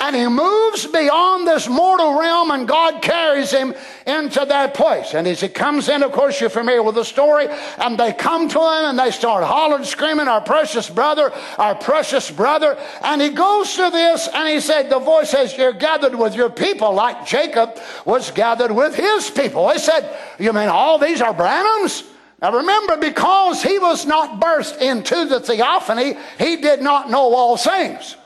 and 0.00 0.14
he 0.14 0.26
moves 0.26 0.86
beyond 0.86 1.46
this 1.46 1.68
mortal 1.68 2.18
realm, 2.18 2.50
and 2.50 2.68
God 2.68 3.02
carries 3.02 3.50
him 3.50 3.74
into 4.06 4.44
that 4.44 4.74
place. 4.74 5.14
And 5.14 5.26
as 5.26 5.40
he 5.40 5.48
comes 5.48 5.88
in, 5.88 6.02
of 6.02 6.12
course, 6.12 6.40
you're 6.40 6.50
familiar 6.50 6.82
with 6.82 6.94
the 6.94 7.04
story, 7.04 7.46
and 7.78 7.98
they 7.98 8.12
come 8.12 8.48
to 8.48 8.58
him 8.58 8.84
and 8.84 8.98
they 8.98 9.10
start 9.10 9.44
hollering, 9.44 9.84
screaming, 9.84 10.28
Our 10.28 10.40
precious 10.40 10.88
brother, 10.88 11.32
our 11.58 11.74
precious 11.74 12.30
brother. 12.30 12.78
And 13.02 13.20
he 13.20 13.30
goes 13.30 13.74
through 13.74 13.90
this, 13.90 14.28
and 14.32 14.48
he 14.48 14.60
said, 14.60 14.88
The 14.88 14.98
voice 15.00 15.30
says, 15.30 15.56
You're 15.56 15.72
gathered 15.72 16.14
with 16.14 16.34
your 16.34 16.50
people, 16.50 16.92
like 16.92 17.26
Jacob 17.26 17.78
was 18.04 18.30
gathered 18.30 18.70
with 18.70 18.94
his 18.94 19.30
people. 19.30 19.68
They 19.68 19.78
said, 19.78 20.16
You 20.38 20.52
mean 20.52 20.68
all 20.68 20.98
these 20.98 21.20
are 21.20 21.34
Branhams? 21.34 22.08
Now 22.40 22.56
remember, 22.56 22.96
because 22.98 23.62
he 23.64 23.80
was 23.80 24.06
not 24.06 24.38
burst 24.38 24.80
into 24.80 25.24
the 25.24 25.40
theophany, 25.40 26.14
he 26.38 26.56
did 26.56 26.80
not 26.80 27.10
know 27.10 27.34
all 27.34 27.56
things. 27.56 28.16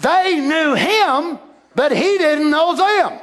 They 0.00 0.40
knew 0.40 0.74
him, 0.74 1.38
but 1.74 1.92
he 1.92 2.18
didn't 2.18 2.50
know 2.50 2.74
them. 2.74 3.18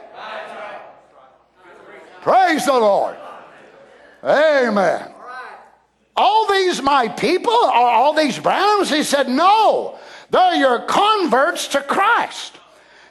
Praise 2.21 2.65
the 2.65 2.73
Lord. 2.73 3.17
Amen. 4.23 5.13
All 6.15 6.47
these 6.47 6.81
my 6.81 7.07
people 7.07 7.53
are 7.53 7.89
all 7.89 8.13
these 8.13 8.39
Browns? 8.39 8.89
He 8.89 9.03
said, 9.03 9.29
No, 9.29 9.97
they're 10.29 10.55
your 10.55 10.81
converts 10.81 11.67
to 11.69 11.81
Christ. 11.81 12.57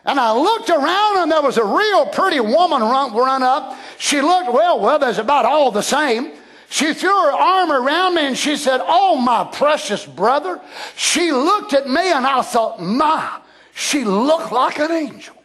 And 0.04 0.20
I 0.20 0.32
looked 0.32 0.70
around 0.70 1.18
and 1.18 1.32
there 1.32 1.42
was 1.42 1.58
a 1.58 1.64
real 1.64 2.06
pretty 2.06 2.38
woman 2.38 2.80
run, 2.80 3.12
run 3.12 3.42
up. 3.42 3.76
She 3.98 4.20
looked, 4.20 4.52
well, 4.52 4.78
well, 4.78 5.00
there's 5.00 5.18
about 5.18 5.44
all 5.44 5.72
the 5.72 5.82
same. 5.82 6.32
She 6.68 6.94
threw 6.94 7.10
her 7.10 7.32
arm 7.32 7.72
around 7.72 8.14
me 8.14 8.26
and 8.26 8.38
she 8.38 8.56
said, 8.56 8.80
Oh, 8.84 9.16
my 9.16 9.44
precious 9.52 10.06
brother. 10.06 10.60
She 10.96 11.32
looked 11.32 11.72
at 11.74 11.88
me 11.88 12.12
and 12.12 12.24
I 12.24 12.42
thought, 12.42 12.80
My, 12.80 13.40
she 13.76 14.04
looked 14.04 14.52
like 14.52 14.78
an 14.78 14.90
angel. 14.90 15.36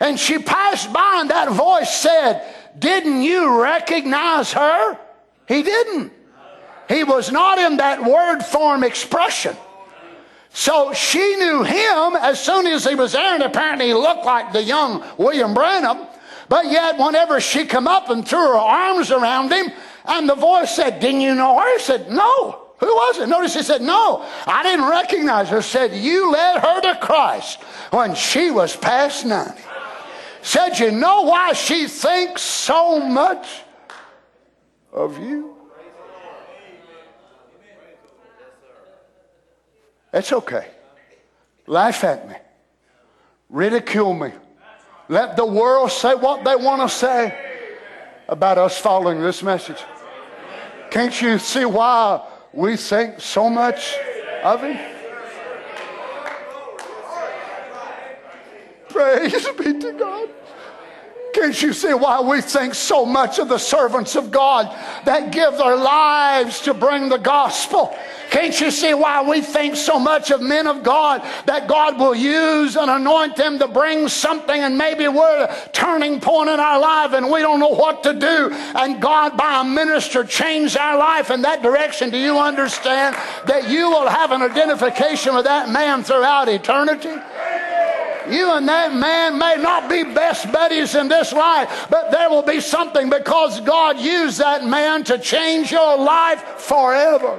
And 0.00 0.18
she 0.18 0.38
passed 0.38 0.90
by 0.94 1.18
and 1.20 1.28
that 1.28 1.52
voice 1.52 1.94
said, 1.94 2.42
Didn't 2.78 3.20
you 3.20 3.60
recognize 3.60 4.54
her? 4.54 4.98
He 5.46 5.62
didn't. 5.62 6.10
He 6.88 7.04
was 7.04 7.30
not 7.30 7.58
in 7.58 7.76
that 7.76 8.02
word 8.02 8.40
form 8.40 8.82
expression. 8.82 9.54
So 10.54 10.94
she 10.94 11.36
knew 11.36 11.62
him 11.62 12.16
as 12.16 12.42
soon 12.42 12.66
as 12.66 12.86
he 12.86 12.94
was 12.94 13.12
there, 13.12 13.34
and 13.34 13.42
apparently 13.42 13.88
he 13.88 13.94
looked 13.94 14.24
like 14.24 14.54
the 14.54 14.62
young 14.62 15.04
William 15.18 15.52
Branham. 15.52 16.06
But 16.48 16.70
yet, 16.70 16.98
whenever 16.98 17.40
she 17.40 17.66
come 17.66 17.86
up 17.86 18.08
and 18.08 18.26
threw 18.26 18.38
her 18.38 18.56
arms 18.56 19.10
around 19.10 19.52
him, 19.52 19.70
and 20.06 20.26
the 20.26 20.34
voice 20.34 20.74
said, 20.74 20.98
Didn't 20.98 21.20
you 21.20 21.34
know 21.34 21.58
her? 21.58 21.76
He 21.76 21.84
said, 21.84 22.10
No. 22.10 22.61
Who 22.82 22.92
was 22.92 23.18
it? 23.20 23.28
Notice 23.28 23.54
he 23.54 23.62
said, 23.62 23.80
No, 23.80 24.26
I 24.44 24.64
didn't 24.64 24.88
recognize 24.88 25.48
her. 25.50 25.62
Said, 25.62 25.94
You 25.94 26.32
led 26.32 26.60
her 26.60 26.80
to 26.80 26.98
Christ 27.00 27.62
when 27.92 28.16
she 28.16 28.50
was 28.50 28.74
past 28.74 29.24
90. 29.24 29.62
Said, 30.42 30.80
You 30.80 30.90
know 30.90 31.22
why 31.22 31.52
she 31.52 31.86
thinks 31.86 32.42
so 32.42 32.98
much 32.98 33.46
of 34.92 35.16
you? 35.22 35.54
It's 40.12 40.32
okay. 40.32 40.66
Laugh 41.68 42.02
at 42.02 42.28
me. 42.28 42.34
Ridicule 43.48 44.12
me. 44.12 44.32
Let 45.08 45.36
the 45.36 45.46
world 45.46 45.92
say 45.92 46.16
what 46.16 46.44
they 46.44 46.56
want 46.56 46.82
to 46.82 46.88
say 46.88 47.70
about 48.28 48.58
us 48.58 48.76
following 48.76 49.20
this 49.20 49.40
message. 49.40 49.78
Can't 50.90 51.22
you 51.22 51.38
see 51.38 51.64
why 51.64 52.26
we 52.52 52.76
think 52.76 53.20
so 53.20 53.48
much 53.48 53.94
of 54.42 54.62
Him? 54.62 54.78
Praise 58.88 59.48
be 59.56 59.78
to 59.78 59.92
God. 59.92 60.28
Can't 61.32 61.62
you 61.62 61.72
see 61.72 61.94
why 61.94 62.20
we 62.20 62.42
think 62.42 62.74
so 62.74 63.06
much 63.06 63.38
of 63.38 63.48
the 63.48 63.58
servants 63.58 64.16
of 64.16 64.30
God 64.30 64.66
that 65.06 65.32
give 65.32 65.56
their 65.56 65.76
lives 65.76 66.60
to 66.62 66.74
bring 66.74 67.08
the 67.08 67.16
gospel? 67.16 67.96
Can't 68.32 68.58
you 68.58 68.70
see 68.70 68.94
why 68.94 69.22
we 69.22 69.42
think 69.42 69.76
so 69.76 69.98
much 69.98 70.30
of 70.30 70.40
men 70.40 70.66
of 70.66 70.82
God 70.82 71.20
that 71.44 71.68
God 71.68 71.98
will 71.98 72.14
use 72.14 72.76
and 72.76 72.90
anoint 72.90 73.36
them 73.36 73.58
to 73.58 73.68
bring 73.68 74.08
something 74.08 74.58
and 74.58 74.78
maybe 74.78 75.06
we're 75.06 75.44
a 75.44 75.68
turning 75.74 76.18
point 76.18 76.48
in 76.48 76.58
our 76.58 76.80
life 76.80 77.12
and 77.12 77.30
we 77.30 77.40
don't 77.40 77.60
know 77.60 77.68
what 77.68 78.02
to 78.04 78.14
do 78.14 78.48
and 78.50 79.02
God 79.02 79.36
by 79.36 79.60
a 79.60 79.64
minister 79.64 80.24
changed 80.24 80.78
our 80.78 80.96
life 80.96 81.30
in 81.30 81.42
that 81.42 81.62
direction? 81.62 82.08
Do 82.08 82.16
you 82.16 82.38
understand 82.38 83.16
that 83.48 83.68
you 83.68 83.90
will 83.90 84.08
have 84.08 84.32
an 84.32 84.40
identification 84.40 85.34
with 85.34 85.44
that 85.44 85.68
man 85.68 86.02
throughout 86.02 86.48
eternity? 86.48 87.14
You 88.30 88.52
and 88.52 88.66
that 88.66 88.94
man 88.94 89.38
may 89.38 89.56
not 89.58 89.90
be 89.90 90.04
best 90.04 90.50
buddies 90.50 90.94
in 90.94 91.08
this 91.08 91.34
life, 91.34 91.86
but 91.90 92.10
there 92.10 92.30
will 92.30 92.42
be 92.42 92.60
something 92.60 93.10
because 93.10 93.60
God 93.60 93.98
used 94.00 94.38
that 94.38 94.64
man 94.64 95.04
to 95.04 95.18
change 95.18 95.70
your 95.70 95.98
life 95.98 96.40
forever. 96.56 97.38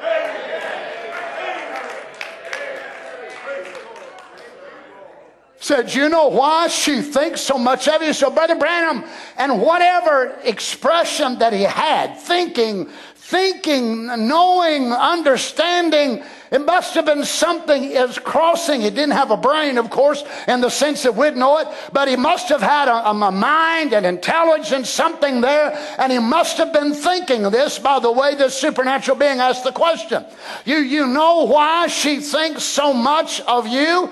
Said, 5.64 5.96
you 5.96 6.10
know 6.10 6.28
why 6.28 6.68
she 6.68 7.02
thinks 7.02 7.40
so 7.40 7.58
much 7.58 7.88
of 7.88 8.02
you? 8.04 8.12
So, 8.12 8.30
Brother 8.30 8.56
Branham, 8.56 9.06
and 9.38 9.62
whatever 9.62 10.38
expression 10.44 11.40
that 11.40 11.54
he 11.54 11.62
had, 11.62 12.20
thinking, 12.20 12.90
thinking, 13.16 14.08
knowing, 14.28 14.92
understanding, 14.92 16.22
it 16.52 16.66
must 16.66 16.96
have 16.96 17.06
been 17.06 17.24
something 17.24 17.82
is 17.82 18.20
crossing. 18.20 18.82
He 18.82 18.90
didn't 18.90 19.12
have 19.12 19.32
a 19.32 19.38
brain, 19.38 19.78
of 19.78 19.90
course, 19.90 20.26
in 20.50 20.60
the 20.60 20.70
sense 20.70 21.04
that 21.04 21.16
we'd 21.16 21.38
know 21.38 21.60
it, 21.60 21.70
but 21.94 22.10
he 22.10 22.18
must 22.18 22.50
have 22.50 22.62
had 22.62 22.90
a, 22.90 23.12
a 23.12 23.32
mind 23.32 23.94
and 23.94 24.06
intelligence, 24.06 24.90
something 24.90 25.40
there, 25.40 25.72
and 25.98 26.12
he 26.12 26.20
must 26.20 26.58
have 26.58 26.74
been 26.74 26.94
thinking 26.94 27.44
this 27.44 27.80
by 27.80 28.02
the 28.02 28.12
way 28.12 28.36
this 28.36 28.54
supernatural 28.54 29.18
being 29.18 29.40
asked 29.40 29.64
the 29.64 29.72
question. 29.72 30.26
You, 30.66 30.80
you 30.80 31.08
know 31.08 31.46
why 31.46 31.88
she 31.88 32.20
thinks 32.20 32.64
so 32.64 32.94
much 32.94 33.40
of 33.40 33.66
you? 33.66 34.12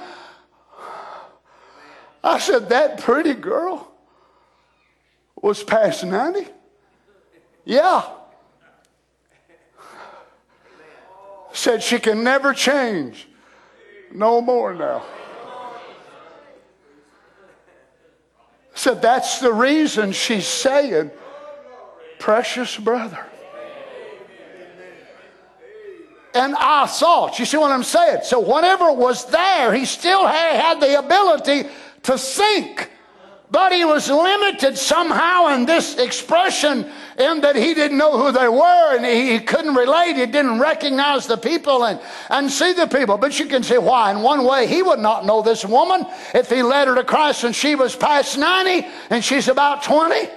I 2.24 2.40
said, 2.40 2.70
that 2.70 3.00
pretty 3.00 3.34
girl 3.34 3.92
was 5.42 5.64
past 5.64 6.06
90? 6.06 6.48
Yeah. 7.66 8.04
said 11.54 11.84
she 11.84 12.00
can 12.00 12.24
never 12.24 12.54
change. 12.54 13.28
No 14.14 14.42
more 14.42 14.74
now. 14.74 15.04
Said 18.74 19.02
that's 19.02 19.40
the 19.40 19.54
reason 19.54 20.12
she's 20.12 20.48
saying, 20.48 21.12
precious 22.20 22.78
brother. 22.78 23.26
And 26.34 26.56
I 26.56 26.88
thought, 26.88 27.38
you 27.40 27.46
see 27.46 27.58
what 27.58 27.72
I'm 27.72 27.84
saying? 27.84 28.22
So 28.24 28.40
whatever 28.40 28.92
was 28.92 29.26
there, 29.30 29.74
he 29.74 29.84
still 29.84 30.26
had 30.26 30.80
the 30.80 30.98
ability 30.98 31.70
to 32.04 32.18
think. 32.18 32.89
But 33.52 33.74
he 33.74 33.84
was 33.84 34.10
limited 34.10 34.78
somehow 34.78 35.54
in 35.54 35.66
this 35.66 35.97
expression 35.97 36.89
in 37.20 37.41
that 37.41 37.58
he 37.58 37.74
didn't 37.74 37.97
know 37.97 38.18
who 38.18 38.32
they 38.32 38.47
were 38.47 38.95
and 38.95 39.06
he, 39.06 39.39
couldn't 39.41 39.76
relate. 39.76 40.16
He 40.16 40.26
didn't 40.26 40.60
recognize 40.60 41.28
the 41.28 41.36
people 41.36 41.84
and, 41.84 41.99
and 42.30 42.49
see 42.49 42.72
the 42.72 42.88
people. 42.88 43.18
But 43.18 43.38
you 43.39 43.47
can 43.47 43.62
see 43.62 43.78
why. 43.78 44.12
In 44.12 44.22
one 44.22 44.45
way, 44.45 44.68
he 44.68 44.82
would 44.82 44.99
not 44.99 45.26
know 45.26 45.41
this 45.41 45.66
woman 45.66 46.06
if 46.34 46.49
he 46.49 46.64
led 46.64 46.88
her 46.88 46.95
to 46.95 47.04
Christ 47.04 47.43
and 47.43 47.54
she 47.54 47.76
was 47.76 47.93
past 47.93 48.38
90 48.38 48.88
and 49.10 49.22
she's 49.22 49.49
about 49.49 49.84
20. 49.84 50.30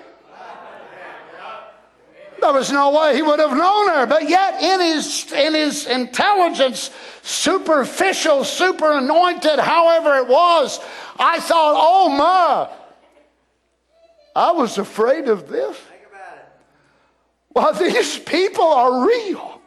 There 2.45 2.53
was 2.53 2.71
no 2.71 2.91
way 2.91 3.15
he 3.15 3.23
would 3.23 3.41
have 3.41 3.57
known 3.57 3.89
her. 3.89 4.05
But 4.05 4.29
yet, 4.29 4.63
in 4.63 4.79
his, 4.79 5.33
in 5.33 5.55
his 5.55 5.87
intelligence, 5.87 6.91
superficial, 7.23 8.45
super 8.45 8.99
anointed, 8.99 9.59
however 9.59 10.17
it 10.19 10.29
was, 10.29 10.79
I 11.19 11.41
thought, 11.41 11.75
oh 11.75 12.11
my, 12.11 12.69
I 14.37 14.53
was 14.53 14.77
afraid 14.77 15.29
of 15.29 15.49
this. 15.49 15.81
Well, 17.55 17.73
these 17.73 18.19
people 18.19 18.67
are 18.67 19.09
real. 19.09 19.63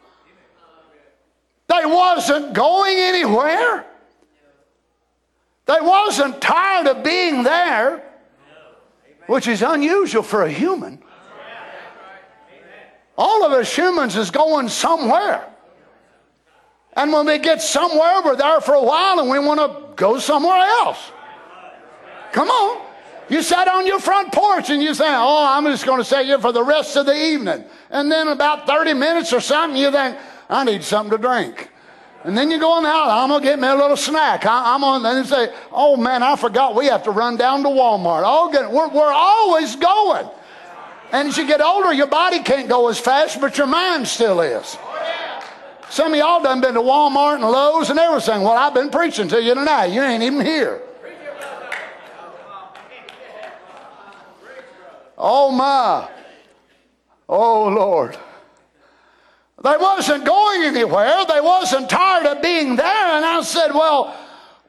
They 1.66 1.84
wasn't 1.84 2.52
going 2.52 2.96
anywhere. 2.96 3.86
They 5.66 5.80
wasn't 5.80 6.40
tired 6.40 6.86
of 6.86 7.02
being 7.02 7.42
there, 7.42 8.04
which 9.26 9.48
is 9.48 9.62
unusual 9.62 10.22
for 10.22 10.44
a 10.44 10.50
human. 10.50 11.02
All 13.18 13.44
of 13.44 13.50
us 13.50 13.74
humans 13.74 14.16
is 14.16 14.30
going 14.30 14.68
somewhere. 14.68 15.44
And 16.96 17.12
when 17.12 17.26
we 17.26 17.38
get 17.38 17.60
somewhere, 17.60 18.22
we're 18.24 18.36
there 18.36 18.60
for 18.60 18.74
a 18.74 18.82
while 18.82 19.18
and 19.18 19.28
we 19.28 19.40
want 19.40 19.58
to 19.60 19.94
go 19.96 20.20
somewhere 20.20 20.56
else. 20.56 21.10
Come 22.32 22.48
on. 22.48 22.86
You 23.28 23.42
sat 23.42 23.66
on 23.66 23.86
your 23.86 23.98
front 23.98 24.32
porch 24.32 24.70
and 24.70 24.80
you 24.80 24.94
say, 24.94 25.08
Oh, 25.08 25.46
I'm 25.50 25.64
just 25.64 25.84
going 25.84 25.98
to 25.98 26.04
stay 26.04 26.24
here 26.26 26.38
for 26.38 26.52
the 26.52 26.62
rest 26.62 26.96
of 26.96 27.06
the 27.06 27.14
evening. 27.14 27.64
And 27.90 28.10
then 28.10 28.28
about 28.28 28.66
30 28.68 28.94
minutes 28.94 29.32
or 29.32 29.40
something, 29.40 29.78
you 29.78 29.90
think, 29.90 30.16
I 30.48 30.64
need 30.64 30.84
something 30.84 31.10
to 31.10 31.18
drink. 31.18 31.70
And 32.22 32.38
then 32.38 32.50
you 32.50 32.58
go 32.58 32.80
the 32.80 32.88
house, 32.88 33.10
I'm 33.10 33.28
going 33.28 33.42
to 33.42 33.46
get 33.46 33.58
me 33.58 33.68
a 33.68 33.74
little 33.74 33.96
snack. 33.96 34.46
I, 34.46 34.74
am 34.74 34.84
on, 34.84 35.04
and 35.04 35.26
say, 35.26 35.52
oh 35.72 35.96
man, 35.96 36.22
I 36.22 36.36
forgot 36.36 36.74
we 36.74 36.86
have 36.86 37.02
to 37.04 37.10
run 37.10 37.36
down 37.36 37.62
to 37.64 37.68
Walmart. 37.68 38.22
Oh, 38.24 38.50
we're, 38.70 38.88
we're 38.88 39.12
always 39.12 39.76
going. 39.76 40.28
And 41.10 41.28
as 41.28 41.36
you 41.38 41.46
get 41.46 41.60
older, 41.60 41.92
your 41.92 42.06
body 42.06 42.42
can't 42.42 42.68
go 42.68 42.88
as 42.88 42.98
fast, 42.98 43.40
but 43.40 43.56
your 43.56 43.66
mind 43.66 44.06
still 44.06 44.40
is. 44.40 44.76
Some 45.90 46.12
of 46.12 46.18
y'all 46.18 46.42
done 46.42 46.60
been 46.60 46.74
to 46.74 46.80
Walmart 46.80 47.36
and 47.36 47.44
Lowe's 47.44 47.88
and 47.88 47.98
everything. 47.98 48.42
Well, 48.42 48.52
I've 48.52 48.74
been 48.74 48.90
preaching 48.90 49.28
to 49.28 49.42
you 49.42 49.54
tonight. 49.54 49.86
You 49.86 50.02
ain't 50.02 50.22
even 50.22 50.44
here. 50.44 50.82
Oh 55.16 55.50
my. 55.50 56.08
Oh 57.28 57.68
Lord. 57.68 58.16
They 59.64 59.76
wasn't 59.76 60.24
going 60.24 60.62
anywhere. 60.62 61.24
They 61.26 61.40
wasn't 61.40 61.90
tired 61.90 62.26
of 62.26 62.42
being 62.42 62.76
there. 62.76 62.86
And 63.16 63.24
I 63.24 63.42
said, 63.42 63.72
well, 63.72 64.16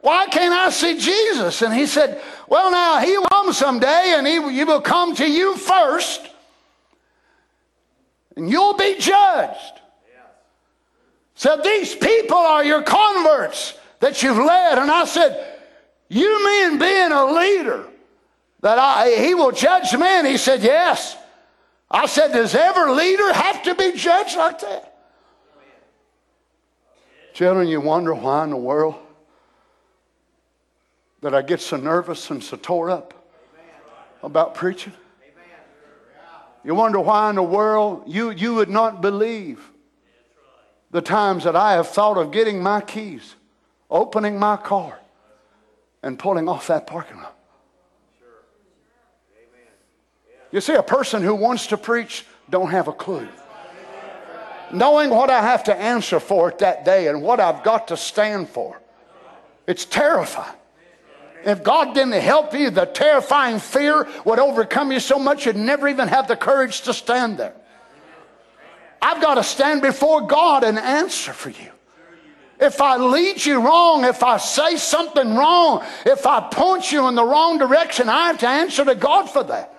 why 0.00 0.26
can't 0.26 0.52
I 0.52 0.70
see 0.70 0.98
Jesus? 0.98 1.62
And 1.62 1.72
he 1.72 1.86
said, 1.86 2.20
well, 2.48 2.70
now 2.72 2.98
he 2.98 3.16
will 3.16 3.26
come 3.26 3.52
someday 3.52 4.14
and 4.16 4.26
he, 4.26 4.40
he 4.52 4.64
will 4.64 4.80
come 4.80 5.14
to 5.16 5.30
you 5.30 5.56
first 5.56 6.29
and 8.40 8.48
you'll 8.48 8.74
be 8.74 8.96
judged. 8.98 9.80
Said, 11.34 11.62
these 11.62 11.94
people 11.94 12.38
are 12.38 12.64
your 12.64 12.82
converts 12.82 13.78
that 13.98 14.22
you've 14.22 14.38
led. 14.38 14.78
And 14.78 14.90
I 14.90 15.04
said, 15.04 15.58
you 16.08 16.44
mean 16.44 16.78
being 16.78 17.12
a 17.12 17.26
leader 17.26 17.86
that 18.62 18.78
I, 18.78 19.10
he 19.10 19.34
will 19.34 19.52
judge 19.52 19.94
men? 19.96 20.24
He 20.24 20.38
said, 20.38 20.62
yes. 20.62 21.18
I 21.90 22.06
said, 22.06 22.32
does 22.32 22.54
every 22.54 22.92
leader 22.92 23.30
have 23.30 23.62
to 23.64 23.74
be 23.74 23.92
judged 23.92 24.38
like 24.38 24.60
that? 24.60 24.96
Children, 27.34 27.68
you 27.68 27.82
wonder 27.82 28.14
why 28.14 28.44
in 28.44 28.50
the 28.50 28.56
world 28.56 28.94
that 31.20 31.34
I 31.34 31.42
get 31.42 31.60
so 31.60 31.76
nervous 31.76 32.30
and 32.30 32.42
so 32.42 32.56
tore 32.56 32.88
up 32.88 33.12
about 34.22 34.54
preaching? 34.54 34.94
You 36.62 36.74
wonder 36.74 37.00
why 37.00 37.30
in 37.30 37.36
the 37.36 37.42
world 37.42 38.04
you, 38.06 38.30
you 38.30 38.54
would 38.54 38.68
not 38.68 39.00
believe 39.00 39.70
the 40.90 41.00
times 41.00 41.44
that 41.44 41.56
I 41.56 41.72
have 41.72 41.88
thought 41.88 42.18
of 42.18 42.32
getting 42.32 42.62
my 42.62 42.80
keys, 42.80 43.34
opening 43.90 44.38
my 44.38 44.56
car, 44.56 44.98
and 46.02 46.18
pulling 46.18 46.48
off 46.48 46.66
that 46.66 46.86
parking 46.86 47.18
lot. 47.18 47.36
You 50.52 50.60
see, 50.60 50.74
a 50.74 50.82
person 50.82 51.22
who 51.22 51.34
wants 51.34 51.68
to 51.68 51.76
preach 51.76 52.26
don't 52.50 52.70
have 52.70 52.88
a 52.88 52.92
clue. 52.92 53.28
Knowing 54.72 55.10
what 55.10 55.30
I 55.30 55.42
have 55.42 55.64
to 55.64 55.74
answer 55.74 56.20
for 56.20 56.48
it 56.48 56.58
that 56.58 56.84
day 56.84 57.08
and 57.08 57.22
what 57.22 57.40
I've 57.40 57.62
got 57.62 57.88
to 57.88 57.96
stand 57.96 58.48
for, 58.48 58.80
it's 59.66 59.84
terrifying. 59.84 60.59
If 61.44 61.62
God 61.62 61.94
didn't 61.94 62.12
help 62.12 62.52
you, 62.54 62.70
the 62.70 62.84
terrifying 62.84 63.58
fear 63.58 64.06
would 64.24 64.38
overcome 64.38 64.92
you 64.92 65.00
so 65.00 65.18
much 65.18 65.46
you'd 65.46 65.56
never 65.56 65.88
even 65.88 66.08
have 66.08 66.28
the 66.28 66.36
courage 66.36 66.82
to 66.82 66.94
stand 66.94 67.38
there. 67.38 67.54
I've 69.00 69.22
got 69.22 69.34
to 69.36 69.42
stand 69.42 69.80
before 69.80 70.26
God 70.26 70.62
and 70.64 70.78
answer 70.78 71.32
for 71.32 71.50
you. 71.50 71.70
If 72.60 72.82
I 72.82 72.98
lead 72.98 73.44
you 73.44 73.58
wrong, 73.58 74.04
if 74.04 74.22
I 74.22 74.36
say 74.36 74.76
something 74.76 75.34
wrong, 75.34 75.82
if 76.04 76.26
I 76.26 76.40
point 76.40 76.92
you 76.92 77.08
in 77.08 77.14
the 77.14 77.24
wrong 77.24 77.56
direction, 77.56 78.10
I 78.10 78.26
have 78.26 78.38
to 78.40 78.48
answer 78.48 78.84
to 78.84 78.94
God 78.94 79.30
for 79.30 79.42
that. 79.44 79.74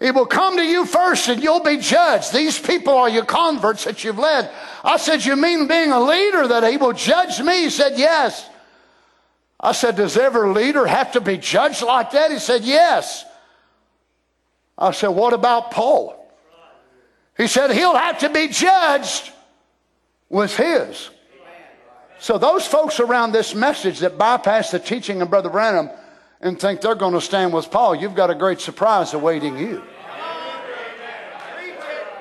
He 0.00 0.10
will 0.10 0.26
come 0.26 0.56
to 0.56 0.62
you 0.62 0.86
first 0.86 1.28
and 1.28 1.42
you'll 1.42 1.62
be 1.62 1.76
judged. 1.76 2.32
These 2.32 2.58
people 2.58 2.94
are 2.94 3.08
your 3.08 3.26
converts 3.26 3.84
that 3.84 4.02
you've 4.02 4.18
led. 4.18 4.50
I 4.82 4.96
said, 4.96 5.24
You 5.24 5.36
mean 5.36 5.68
being 5.68 5.92
a 5.92 6.00
leader 6.00 6.48
that 6.48 6.64
he 6.70 6.78
will 6.78 6.94
judge 6.94 7.40
me? 7.40 7.64
He 7.64 7.70
said, 7.70 7.98
Yes. 7.98 8.48
I 9.60 9.72
said, 9.72 9.96
Does 9.96 10.16
every 10.16 10.48
leader 10.48 10.86
have 10.86 11.12
to 11.12 11.20
be 11.20 11.36
judged 11.36 11.82
like 11.82 12.12
that? 12.12 12.30
He 12.30 12.38
said, 12.38 12.64
Yes. 12.64 13.26
I 14.78 14.92
said, 14.92 15.08
What 15.08 15.34
about 15.34 15.70
Paul? 15.70 16.16
He 17.36 17.46
said, 17.46 17.70
He'll 17.70 17.96
have 17.96 18.20
to 18.20 18.30
be 18.30 18.48
judged 18.48 19.30
with 20.30 20.56
his. 20.56 21.10
So, 22.20 22.38
those 22.38 22.66
folks 22.66 23.00
around 23.00 23.32
this 23.32 23.54
message 23.54 24.00
that 24.00 24.18
bypass 24.18 24.70
the 24.70 24.78
teaching 24.78 25.20
of 25.20 25.30
Brother 25.30 25.48
Branham 25.50 25.90
and 26.40 26.58
think 26.58 26.80
they're 26.80 26.94
going 26.94 27.12
to 27.12 27.20
stand 27.20 27.52
with 27.52 27.70
Paul, 27.70 27.94
you've 27.94 28.14
got 28.14 28.30
a 28.30 28.34
great 28.34 28.60
surprise 28.60 29.12
awaiting 29.12 29.58
you. 29.58 29.82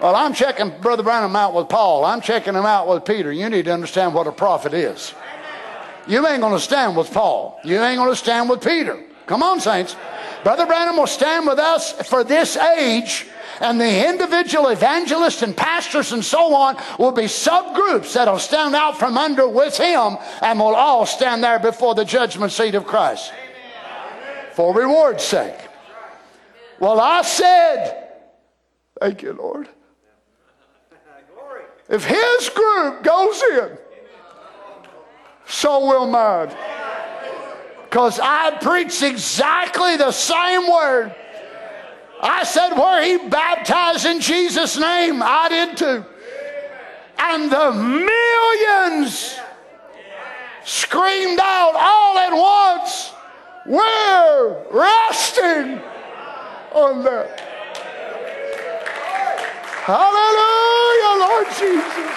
Well, 0.02 0.16
I'm 0.16 0.34
checking 0.34 0.70
Brother 0.80 1.04
Branham 1.04 1.36
out 1.36 1.54
with 1.54 1.68
Paul. 1.68 2.06
I'm 2.06 2.22
checking 2.22 2.54
him 2.54 2.66
out 2.66 2.88
with 2.88 3.04
Peter. 3.04 3.34
You 3.34 3.50
need 3.50 3.66
to 3.66 3.74
understand 3.74 4.14
what 4.14 4.28
a 4.28 4.32
prophet 4.32 4.74
is. 4.74 5.14
You 6.08 6.26
ain't 6.26 6.42
going 6.42 6.54
to 6.54 6.60
stand 6.60 6.96
with 6.96 7.12
Paul. 7.12 7.60
You 7.66 7.82
ain't 7.82 7.98
going 7.98 8.10
to 8.10 8.16
stand 8.16 8.50
with 8.50 8.64
Peter. 8.64 9.04
Come 9.26 9.44
on, 9.44 9.60
saints. 9.60 9.96
Brother 10.44 10.66
Branham 10.66 10.96
will 10.96 11.08
stand 11.08 11.46
with 11.46 11.60
us 11.60 11.92
for 12.08 12.24
this 12.24 12.56
age, 12.56 13.28
and 13.60 13.80
the 13.80 14.08
individual 14.08 14.70
evangelists 14.70 15.42
and 15.42 15.56
pastors 15.56 16.14
and 16.14 16.24
so 16.24 16.56
on 16.56 16.78
will 16.98 17.12
be 17.12 17.24
subgroups 17.24 18.14
that'll 18.14 18.40
stand 18.40 18.76
out 18.76 18.98
from 18.98 19.18
under 19.18 19.50
with 19.50 19.78
him, 19.78 20.18
and 20.42 20.60
will 20.60 20.76
all 20.76 21.06
stand 21.06 21.44
there 21.44 21.60
before 21.60 21.94
the 21.94 22.06
judgment 22.06 22.54
seat 22.54 22.74
of 22.74 22.86
Christ 22.86 23.34
for 24.60 24.74
reward's 24.74 25.24
sake. 25.24 25.56
Well, 26.82 27.00
I 27.00 27.22
said, 27.22 28.10
Thank 29.00 29.22
you, 29.22 29.32
Lord. 29.32 29.70
If 31.88 32.04
his 32.04 32.50
group 32.50 33.02
goes 33.02 33.42
in, 33.42 33.78
so 35.48 35.88
will 35.88 36.08
mine. 36.08 36.54
Because 37.86 38.20
I 38.22 38.58
preached 38.62 39.02
exactly 39.02 39.96
the 39.96 40.12
same 40.12 40.70
word. 40.70 41.16
I 42.22 42.44
said, 42.44 42.74
where 42.74 43.02
he 43.02 43.30
baptized 43.30 44.06
in 44.06 44.20
Jesus' 44.20 44.78
name, 44.78 45.22
I 45.24 45.48
did 45.48 45.78
too. 45.78 46.06
And 47.18 47.50
the 47.50 47.72
millions 47.72 49.40
screamed 50.66 51.40
out 51.40 51.76
all 51.78 52.18
at 52.18 52.34
once. 52.34 53.14
We're 53.70 54.66
resting 54.72 55.80
on 56.74 57.04
that. 57.04 57.40
Hallelujah, 59.86 61.14
Lord 61.20 61.48
Jesus. 61.50 62.16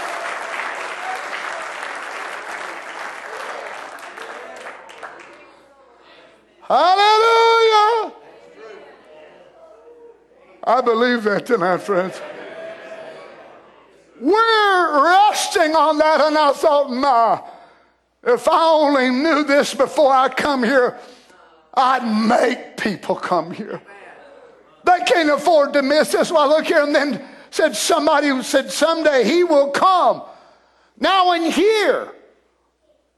Hallelujah. 6.63 8.15
I 10.65 10.81
believe 10.83 11.25
that 11.25 11.45
tonight, 11.45 11.83
friends. 11.83 12.19
We're 14.19 15.05
resting 15.05 15.77
on 15.77 15.99
that, 15.99 16.23
and 16.23 16.39
I 16.39 16.53
thought, 16.53 16.91
nah, 16.91 17.43
if 18.23 18.49
I 18.49 18.71
only 18.71 19.11
knew 19.11 19.45
this 19.45 19.75
before 19.75 20.15
I 20.15 20.31
come 20.31 20.63
here, 20.63 20.99
I'd 21.75 22.05
make 22.29 22.77
people 22.77 23.17
come 23.17 23.51
here. 23.51 23.81
They 24.85 24.99
can't 25.07 25.31
afford 25.31 25.73
to 25.75 25.83
miss 25.83 26.13
this. 26.13 26.31
Well, 26.31 26.49
look 26.49 26.67
here, 26.67 26.83
and 26.83 26.95
then 26.95 27.25
said 27.51 27.77
somebody 27.77 28.29
who 28.29 28.43
said 28.43 28.71
someday 28.71 29.25
he 29.25 29.45
will 29.45 29.71
come. 29.71 30.23
Now 30.99 31.33
in 31.33 31.51
here, 31.51 32.13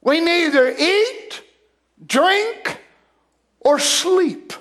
we 0.01 0.21
neither 0.21 0.69
eat, 0.71 1.43
drink, 2.05 2.81
or 3.61 3.79
sleep. 3.79 4.53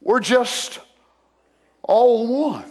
We're 0.00 0.20
just 0.20 0.78
all 1.82 2.50
one. 2.50 2.64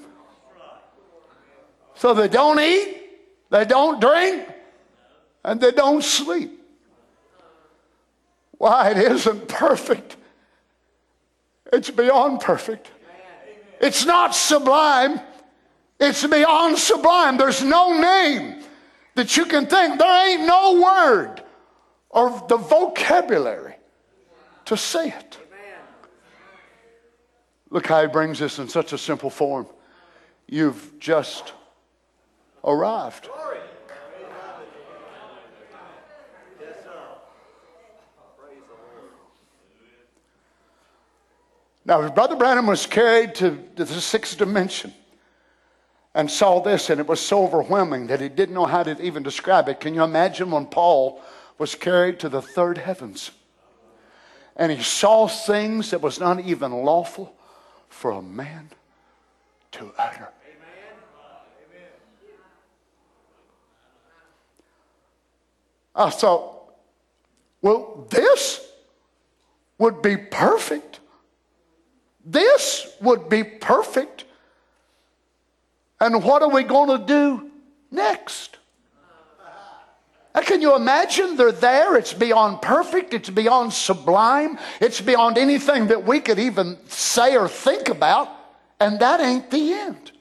So 1.96 2.14
they 2.14 2.28
don't 2.28 2.60
eat, 2.60 3.02
they 3.50 3.66
don't 3.66 4.00
drink, 4.00 4.48
and 5.44 5.60
they 5.60 5.72
don't 5.72 6.04
sleep. 6.04 6.55
Why, 8.58 8.92
it 8.92 8.98
isn't 8.98 9.48
perfect. 9.48 10.18
It's 11.72 11.90
beyond 11.90 12.42
perfect. 12.42 12.92
It's 13.82 14.06
not 14.06 14.34
sublime. 14.34 15.20
It's 16.00 16.26
beyond 16.26 16.78
sublime. 16.78 17.38
There's 17.38 17.64
no 17.64 18.00
name 18.00 18.64
that 19.16 19.36
you 19.36 19.46
can 19.46 19.68
think. 19.68 20.00
There 20.00 20.30
ain't 20.30 20.48
no 20.48 20.82
word 20.82 21.42
or 22.10 22.46
the 22.48 22.58
vocabulary 22.58 23.76
to 24.66 24.78
say 24.78 25.10
it. 25.10 25.38
Look 27.70 27.88
how 27.88 28.02
he 28.02 28.08
brings 28.08 28.40
this 28.40 28.60
in 28.60 28.70
such 28.70 28.94
a 28.94 28.98
simple 28.98 29.30
form. 29.30 29.68
You've 30.48 30.98
just 31.00 31.54
arrived. 32.64 33.30
Now, 41.86 42.10
Brother 42.10 42.36
Branham 42.36 42.66
was 42.66 42.88
carried 42.88 43.36
to, 43.36 43.58
to 43.76 43.86
the 43.86 44.02
sixth 44.02 44.38
dimension 44.40 44.92
and 46.16 46.32
saw 46.32 46.60
this, 46.62 46.90
and 46.90 47.00
it 47.00 47.08
was 47.08 47.20
so 47.20 47.44
overwhelming 47.44 48.08
that 48.08 48.22
he 48.22 48.30
didn't 48.30 48.56
know 48.56 48.66
how 48.66 48.82
to 48.82 49.00
even 49.02 49.22
describe 49.22 49.70
it. 49.70 49.80
Can 49.80 49.94
you 49.94 50.04
imagine 50.04 50.50
when 50.50 50.66
Paul 50.66 51.22
was 51.60 51.76
carried 51.76 52.20
to 52.22 52.30
the 52.30 52.42
third 52.42 52.80
heavens 52.80 53.32
and 54.56 54.72
he 54.72 54.82
saw 54.82 55.28
things 55.28 55.92
that 55.92 56.02
was 56.02 56.20
not 56.20 56.40
even 56.40 56.72
lawful 56.72 57.36
for 57.90 58.12
a 58.12 58.22
man 58.22 58.70
to 59.74 59.94
utter? 59.98 60.30
I 65.94 66.10
thought, 66.10 66.74
well, 67.62 68.06
this 68.10 68.68
would 69.78 70.02
be 70.02 70.18
perfect. 70.18 71.00
This 72.26 72.92
would 73.02 73.30
be 73.30 73.44
perfect. 73.44 74.26
And 76.00 76.24
what 76.24 76.42
are 76.42 76.50
we 76.50 76.64
going 76.64 77.00
to 77.00 77.06
do 77.06 77.52
next? 77.92 78.58
Can 80.44 80.62
you 80.62 80.76
imagine? 80.76 81.38
They're 81.38 81.52
there. 81.52 81.96
It's 81.96 82.14
beyond 82.14 82.62
perfect. 82.62 83.14
It's 83.14 83.30
beyond 83.30 83.72
sublime. 83.72 84.60
It's 84.82 85.00
beyond 85.00 85.38
anything 85.38 85.88
that 85.88 86.06
we 86.06 86.20
could 86.20 86.40
even 86.40 86.78
say 86.88 87.38
or 87.38 87.48
think 87.48 87.88
about. 87.88 88.30
And 88.80 89.00
that 89.00 89.22
ain't 89.22 89.50
the 89.50 89.74
end. 89.74 90.12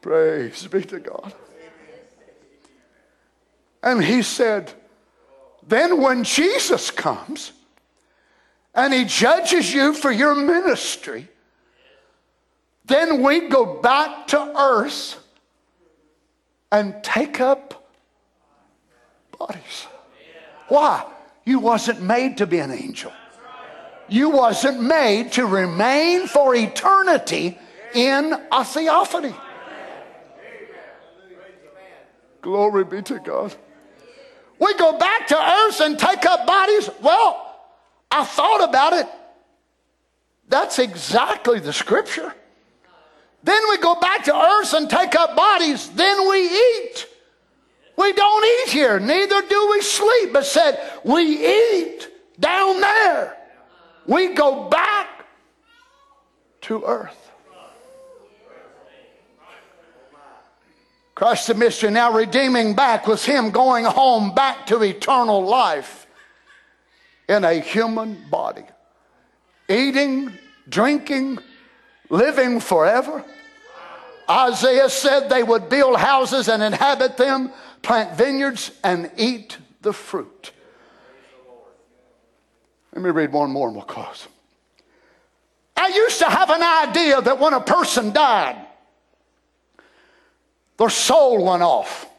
Praise 0.00 0.66
be 0.66 0.82
to 0.82 0.98
God. 0.98 1.32
And 3.82 4.02
he 4.02 4.22
said, 4.22 4.72
then 5.66 6.00
when 6.00 6.24
Jesus 6.24 6.90
comes 6.90 7.52
and 8.74 8.92
he 8.92 9.04
judges 9.04 9.72
you 9.72 9.94
for 9.94 10.10
your 10.10 10.34
ministry, 10.34 11.28
then 12.84 13.22
we 13.22 13.48
go 13.48 13.80
back 13.80 14.26
to 14.28 14.38
earth 14.58 15.18
and 16.70 17.02
take 17.02 17.40
up 17.40 17.86
bodies. 19.38 19.86
Why? 20.68 21.04
You 21.44 21.58
wasn't 21.58 22.00
made 22.02 22.38
to 22.38 22.46
be 22.46 22.58
an 22.58 22.70
angel. 22.70 23.12
You 24.08 24.30
wasn't 24.30 24.82
made 24.82 25.32
to 25.32 25.46
remain 25.46 26.26
for 26.26 26.54
eternity 26.54 27.58
in 27.94 28.34
a 28.50 28.64
theophany. 28.64 29.34
Glory 32.40 32.84
be 32.84 33.02
to 33.02 33.18
God. 33.20 33.54
We 34.62 34.74
go 34.74 34.96
back 34.96 35.26
to 35.26 35.36
earth 35.36 35.80
and 35.80 35.98
take 35.98 36.24
up 36.24 36.46
bodies. 36.46 36.88
Well, 37.02 37.58
I 38.12 38.22
thought 38.22 38.62
about 38.62 38.92
it. 38.92 39.08
That's 40.48 40.78
exactly 40.78 41.58
the 41.58 41.72
scripture. 41.72 42.32
Then 43.42 43.60
we 43.70 43.78
go 43.78 43.96
back 43.96 44.22
to 44.26 44.36
earth 44.36 44.72
and 44.72 44.88
take 44.88 45.16
up 45.16 45.34
bodies. 45.34 45.90
Then 45.90 46.28
we 46.28 46.38
eat. 46.46 47.06
We 47.96 48.12
don't 48.12 48.44
eat 48.44 48.72
here, 48.72 49.00
neither 49.00 49.42
do 49.42 49.68
we 49.72 49.82
sleep, 49.82 50.32
but 50.32 50.46
said 50.46 50.78
we 51.02 51.22
eat 51.22 52.08
down 52.38 52.80
there. 52.80 53.36
We 54.06 54.32
go 54.34 54.68
back 54.68 55.26
to 56.62 56.84
earth. 56.84 57.31
Christ 61.22 61.46
the 61.46 61.54
mystery 61.54 61.92
now 61.92 62.12
redeeming 62.12 62.74
back 62.74 63.06
was 63.06 63.24
him 63.24 63.52
going 63.52 63.84
home 63.84 64.34
back 64.34 64.66
to 64.66 64.82
eternal 64.82 65.44
life 65.44 66.08
in 67.28 67.44
a 67.44 67.52
human 67.60 68.28
body. 68.28 68.64
Eating, 69.68 70.36
drinking, 70.68 71.38
living 72.10 72.58
forever. 72.58 73.24
Isaiah 74.28 74.88
said 74.88 75.28
they 75.28 75.44
would 75.44 75.68
build 75.68 75.96
houses 75.96 76.48
and 76.48 76.60
inhabit 76.60 77.16
them, 77.16 77.52
plant 77.82 78.18
vineyards 78.18 78.72
and 78.82 79.08
eat 79.16 79.58
the 79.80 79.92
fruit. 79.92 80.50
Let 82.92 83.04
me 83.04 83.10
read 83.10 83.32
one 83.32 83.52
more 83.52 83.68
and 83.68 83.76
we'll 83.76 83.84
close. 83.84 84.26
I 85.76 85.86
used 85.86 86.18
to 86.18 86.28
have 86.28 86.50
an 86.50 86.62
idea 86.88 87.22
that 87.22 87.38
when 87.38 87.54
a 87.54 87.60
person 87.60 88.12
died, 88.12 88.61
their 90.82 90.90
soul 90.90 91.44
went 91.44 91.62
off. 91.62 92.10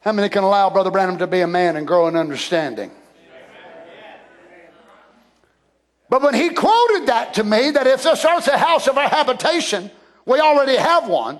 How 0.00 0.10
many 0.10 0.28
can 0.28 0.42
allow 0.42 0.68
Brother 0.68 0.90
Branham 0.90 1.18
to 1.18 1.28
be 1.28 1.42
a 1.42 1.46
man 1.46 1.76
and 1.76 1.86
grow 1.86 2.08
in 2.08 2.16
understanding? 2.16 2.90
But 6.08 6.22
when 6.22 6.34
he 6.34 6.50
quoted 6.50 7.06
that 7.06 7.34
to 7.34 7.44
me, 7.44 7.70
that 7.70 7.86
if 7.86 8.02
this 8.02 8.24
earth's 8.24 8.48
a 8.48 8.58
house 8.58 8.88
of 8.88 8.98
our 8.98 9.08
habitation, 9.08 9.92
we 10.24 10.40
already 10.40 10.74
have 10.74 11.08
one. 11.08 11.38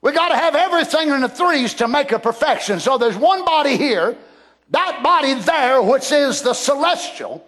We 0.00 0.12
got 0.12 0.28
to 0.28 0.36
have 0.36 0.54
everything 0.54 1.08
in 1.08 1.22
the 1.22 1.28
threes 1.28 1.74
to 1.74 1.88
make 1.88 2.12
a 2.12 2.20
perfection. 2.20 2.78
So 2.78 2.96
there's 2.96 3.16
one 3.16 3.44
body 3.44 3.76
here, 3.76 4.16
that 4.70 5.02
body 5.02 5.34
there, 5.34 5.82
which 5.82 6.12
is 6.12 6.42
the 6.42 6.54
celestial, 6.54 7.44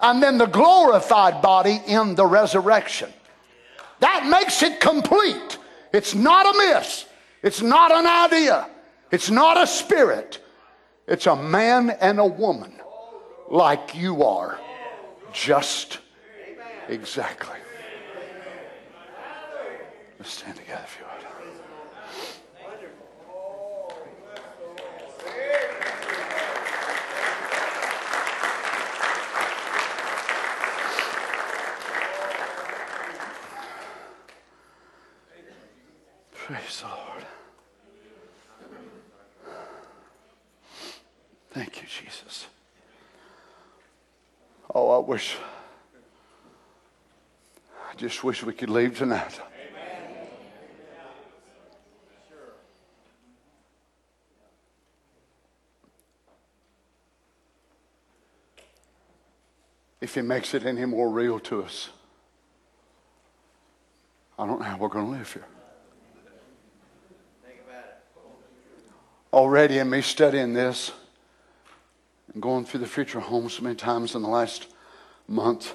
and 0.00 0.20
then 0.20 0.36
the 0.36 0.46
glorified 0.46 1.42
body 1.42 1.80
in 1.86 2.16
the 2.16 2.26
resurrection. 2.26 3.12
That 4.00 4.26
makes 4.26 4.64
it 4.64 4.80
complete. 4.80 5.58
It's 5.94 6.12
not 6.12 6.52
a 6.52 6.58
myth. 6.58 7.08
It's 7.40 7.62
not 7.62 7.92
an 7.92 8.04
idea. 8.04 8.68
It's 9.12 9.30
not 9.30 9.62
a 9.62 9.64
spirit. 9.64 10.44
It's 11.06 11.28
a 11.28 11.36
man 11.36 11.90
and 11.90 12.18
a 12.18 12.26
woman 12.26 12.72
like 13.48 13.94
you 13.94 14.24
are. 14.24 14.58
Just 15.32 16.00
exactly. 16.88 17.60
Let's 20.18 20.32
stand 20.32 20.56
together 20.56 20.82
if 20.84 20.98
you 20.98 21.04
would. 21.04 21.14
Praise 36.44 36.82
the 36.82 36.88
Lord. 36.88 37.24
Thank 41.52 41.80
you, 41.80 41.88
Jesus. 41.88 42.48
Oh, 44.74 44.90
I 44.90 44.98
wish, 44.98 45.38
I 47.90 47.94
just 47.96 48.22
wish 48.22 48.44
we 48.44 48.52
could 48.52 48.68
leave 48.68 48.98
tonight. 48.98 49.40
If 60.02 60.14
he 60.14 60.20
makes 60.20 60.52
it 60.52 60.66
any 60.66 60.84
more 60.84 61.08
real 61.08 61.40
to 61.40 61.62
us, 61.62 61.88
I 64.38 64.46
don't 64.46 64.58
know 64.58 64.66
how 64.66 64.76
we're 64.76 64.88
going 64.88 65.06
to 65.06 65.10
live 65.12 65.32
here. 65.32 65.46
Already 69.34 69.78
in 69.78 69.90
me 69.90 70.00
studying 70.00 70.52
this 70.54 70.92
and 72.32 72.40
going 72.40 72.64
through 72.64 72.80
the 72.80 72.86
future 72.86 73.18
home 73.18 73.50
so 73.50 73.62
many 73.64 73.74
times 73.74 74.14
in 74.14 74.22
the 74.22 74.28
last 74.28 74.68
month, 75.26 75.74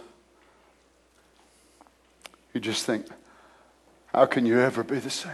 you 2.54 2.62
just 2.62 2.86
think, 2.86 3.06
how 4.08 4.26
can 4.26 4.46
you 4.46 4.60
ever 4.60 4.82
be 4.82 5.00
the 5.00 5.10
same? 5.10 5.34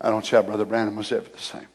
I 0.00 0.10
don't 0.10 0.26
how 0.28 0.42
Brother 0.42 0.64
Branham 0.64 0.94
was 0.94 1.10
ever 1.10 1.28
the 1.28 1.38
same. 1.38 1.66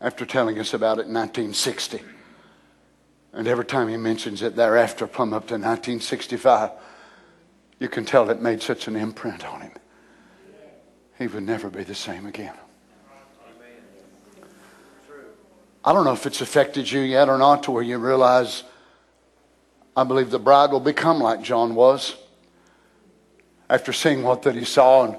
After 0.00 0.24
telling 0.24 0.58
us 0.58 0.72
about 0.72 0.98
it 0.98 1.06
in 1.06 1.12
1960, 1.12 2.00
and 3.34 3.46
every 3.46 3.64
time 3.66 3.88
he 3.88 3.98
mentions 3.98 4.40
it 4.40 4.56
thereafter, 4.56 5.06
plumb 5.06 5.34
up 5.34 5.48
to 5.48 5.54
1965, 5.54 6.70
you 7.78 7.88
can 7.88 8.06
tell 8.06 8.30
it 8.30 8.40
made 8.40 8.62
such 8.62 8.88
an 8.88 8.96
imprint 8.96 9.44
on 9.46 9.60
him 9.60 9.72
he 11.18 11.26
would 11.26 11.42
never 11.42 11.70
be 11.70 11.82
the 11.82 11.94
same 11.94 12.26
again. 12.26 12.54
I 15.84 15.92
don't 15.92 16.04
know 16.04 16.12
if 16.12 16.26
it's 16.26 16.40
affected 16.40 16.90
you 16.90 17.00
yet 17.00 17.28
or 17.28 17.38
not 17.38 17.62
to 17.64 17.70
where 17.70 17.82
you 17.82 17.98
realize 17.98 18.64
I 19.96 20.04
believe 20.04 20.30
the 20.30 20.38
bride 20.38 20.72
will 20.72 20.80
become 20.80 21.20
like 21.20 21.42
John 21.42 21.74
was 21.74 22.16
after 23.70 23.92
seeing 23.92 24.22
what 24.22 24.42
that 24.42 24.54
he 24.54 24.64
saw 24.64 25.04
and 25.04 25.16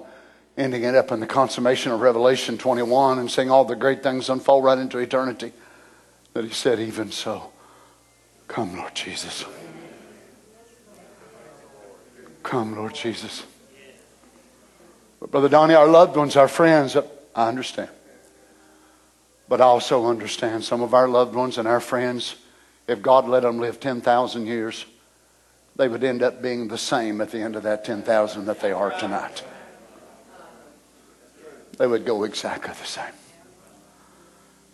ending 0.58 0.84
it 0.84 0.94
up 0.94 1.12
in 1.12 1.20
the 1.20 1.28
consummation 1.28 1.92
of 1.92 2.02
Revelation 2.02 2.58
21 2.58 3.20
and 3.20 3.32
seeing 3.32 3.50
all 3.50 3.66
the 3.66 3.76
great 3.76 4.04
things 4.04 4.30
unfold 4.30 4.64
right 4.64 4.78
into 4.78 4.98
eternity 4.98 5.54
that 6.34 6.44
he 6.44 6.52
said, 6.52 6.80
even 6.80 7.12
so, 7.12 7.52
come 8.48 8.78
Lord 8.78 8.94
Jesus. 8.94 9.46
Come 12.44 12.76
Lord 12.76 12.94
Jesus. 12.94 13.44
But 15.20 15.32
Brother 15.32 15.50
Donnie, 15.50 15.74
our 15.74 15.88
loved 15.88 16.16
ones, 16.16 16.36
our 16.36 16.48
friends, 16.48 16.96
uh, 16.96 17.08
I 17.36 17.48
understand. 17.48 17.90
But 19.50 19.62
I 19.62 19.66
also 19.66 20.06
understand 20.06 20.64
some 20.64 20.82
of 20.82 20.94
our 20.94 21.08
loved 21.08 21.34
ones 21.34 21.58
and 21.58 21.68
our 21.68 21.80
friends, 21.80 22.36
if 22.88 23.02
God 23.02 23.28
let 23.28 23.44
them 23.44 23.60
live 23.60 23.80
10,000 23.80 24.46
years, 24.46 24.86
they 25.76 25.88
would 25.88 26.04
end 26.04 26.24
up 26.24 26.42
being 26.42 26.68
the 26.68 26.78
same 26.78 27.22
at 27.22 27.32
the 27.32 27.40
end 27.40 27.56
of 27.56 27.64
that 27.64 27.86
10,000 27.86 28.46
that 28.46 28.60
they 28.60 28.72
are 28.72 28.92
tonight. 29.00 29.44
They 31.78 31.88
would 31.88 32.06
go 32.06 32.24
exactly 32.24 32.74
the 32.74 32.88
same. 32.88 33.14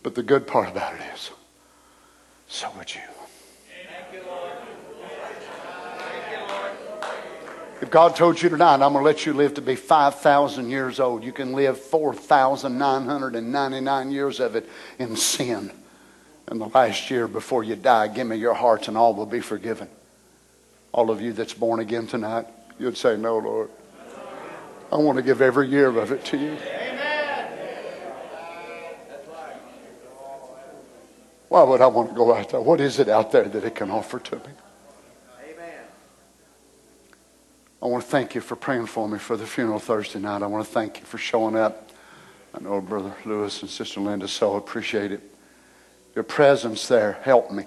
But 0.01 0.15
the 0.15 0.23
good 0.23 0.47
part 0.47 0.69
about 0.69 0.95
it 0.95 1.01
is, 1.13 1.31
so 2.47 2.71
would 2.77 2.93
you. 2.93 3.01
If 7.83 7.91
God 7.91 8.15
told 8.15 8.41
you 8.41 8.47
tonight, 8.47 8.75
I'm 8.75 8.93
going 8.93 8.93
to 8.93 9.01
let 9.01 9.25
you 9.25 9.33
live 9.33 9.55
to 9.55 9.61
be 9.61 9.75
5,000 9.75 10.69
years 10.69 11.01
old, 11.01 11.21
you 11.21 11.33
can 11.33 11.51
live 11.51 11.77
4,999 11.77 14.09
years 14.09 14.39
of 14.39 14.55
it 14.55 14.69
in 14.99 15.17
sin. 15.17 15.69
And 16.47 16.61
the 16.61 16.67
last 16.67 17.11
year 17.11 17.27
before 17.27 17.65
you 17.65 17.75
die, 17.75 18.07
give 18.07 18.25
me 18.25 18.37
your 18.37 18.53
hearts 18.53 18.87
and 18.87 18.97
all 18.97 19.13
will 19.13 19.25
be 19.25 19.41
forgiven. 19.41 19.89
All 20.93 21.11
of 21.11 21.19
you 21.19 21.33
that's 21.33 21.53
born 21.53 21.81
again 21.81 22.07
tonight, 22.07 22.47
you'd 22.79 22.95
say, 22.95 23.17
No, 23.17 23.39
Lord. 23.39 23.69
I 24.89 24.95
want 24.95 25.17
to 25.17 25.21
give 25.21 25.41
every 25.41 25.67
year 25.67 25.89
of 25.89 26.13
it 26.13 26.23
to 26.27 26.37
you. 26.37 26.55
Why 31.49 31.63
would 31.63 31.81
I 31.81 31.87
want 31.87 32.11
to 32.11 32.15
go 32.15 32.33
out 32.33 32.49
there? 32.49 32.61
What 32.61 32.79
is 32.79 32.99
it 32.99 33.09
out 33.09 33.33
there 33.33 33.43
that 33.43 33.65
it 33.65 33.75
can 33.75 33.91
offer 33.91 34.19
to 34.19 34.37
me? 34.37 34.53
I 37.83 37.87
want 37.87 38.01
to 38.01 38.09
thank 38.09 38.33
you 38.33 38.39
for 38.39 38.55
praying 38.55 38.85
for 38.85 39.09
me 39.09 39.19
for 39.19 39.35
the 39.35 39.45
funeral 39.45 39.77
Thursday 39.77 40.17
night. 40.17 40.41
I 40.41 40.47
want 40.47 40.65
to 40.65 40.71
thank 40.71 41.01
you 41.01 41.05
for 41.05 41.17
showing 41.17 41.57
up. 41.57 41.89
I 42.55 42.61
know 42.61 42.79
Brother 42.79 43.13
Lewis 43.25 43.61
and 43.61 43.69
Sister 43.69 43.99
Linda 43.99 44.25
so 44.29 44.55
appreciate 44.55 45.11
it. 45.11 45.19
Your 46.15 46.23
presence 46.23 46.87
there 46.87 47.19
helped 47.23 47.51
me 47.51 47.65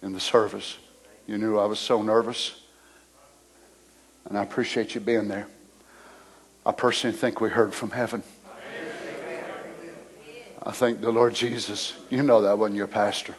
in 0.00 0.14
the 0.14 0.20
service. 0.20 0.78
You 1.26 1.36
knew 1.36 1.58
I 1.58 1.66
was 1.66 1.78
so 1.78 2.00
nervous, 2.00 2.62
and 4.24 4.38
I 4.38 4.42
appreciate 4.42 4.94
you 4.94 5.02
being 5.02 5.28
there. 5.28 5.46
I 6.64 6.72
personally 6.72 7.14
think 7.14 7.42
we 7.42 7.50
heard 7.50 7.74
from 7.74 7.90
heaven. 7.90 8.22
I 10.62 10.70
thank 10.70 11.02
the 11.02 11.12
Lord 11.12 11.34
Jesus. 11.34 11.92
You 12.08 12.22
know 12.22 12.40
that 12.40 12.56
wasn't 12.56 12.78
your 12.78 12.86
pastor. 12.86 13.34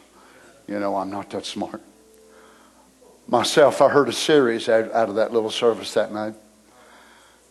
You 0.68 0.78
know 0.78 0.94
I'm 0.94 1.10
not 1.10 1.30
that 1.30 1.44
smart 1.44 1.82
myself, 3.26 3.82
I 3.82 3.88
heard 3.88 4.08
a 4.08 4.12
series 4.12 4.68
out, 4.68 4.92
out 4.92 5.08
of 5.08 5.16
that 5.16 5.32
little 5.32 5.50
service 5.50 5.94
that 5.94 6.12
night 6.12 6.34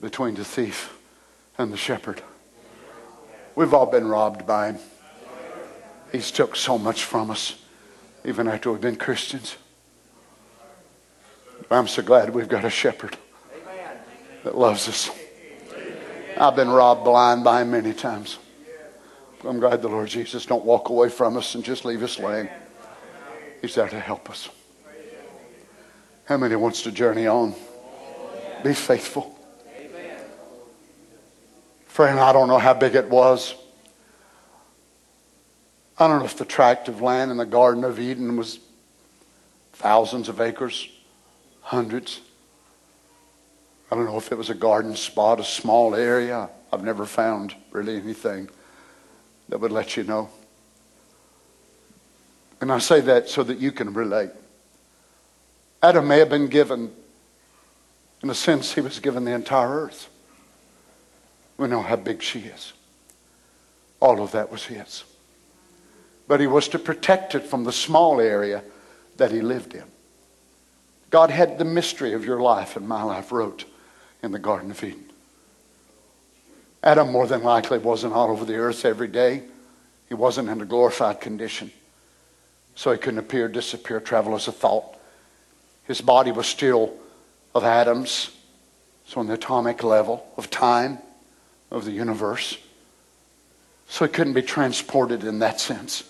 between 0.02 0.36
the 0.36 0.46
thief 0.46 0.98
and 1.58 1.72
the 1.72 1.78
shepherd. 1.78 2.22
We've 3.56 3.74
all 3.74 3.86
been 3.86 4.08
robbed 4.08 4.46
by 4.46 4.72
him. 4.72 4.80
He's 6.12 6.32
took 6.32 6.56
so 6.56 6.78
much 6.78 7.04
from 7.04 7.32
us, 7.32 7.56
even 8.24 8.48
after 8.48 8.72
we've 8.72 8.82
been 8.82 8.96
Christians. 8.96 9.58
I'm 11.72 11.88
so 11.88 12.04
glad 12.04 12.30
we've 12.30 12.48
got 12.48 12.66
a 12.66 12.70
shepherd 12.70 13.18
that 14.44 14.58
loves 14.58 14.88
us. 14.88 15.10
I've 16.38 16.56
been 16.56 16.70
robbed 16.70 17.06
blind 17.06 17.44
by 17.44 17.62
him 17.62 17.72
many 17.72 17.94
times. 17.94 18.38
I'm 19.44 19.60
glad 19.60 19.82
the 19.82 19.88
Lord 19.88 20.10
Jesus 20.10 20.46
don't 20.46 20.66
walk 20.66 20.90
away 20.90 21.10
from 21.10 21.38
us 21.38 21.56
and 21.56 21.64
just 21.64 21.86
leave 21.86 22.04
us 22.04 22.20
laying. 22.20 22.50
He's 23.62 23.76
there 23.76 23.88
to 23.88 24.00
help 24.00 24.30
us. 24.30 24.50
How 26.26 26.38
many 26.38 26.56
wants 26.56 26.82
to 26.84 26.92
journey 26.92 27.28
on? 27.28 27.54
Be 28.64 28.74
faithful. 28.74 29.38
Friend, 31.88 32.20
I 32.20 32.34
don't 32.34 32.48
know 32.48 32.58
how 32.58 32.74
big 32.74 32.96
it 32.96 33.10
was. 33.10 33.54
I 35.98 36.08
don't 36.08 36.20
know 36.20 36.26
if 36.26 36.36
the 36.36 36.46
tract 36.46 36.90
of 36.90 37.02
land 37.02 37.32
in 37.32 37.38
the 37.38 37.46
Garden 37.46 37.84
of 37.84 38.00
Eden 38.00 38.36
was 38.36 38.60
thousands 39.74 40.28
of 40.28 40.42
acres, 40.42 40.90
hundreds. 41.62 42.22
I 43.92 43.96
don't 43.96 44.06
know 44.06 44.18
if 44.18 44.32
it 44.32 44.36
was 44.36 44.50
a 44.50 44.56
garden 44.56 44.96
spot, 44.96 45.40
a 45.40 45.44
small 45.44 45.94
area. 45.96 46.50
I've 46.74 46.84
never 46.84 47.06
found 47.06 47.56
really 47.72 47.96
anything 47.98 48.50
that 49.48 49.60
would 49.60 49.72
let 49.72 49.96
you 49.96 50.04
know. 50.04 50.30
And 52.60 52.72
I 52.72 52.80
say 52.80 53.00
that 53.02 53.30
so 53.30 53.44
that 53.44 53.60
you 53.60 53.72
can 53.72 53.94
relate. 53.94 54.32
Adam 55.86 56.08
may 56.08 56.18
have 56.18 56.30
been 56.30 56.48
given, 56.48 56.92
in 58.24 58.32
a 58.32 58.34
sense, 58.34 58.74
he 58.74 58.82
was 58.82 59.00
given 59.00 59.24
the 59.24 59.34
entire 59.34 59.70
earth. 59.70 60.10
We 61.58 61.68
know 61.68 61.84
how 61.84 61.96
big 61.96 62.24
she 62.24 62.40
is. 62.40 62.74
All 64.00 64.20
of 64.20 64.32
that 64.32 64.52
was 64.52 64.66
his. 64.66 65.04
But 66.28 66.40
he 66.40 66.48
was 66.48 66.68
to 66.70 66.80
protect 66.80 67.36
it 67.36 67.44
from 67.44 67.66
the 67.66 67.72
small 67.72 68.20
area 68.20 68.64
that 69.18 69.30
he 69.30 69.42
lived 69.42 69.76
in. 69.76 69.84
God 71.12 71.30
had 71.30 71.60
the 71.60 71.66
mystery 71.66 72.14
of 72.14 72.26
your 72.26 72.40
life 72.40 72.76
and 72.76 72.88
my 72.88 73.04
life 73.04 73.32
wrote 73.32 73.66
in 74.24 74.32
the 74.32 74.40
Garden 74.40 74.72
of 74.72 74.84
Eden. 74.84 75.06
Adam 76.82 77.12
more 77.12 77.28
than 77.28 77.44
likely 77.44 77.78
wasn't 77.78 78.14
all 78.14 78.32
over 78.32 78.44
the 78.44 78.56
earth 78.56 78.86
every 78.86 79.08
day. 79.08 79.44
He 80.10 80.16
wasn't 80.16 80.50
in 80.50 80.60
a 80.62 80.66
glorified 80.66 81.22
condition. 81.22 81.70
So 82.74 82.92
he 82.92 82.98
couldn't 82.98 83.20
appear, 83.20 83.48
disappear, 83.48 84.00
travel 84.00 84.34
as 84.34 84.48
a 84.48 84.52
thought. 84.52 84.95
His 85.88 86.02
body 86.02 86.32
was 86.32 86.48
still 86.48 86.94
of 87.54 87.64
atoms, 87.64 88.32
so 89.06 89.20
on 89.20 89.28
the 89.28 89.34
atomic 89.34 89.84
level 89.84 90.28
of 90.38 90.50
time 90.50 91.00
of 91.72 91.86
the 91.86 91.92
universe. 91.92 92.58
So 93.88 94.06
he 94.06 94.12
couldn't 94.12 94.34
be 94.34 94.42
transported 94.42 95.24
in 95.24 95.40
that 95.40 95.60
sense. 95.60 96.04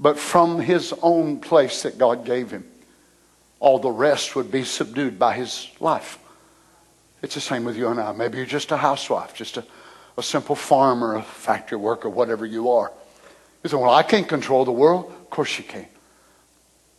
But 0.00 0.18
from 0.18 0.60
his 0.60 0.92
own 1.02 1.38
place 1.38 1.82
that 1.82 1.98
God 1.98 2.24
gave 2.24 2.50
him, 2.50 2.64
all 3.60 3.78
the 3.78 3.90
rest 3.90 4.34
would 4.36 4.50
be 4.50 4.64
subdued 4.64 5.18
by 5.18 5.34
his 5.34 5.70
life. 5.80 6.18
It's 7.22 7.34
the 7.34 7.40
same 7.40 7.64
with 7.64 7.76
you 7.76 7.88
and 7.88 8.00
I. 8.00 8.12
Maybe 8.12 8.36
you're 8.36 8.46
just 8.46 8.72
a 8.72 8.76
housewife, 8.76 9.34
just 9.34 9.56
a, 9.56 9.64
a 10.18 10.22
simple 10.22 10.56
farmer, 10.56 11.14
a 11.14 11.22
factory 11.22 11.78
worker, 11.78 12.10
whatever 12.10 12.44
you 12.44 12.70
are. 12.70 12.92
You 13.62 13.70
say, 13.70 13.76
Well, 13.76 13.88
I 13.88 14.02
can't 14.02 14.28
control 14.28 14.64
the 14.64 14.72
world. 14.72 15.06
Of 15.06 15.30
course 15.30 15.56
you 15.56 15.64
can. 15.64 15.86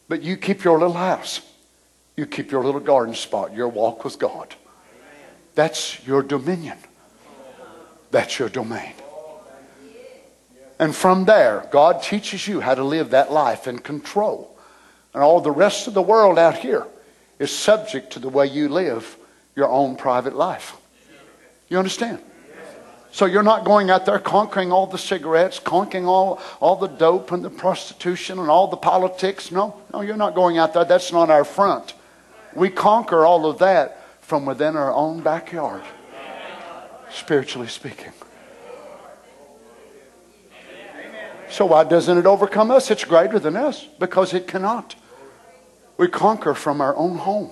But 0.07 0.23
you 0.23 0.37
keep 0.37 0.63
your 0.63 0.79
little 0.79 0.93
house. 0.93 1.41
You 2.15 2.25
keep 2.25 2.51
your 2.51 2.63
little 2.63 2.81
garden 2.81 3.15
spot, 3.15 3.53
your 3.53 3.67
walk 3.67 4.03
with 4.03 4.17
God. 4.19 4.55
That's 5.53 6.05
your 6.05 6.21
dominion. 6.21 6.77
That's 8.11 8.39
your 8.39 8.49
domain. 8.49 8.93
And 10.79 10.95
from 10.95 11.25
there, 11.25 11.67
God 11.71 12.03
teaches 12.03 12.47
you 12.47 12.59
how 12.59 12.75
to 12.75 12.83
live 12.83 13.11
that 13.11 13.31
life 13.31 13.67
in 13.67 13.79
control. 13.79 14.55
And 15.13 15.23
all 15.23 15.39
the 15.39 15.51
rest 15.51 15.87
of 15.87 15.93
the 15.93 16.01
world 16.01 16.37
out 16.37 16.57
here 16.57 16.85
is 17.39 17.51
subject 17.51 18.13
to 18.13 18.19
the 18.19 18.29
way 18.29 18.47
you 18.47 18.69
live 18.69 19.17
your 19.55 19.69
own 19.69 19.95
private 19.95 20.35
life. 20.35 20.75
You 21.69 21.77
understand? 21.79 22.19
So 23.11 23.25
you're 23.25 23.43
not 23.43 23.63
going 23.63 23.89
out 23.89 24.05
there 24.05 24.19
conquering 24.19 24.73
all 24.73 24.87
the 24.87 24.97
cigarettes, 24.97 25.57
conquering 25.57 26.05
all, 26.05 26.41
all 26.59 26.75
the 26.75 26.87
dope 26.87 27.31
and 27.31 27.43
the 27.43 27.49
prostitution 27.49 28.39
and 28.39 28.49
all 28.49 28.67
the 28.67 28.75
politics. 28.75 29.51
No, 29.51 29.81
no, 29.93 30.01
you're 30.01 30.17
not 30.17 30.35
going 30.35 30.57
out 30.57 30.73
there. 30.73 30.83
That's 30.83 31.13
not 31.13 31.29
our 31.29 31.45
front. 31.45 31.93
We 32.55 32.69
conquer 32.69 33.25
all 33.25 33.45
of 33.45 33.59
that 33.59 34.01
from 34.21 34.45
within 34.45 34.75
our 34.75 34.91
own 34.91 35.21
backyard, 35.21 35.83
spiritually 37.11 37.67
speaking. 37.67 38.13
So, 41.49 41.65
why 41.65 41.83
doesn't 41.83 42.17
it 42.17 42.25
overcome 42.25 42.71
us? 42.71 42.89
It's 42.89 43.03
greater 43.03 43.39
than 43.39 43.55
us 43.55 43.87
because 43.99 44.33
it 44.33 44.47
cannot. 44.47 44.95
We 45.97 46.07
conquer 46.07 46.53
from 46.53 46.81
our 46.81 46.95
own 46.95 47.17
home, 47.17 47.51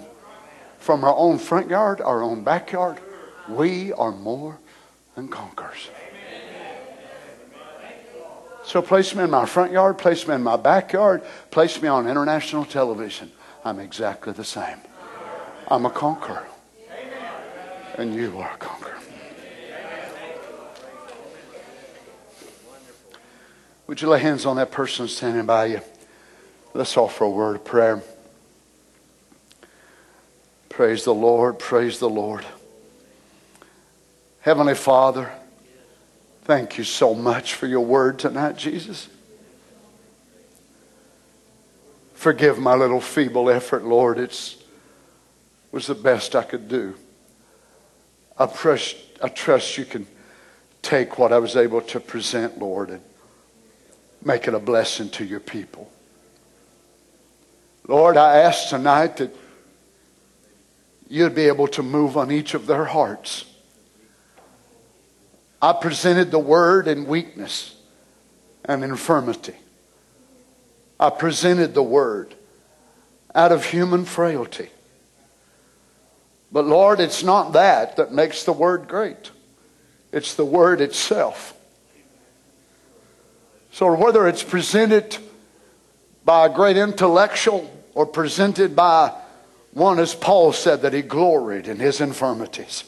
from 0.79 1.03
our 1.03 1.15
own 1.15 1.37
front 1.37 1.69
yard, 1.69 2.01
our 2.01 2.21
own 2.21 2.43
backyard. 2.43 2.99
We 3.47 3.93
are 3.93 4.11
more 4.11 4.57
than 5.15 5.27
conquerors. 5.27 5.89
So, 8.65 8.81
place 8.81 9.13
me 9.13 9.25
in 9.25 9.29
my 9.29 9.45
front 9.45 9.71
yard, 9.73 9.97
place 9.97 10.27
me 10.27 10.35
in 10.35 10.43
my 10.43 10.55
backyard, 10.55 11.21
place 11.51 11.81
me 11.81 11.87
on 11.87 12.07
international 12.07 12.65
television. 12.65 13.31
I'm 13.63 13.79
exactly 13.79 14.33
the 14.33 14.43
same. 14.43 14.77
I'm 15.67 15.85
a 15.85 15.89
conqueror. 15.89 16.45
And 17.95 18.15
you 18.15 18.39
are 18.39 18.53
a 18.53 18.57
conqueror. 18.57 18.97
Would 23.87 24.01
you 24.01 24.09
lay 24.09 24.19
hands 24.19 24.45
on 24.45 24.55
that 24.55 24.71
person 24.71 25.07
standing 25.07 25.45
by 25.45 25.65
you? 25.65 25.81
Let's 26.73 26.97
offer 26.97 27.25
a 27.25 27.29
word 27.29 27.57
of 27.57 27.63
prayer. 27.63 28.01
Praise 30.69 31.03
the 31.03 31.13
Lord. 31.13 31.59
Praise 31.59 31.99
the 31.99 32.09
Lord. 32.09 32.45
Heavenly 34.41 34.75
Father, 34.75 35.31
thank 36.43 36.77
you 36.77 36.83
so 36.83 37.13
much 37.13 37.53
for 37.53 37.67
your 37.67 37.81
word 37.81 38.17
tonight, 38.17 38.57
Jesus. 38.57 39.07
Forgive 42.13 42.57
my 42.57 42.73
little 42.73 43.01
feeble 43.01 43.49
effort, 43.49 43.83
Lord. 43.83 44.17
It's 44.17 44.62
was 45.73 45.87
the 45.87 45.95
best 45.95 46.35
I 46.35 46.43
could 46.43 46.69
do. 46.69 46.93
I 48.37 48.45
trust, 48.45 48.95
I 49.21 49.27
trust 49.27 49.75
you 49.75 49.85
can 49.85 50.05
take 50.83 51.17
what 51.17 51.33
I 51.33 51.39
was 51.39 51.55
able 51.55 51.81
to 51.81 51.99
present, 51.99 52.59
Lord, 52.59 52.91
and 52.91 53.01
make 54.23 54.47
it 54.47 54.53
a 54.53 54.59
blessing 54.59 55.09
to 55.09 55.25
your 55.25 55.39
people. 55.39 55.91
Lord, 57.87 58.17
I 58.17 58.37
ask 58.37 58.69
tonight 58.69 59.17
that 59.17 59.35
you'd 61.09 61.33
be 61.33 61.47
able 61.47 61.67
to 61.69 61.81
move 61.81 62.17
on 62.17 62.31
each 62.31 62.53
of 62.53 62.67
their 62.67 62.85
hearts. 62.85 63.45
I 65.59 65.73
presented 65.73 66.29
the 66.29 66.39
word 66.39 66.87
in 66.87 67.07
weakness 67.07 67.75
and 68.63 68.83
infirmity. 68.83 69.55
I 70.99 71.09
presented 71.09 71.73
the 71.73 71.83
word 71.83 72.35
out 73.33 73.51
of 73.51 73.65
human 73.65 74.05
frailty. 74.05 74.69
But 76.53 76.67
Lord, 76.67 76.99
it's 76.99 77.23
not 77.23 77.53
that 77.53 77.97
that 77.97 78.13
makes 78.13 78.43
the 78.43 78.53
word 78.53 78.87
great. 78.87 79.31
It's 80.11 80.35
the 80.35 80.45
word 80.45 80.79
itself. 80.79 81.57
So 83.71 83.91
whether 83.95 84.27
it's 84.27 84.43
presented 84.43 85.17
by 86.23 86.45
a 86.45 86.53
great 86.53 86.77
intellectual 86.77 87.69
or 87.95 88.05
presented 88.05 88.75
by 88.75 89.11
one, 89.71 89.97
as 89.97 90.13
Paul 90.13 90.53
said, 90.53 90.83
that 90.83 90.93
he 90.93 91.01
gloried 91.01 91.67
in 91.67 91.79
his 91.79 91.99
infirmities, 91.99 92.83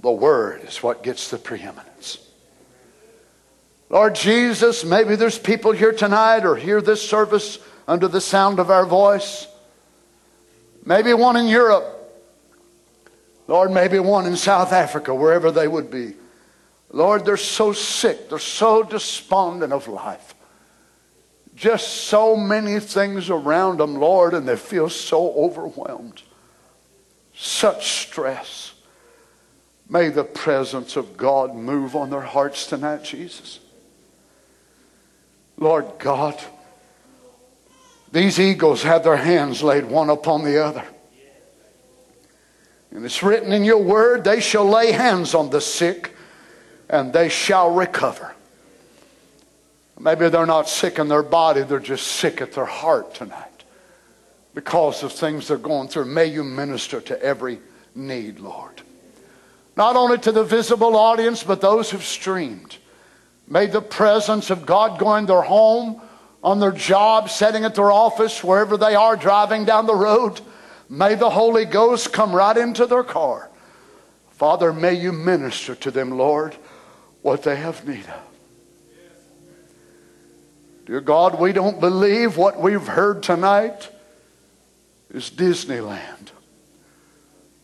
the 0.00 0.12
word 0.12 0.62
is 0.64 0.82
what 0.82 1.02
gets 1.02 1.30
the 1.30 1.38
preeminence. 1.38 2.18
Lord 3.88 4.14
Jesus, 4.14 4.84
maybe 4.84 5.16
there's 5.16 5.38
people 5.38 5.72
here 5.72 5.92
tonight 5.92 6.44
or 6.44 6.56
hear 6.56 6.82
this 6.82 7.08
service 7.08 7.58
under 7.88 8.06
the 8.06 8.20
sound 8.20 8.58
of 8.58 8.70
our 8.70 8.84
voice. 8.84 9.46
Maybe 10.84 11.14
one 11.14 11.38
in 11.38 11.46
Europe. 11.46 11.96
Lord, 13.50 13.72
maybe 13.72 13.98
one 13.98 14.26
in 14.26 14.36
South 14.36 14.72
Africa, 14.72 15.12
wherever 15.12 15.50
they 15.50 15.66
would 15.66 15.90
be. 15.90 16.14
Lord, 16.92 17.24
they're 17.24 17.36
so 17.36 17.72
sick. 17.72 18.28
They're 18.28 18.38
so 18.38 18.84
despondent 18.84 19.72
of 19.72 19.88
life. 19.88 20.36
Just 21.56 22.04
so 22.04 22.36
many 22.36 22.78
things 22.78 23.28
around 23.28 23.78
them, 23.78 23.96
Lord, 23.96 24.34
and 24.34 24.46
they 24.46 24.54
feel 24.54 24.88
so 24.88 25.32
overwhelmed. 25.32 26.22
Such 27.34 28.06
stress. 28.06 28.74
May 29.88 30.10
the 30.10 30.22
presence 30.22 30.94
of 30.94 31.16
God 31.16 31.52
move 31.52 31.96
on 31.96 32.10
their 32.10 32.20
hearts 32.20 32.68
tonight, 32.68 33.02
Jesus. 33.02 33.58
Lord 35.56 35.86
God, 35.98 36.40
these 38.12 38.38
eagles 38.38 38.84
had 38.84 39.02
their 39.02 39.16
hands 39.16 39.60
laid 39.60 39.86
one 39.86 40.08
upon 40.08 40.44
the 40.44 40.64
other. 40.64 40.84
And 42.90 43.04
it's 43.04 43.22
written 43.22 43.52
in 43.52 43.64
your 43.64 43.82
word, 43.82 44.24
they 44.24 44.40
shall 44.40 44.68
lay 44.68 44.92
hands 44.92 45.34
on 45.34 45.50
the 45.50 45.60
sick 45.60 46.14
and 46.88 47.12
they 47.12 47.28
shall 47.28 47.72
recover. 47.72 48.34
Maybe 49.98 50.28
they're 50.28 50.46
not 50.46 50.68
sick 50.68 50.98
in 50.98 51.08
their 51.08 51.22
body, 51.22 51.62
they're 51.62 51.78
just 51.78 52.06
sick 52.06 52.40
at 52.40 52.52
their 52.52 52.64
heart 52.64 53.14
tonight 53.14 53.64
because 54.54 55.02
of 55.02 55.12
things 55.12 55.46
they're 55.46 55.58
going 55.58 55.88
through. 55.88 56.06
May 56.06 56.26
you 56.26 56.42
minister 56.42 57.00
to 57.02 57.22
every 57.22 57.60
need, 57.94 58.40
Lord. 58.40 58.82
Not 59.76 59.96
only 59.96 60.18
to 60.18 60.32
the 60.32 60.42
visible 60.42 60.96
audience, 60.96 61.42
but 61.42 61.60
those 61.60 61.90
who've 61.90 62.02
streamed. 62.02 62.76
May 63.46 63.66
the 63.66 63.82
presence 63.82 64.50
of 64.50 64.66
God 64.66 64.98
go 64.98 65.16
in 65.16 65.26
their 65.26 65.42
home, 65.42 66.00
on 66.42 66.60
their 66.60 66.72
job, 66.72 67.28
sitting 67.28 67.64
at 67.64 67.74
their 67.74 67.92
office, 67.92 68.42
wherever 68.42 68.76
they 68.76 68.94
are, 68.94 69.16
driving 69.16 69.64
down 69.64 69.86
the 69.86 69.94
road. 69.94 70.40
May 70.90 71.14
the 71.14 71.30
Holy 71.30 71.64
Ghost 71.64 72.12
come 72.12 72.34
right 72.34 72.56
into 72.56 72.84
their 72.84 73.04
car. 73.04 73.48
Father, 74.32 74.72
may 74.72 74.92
you 74.92 75.12
minister 75.12 75.74
to 75.76 75.90
them, 75.90 76.10
Lord 76.10 76.54
what 77.22 77.42
they 77.42 77.56
have 77.56 77.86
need 77.86 78.06
of. 78.06 78.22
Dear 80.86 81.00
God, 81.00 81.38
we 81.38 81.52
don't 81.52 81.80
believe 81.80 82.36
what 82.36 82.60
we've 82.60 82.86
heard 82.86 83.22
tonight 83.22 83.90
is 85.12 85.30
Disneyland. 85.30 86.30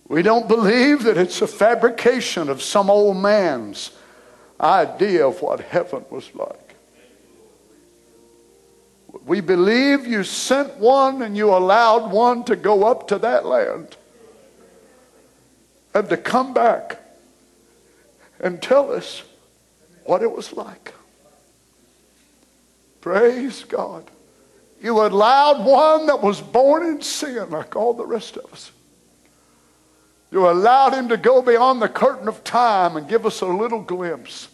We 0.08 0.22
don't 0.22 0.46
believe 0.46 1.02
that 1.04 1.16
it's 1.16 1.42
a 1.42 1.46
fabrication 1.46 2.48
of 2.48 2.62
some 2.62 2.88
old 2.90 3.16
man's 3.16 3.90
idea 4.60 5.26
of 5.26 5.42
what 5.42 5.60
heaven 5.60 6.04
was 6.10 6.32
like. 6.34 6.65
We 9.26 9.40
believe 9.40 10.06
you 10.06 10.22
sent 10.22 10.76
one 10.76 11.20
and 11.20 11.36
you 11.36 11.52
allowed 11.52 12.12
one 12.12 12.44
to 12.44 12.54
go 12.54 12.84
up 12.84 13.08
to 13.08 13.18
that 13.18 13.44
land 13.44 13.96
and 15.92 16.08
to 16.08 16.16
come 16.16 16.54
back 16.54 17.02
and 18.38 18.62
tell 18.62 18.92
us 18.92 19.24
what 20.04 20.22
it 20.22 20.30
was 20.30 20.52
like. 20.52 20.94
Praise 23.00 23.64
God. 23.64 24.08
You 24.80 25.04
allowed 25.04 25.64
one 25.64 26.06
that 26.06 26.22
was 26.22 26.40
born 26.40 26.86
in 26.86 27.02
sin 27.02 27.50
like 27.50 27.74
all 27.74 27.94
the 27.94 28.06
rest 28.06 28.36
of 28.36 28.52
us. 28.52 28.70
You 30.30 30.48
allowed 30.48 30.92
him 30.92 31.08
to 31.08 31.16
go 31.16 31.42
beyond 31.42 31.82
the 31.82 31.88
curtain 31.88 32.28
of 32.28 32.44
time 32.44 32.96
and 32.96 33.08
give 33.08 33.26
us 33.26 33.40
a 33.40 33.46
little 33.46 33.80
glimpse. 33.80 34.48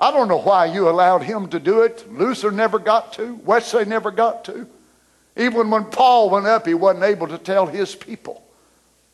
I 0.00 0.10
don't 0.10 0.28
know 0.28 0.40
why 0.40 0.64
you 0.66 0.88
allowed 0.88 1.22
him 1.22 1.48
to 1.50 1.60
do 1.60 1.82
it. 1.82 2.10
Luther 2.10 2.50
never 2.50 2.78
got 2.78 3.12
to. 3.14 3.34
Wesley 3.44 3.84
never 3.84 4.10
got 4.10 4.44
to. 4.46 4.66
Even 5.36 5.70
when 5.70 5.84
Paul 5.84 6.30
went 6.30 6.46
up, 6.46 6.66
he 6.66 6.74
wasn't 6.74 7.04
able 7.04 7.28
to 7.28 7.38
tell 7.38 7.66
his 7.66 7.94
people. 7.94 8.42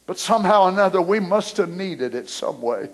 But 0.06 0.18
somehow 0.18 0.64
or 0.64 0.68
another, 0.68 1.02
we 1.02 1.18
must 1.18 1.56
have 1.56 1.68
needed 1.68 2.14
it 2.14 2.30
some 2.30 2.62
way. 2.62 2.88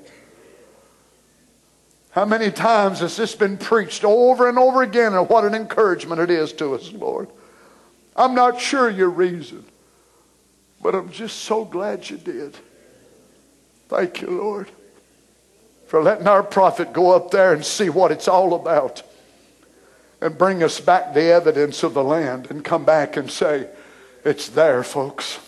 How 2.12 2.24
many 2.24 2.50
times 2.50 3.00
has 3.00 3.16
this 3.16 3.34
been 3.34 3.56
preached 3.56 4.04
over 4.04 4.48
and 4.48 4.58
over 4.58 4.82
again, 4.82 5.14
and 5.14 5.28
what 5.28 5.44
an 5.44 5.54
encouragement 5.54 6.20
it 6.20 6.30
is 6.30 6.52
to 6.54 6.74
us, 6.74 6.92
Lord? 6.92 7.28
I'm 8.16 8.34
not 8.34 8.60
sure 8.60 8.90
your 8.90 9.08
reason, 9.08 9.64
but 10.82 10.94
I'm 10.94 11.10
just 11.10 11.38
so 11.38 11.64
glad 11.64 12.08
you 12.08 12.18
did. 12.18 12.56
Thank 13.88 14.20
you, 14.20 14.28
Lord, 14.28 14.68
for 15.92 16.02
letting 16.02 16.26
our 16.26 16.42
prophet 16.42 16.94
go 16.94 17.10
up 17.10 17.30
there 17.30 17.52
and 17.52 17.62
see 17.62 17.90
what 17.90 18.10
it's 18.10 18.26
all 18.26 18.54
about 18.54 19.02
and 20.22 20.38
bring 20.38 20.62
us 20.62 20.80
back 20.80 21.12
the 21.12 21.24
evidence 21.24 21.82
of 21.82 21.92
the 21.92 22.02
land 22.02 22.50
and 22.50 22.64
come 22.64 22.82
back 22.82 23.18
and 23.18 23.30
say, 23.30 23.68
It's 24.24 24.48
there, 24.48 24.82
folks. 24.82 25.38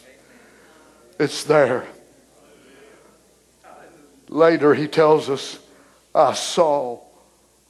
It's 1.18 1.44
there. 1.44 1.86
Later, 4.28 4.74
he 4.74 4.86
tells 4.86 5.30
us 5.30 5.58
I 6.14 6.34
saw 6.34 7.00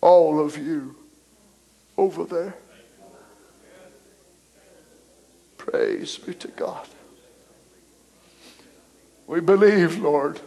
all 0.00 0.44
of 0.44 0.58
you 0.58 0.96
over 1.96 2.24
there. 2.24 2.56
Praise 5.58 6.18
be 6.18 6.34
to 6.34 6.48
God. 6.48 6.88
We 9.28 9.38
believe, 9.38 9.98
Lord, 9.98 10.40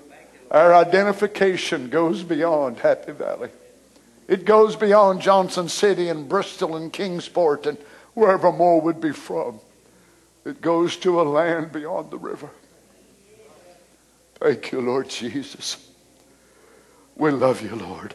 our 0.52 0.74
identification 0.74 1.90
goes 1.90 2.24
beyond 2.24 2.80
Happy 2.80 3.12
Valley. 3.12 3.50
It 4.28 4.46
goes 4.46 4.76
beyond 4.76 5.22
Johnson 5.22 5.70
City 5.70 6.10
and 6.10 6.28
Bristol 6.28 6.76
and 6.76 6.92
Kingsport 6.92 7.66
and 7.66 7.78
wherever 8.14 8.52
more 8.52 8.82
would 8.82 9.00
be 9.00 9.12
from. 9.12 9.60
It 10.46 10.62
goes 10.62 10.98
to 10.98 11.22
a 11.22 11.24
land 11.24 11.72
beyond 11.72 12.12
the 12.12 12.18
river. 12.18 12.50
Thank 14.36 14.72
you, 14.72 14.82
Lord 14.82 15.10
Jesus. 15.10 15.92
We 17.16 17.32
love 17.32 17.62
you, 17.62 17.76
Lord. 17.76 18.14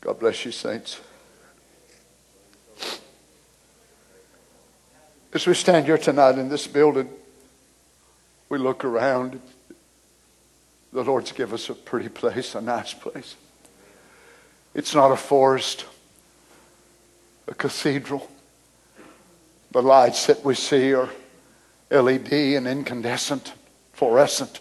God 0.00 0.20
bless 0.20 0.44
you, 0.44 0.52
saints. 0.52 1.00
As 5.34 5.46
we 5.46 5.54
stand 5.54 5.86
here 5.86 5.98
tonight 5.98 6.38
in 6.38 6.48
this 6.48 6.66
building, 6.66 7.10
we 8.48 8.58
look 8.58 8.84
around. 8.84 9.40
The 10.92 11.04
Lord's 11.04 11.32
given 11.32 11.54
us 11.54 11.68
a 11.68 11.74
pretty 11.74 12.08
place, 12.08 12.54
a 12.54 12.60
nice 12.60 12.94
place. 12.94 13.36
It's 14.74 14.94
not 14.94 15.10
a 15.10 15.16
forest, 15.16 15.84
a 17.46 17.54
cathedral. 17.54 18.30
The 19.70 19.82
lights 19.82 20.26
that 20.26 20.44
we 20.44 20.54
see 20.54 20.94
are 20.94 21.10
LED 21.90 22.32
and 22.32 22.66
incandescent, 22.66 23.52
fluorescent. 23.92 24.60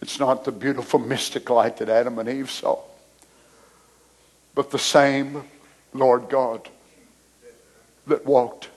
It's 0.00 0.18
not 0.18 0.44
the 0.44 0.52
beautiful 0.52 0.98
mystic 0.98 1.48
light 1.50 1.76
that 1.78 1.88
Adam 1.88 2.18
and 2.18 2.28
Eve 2.28 2.50
saw, 2.50 2.80
but 4.54 4.70
the 4.70 4.78
same 4.78 5.44
Lord 5.92 6.28
God 6.28 6.68
that 8.06 8.24
walked 8.24 8.68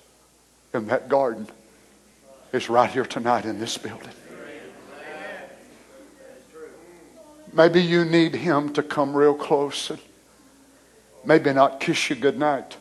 in 0.73 0.87
that 0.87 1.09
garden 1.09 1.47
is 2.51 2.69
right 2.69 2.89
here 2.89 3.05
tonight 3.05 3.45
in 3.45 3.59
this 3.59 3.77
building. 3.77 4.09
Maybe 7.53 7.81
you 7.81 8.03
need 8.03 8.35
him 8.35 8.73
to 8.73 8.83
come 8.83 9.15
real 9.15 9.33
close 9.33 9.89
and 9.89 9.99
maybe 11.23 11.53
not 11.53 11.79
kiss 11.79 12.09
you 12.09 12.15
goodnight, 12.17 12.75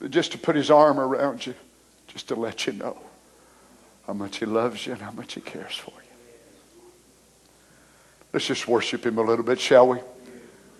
but 0.00 0.10
just 0.10 0.32
to 0.32 0.38
put 0.38 0.56
his 0.56 0.70
arm 0.70 0.98
around 0.98 1.46
you, 1.46 1.54
just 2.08 2.28
to 2.28 2.34
let 2.34 2.66
you 2.66 2.72
know 2.72 2.98
how 4.06 4.14
much 4.14 4.38
he 4.38 4.46
loves 4.46 4.86
you 4.86 4.92
and 4.92 5.02
how 5.02 5.10
much 5.10 5.34
he 5.34 5.40
cares 5.40 5.76
for 5.76 5.92
you. 5.92 6.02
Let's 8.32 8.46
just 8.46 8.66
worship 8.66 9.04
him 9.04 9.18
a 9.18 9.22
little 9.22 9.44
bit, 9.44 9.60
shall 9.60 9.88
we? 9.88 9.98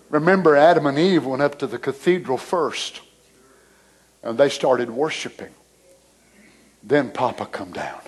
Remember, 0.09 0.57
Adam 0.57 0.87
and 0.87 0.99
Eve 0.99 1.27
went 1.27 1.43
up 1.43 1.59
to 1.59 1.67
the 1.67 1.79
cathedral 1.79 2.39
first, 2.39 3.03
and 4.23 4.39
they 4.39 4.49
started 4.49 4.91
worshiping. 4.91 5.55
Then 6.83 7.11
Papa 7.11 7.47
come 7.47 7.73
down. 7.73 8.01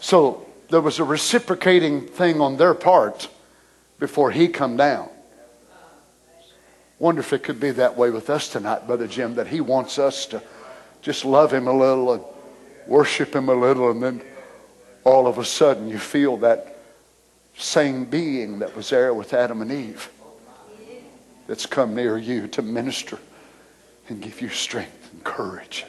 So 0.00 0.46
there 0.68 0.80
was 0.80 0.98
a 0.98 1.04
reciprocating 1.04 2.06
thing 2.06 2.40
on 2.40 2.56
their 2.56 2.74
part 2.74 3.28
before 3.98 4.30
he 4.30 4.48
come 4.48 4.76
down. 4.76 5.08
Wonder 6.98 7.20
if 7.20 7.32
it 7.32 7.42
could 7.42 7.60
be 7.60 7.70
that 7.72 7.96
way 7.96 8.10
with 8.10 8.28
us 8.28 8.48
tonight, 8.48 8.86
Brother 8.86 9.06
Jim, 9.06 9.34
that 9.36 9.46
he 9.46 9.60
wants 9.60 9.98
us 9.98 10.26
to 10.26 10.42
just 11.00 11.24
love 11.24 11.52
him 11.52 11.68
a 11.68 11.72
little 11.72 12.12
and 12.12 12.24
worship 12.86 13.34
him 13.34 13.48
a 13.48 13.54
little, 13.54 13.90
and 13.90 14.02
then 14.02 14.22
all 15.04 15.26
of 15.26 15.38
a 15.38 15.44
sudden 15.44 15.88
you 15.88 15.98
feel 15.98 16.36
that 16.38 16.76
same 17.56 18.04
being 18.04 18.58
that 18.60 18.74
was 18.76 18.90
there 18.90 19.14
with 19.14 19.32
Adam 19.32 19.62
and 19.62 19.70
Eve 19.72 20.10
that's 21.46 21.66
come 21.66 21.94
near 21.94 22.18
you 22.18 22.46
to 22.48 22.62
minister 22.62 23.18
and 24.08 24.20
give 24.20 24.40
you 24.40 24.48
strength 24.48 25.10
and 25.12 25.24
courage, 25.24 25.84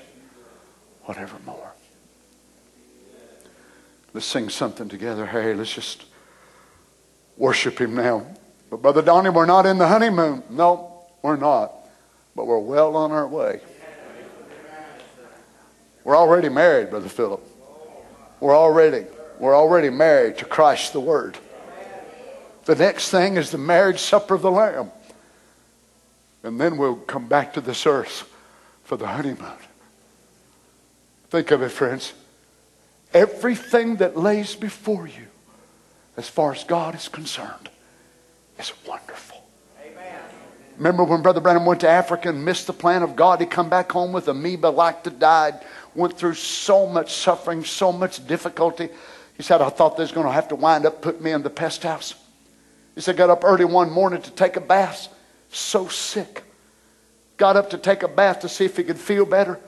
whatever 1.09 1.39
more. 1.43 1.73
Let's 4.13 4.27
sing 4.27 4.47
something 4.49 4.87
together. 4.87 5.25
Hey, 5.25 5.55
let's 5.55 5.73
just 5.73 6.05
worship 7.35 7.81
him 7.81 7.95
now. 7.95 8.27
But 8.69 8.83
Brother 8.83 9.01
Donnie, 9.01 9.31
we're 9.31 9.47
not 9.47 9.65
in 9.65 9.79
the 9.79 9.87
honeymoon. 9.87 10.43
No, 10.51 11.07
we're 11.23 11.35
not. 11.35 11.73
But 12.35 12.45
we're 12.45 12.59
well 12.59 12.95
on 12.95 13.11
our 13.11 13.27
way. 13.27 13.59
We're 16.03 16.15
already 16.15 16.47
married, 16.47 16.91
Brother 16.91 17.09
Philip. 17.09 17.41
We're 18.39 18.55
already, 18.55 19.07
we're 19.39 19.55
already 19.55 19.89
married 19.89 20.37
to 20.37 20.45
Christ 20.45 20.93
the 20.93 20.99
Word. 20.99 21.39
The 22.65 22.75
next 22.75 23.09
thing 23.09 23.35
is 23.35 23.49
the 23.49 23.57
marriage 23.57 23.99
supper 23.99 24.35
of 24.35 24.43
the 24.43 24.51
Lamb. 24.51 24.91
And 26.43 26.61
then 26.61 26.77
we'll 26.77 26.97
come 26.97 27.27
back 27.27 27.53
to 27.53 27.61
this 27.61 27.87
earth 27.87 28.31
for 28.83 28.95
the 28.95 29.07
honeymoon. 29.07 29.57
Think 31.29 31.51
of 31.51 31.61
it, 31.61 31.69
friends. 31.69 32.13
Everything 33.13 33.97
that 33.97 34.17
lays 34.17 34.55
before 34.55 35.07
you, 35.07 35.27
as 36.17 36.27
far 36.27 36.51
as 36.51 36.63
God 36.63 36.95
is 36.95 37.07
concerned, 37.07 37.69
is 38.59 38.73
wonderful. 38.87 39.43
Amen. 39.83 40.21
Remember 40.77 41.03
when 41.03 41.21
Brother 41.21 41.39
Branham 41.39 41.65
went 41.65 41.81
to 41.81 41.89
Africa 41.89 42.29
and 42.29 42.43
missed 42.43 42.67
the 42.67 42.73
plan 42.73 43.03
of 43.03 43.15
God? 43.15 43.39
He 43.39 43.45
come 43.45 43.69
back 43.69 43.91
home 43.91 44.11
with 44.11 44.27
amoeba 44.27 44.67
like 44.67 45.03
to 45.03 45.09
died, 45.09 45.59
went 45.95 46.17
through 46.17 46.35
so 46.35 46.87
much 46.87 47.13
suffering, 47.13 47.63
so 47.63 47.91
much 47.91 48.25
difficulty. 48.25 48.89
He 49.37 49.43
said, 49.43 49.61
I 49.61 49.69
thought 49.69 49.97
they 49.97 50.03
was 50.03 50.11
going 50.11 50.27
to 50.27 50.33
have 50.33 50.49
to 50.49 50.55
wind 50.55 50.85
up 50.85 51.01
putting 51.01 51.23
me 51.23 51.31
in 51.31 51.43
the 51.43 51.49
pest 51.49 51.83
house. 51.83 52.15
He 52.95 53.01
said, 53.01 53.17
got 53.17 53.29
up 53.29 53.43
early 53.43 53.65
one 53.65 53.91
morning 53.91 54.21
to 54.21 54.31
take 54.31 54.55
a 54.55 54.61
bath, 54.61 55.07
so 55.51 55.87
sick. 55.87 56.43
Got 57.37 57.55
up 57.55 57.69
to 57.69 57.77
take 57.77 58.03
a 58.03 58.07
bath 58.07 58.41
to 58.41 58.49
see 58.49 58.65
if 58.65 58.75
he 58.75 58.83
could 58.83 58.99
feel 58.99 59.25
better. 59.25 59.59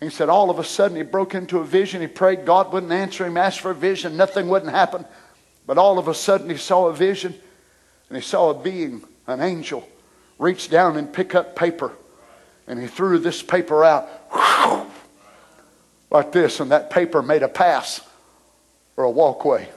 And 0.00 0.10
he 0.10 0.14
said, 0.14 0.28
all 0.28 0.50
of 0.50 0.58
a 0.58 0.64
sudden, 0.64 0.96
he 0.96 1.02
broke 1.02 1.34
into 1.34 1.58
a 1.58 1.64
vision. 1.64 2.00
He 2.00 2.06
prayed, 2.06 2.44
God 2.44 2.72
wouldn't 2.72 2.92
answer 2.92 3.24
him, 3.24 3.36
asked 3.36 3.60
for 3.60 3.70
a 3.70 3.74
vision, 3.74 4.16
nothing 4.16 4.48
wouldn't 4.48 4.72
happen. 4.72 5.04
But 5.66 5.78
all 5.78 5.98
of 5.98 6.08
a 6.08 6.14
sudden, 6.14 6.50
he 6.50 6.56
saw 6.56 6.88
a 6.88 6.92
vision, 6.92 7.34
and 8.08 8.16
he 8.16 8.22
saw 8.22 8.50
a 8.50 8.54
being, 8.54 9.02
an 9.26 9.40
angel, 9.40 9.88
reach 10.38 10.68
down 10.68 10.96
and 10.96 11.12
pick 11.12 11.34
up 11.34 11.56
paper. 11.56 11.92
And 12.66 12.80
he 12.80 12.86
threw 12.86 13.18
this 13.18 13.42
paper 13.42 13.84
out 13.84 14.08
like 16.10 16.32
this, 16.32 16.60
and 16.60 16.70
that 16.70 16.90
paper 16.90 17.22
made 17.22 17.42
a 17.42 17.48
pass 17.48 18.00
or 18.96 19.04
a 19.04 19.10
walkway 19.10 19.68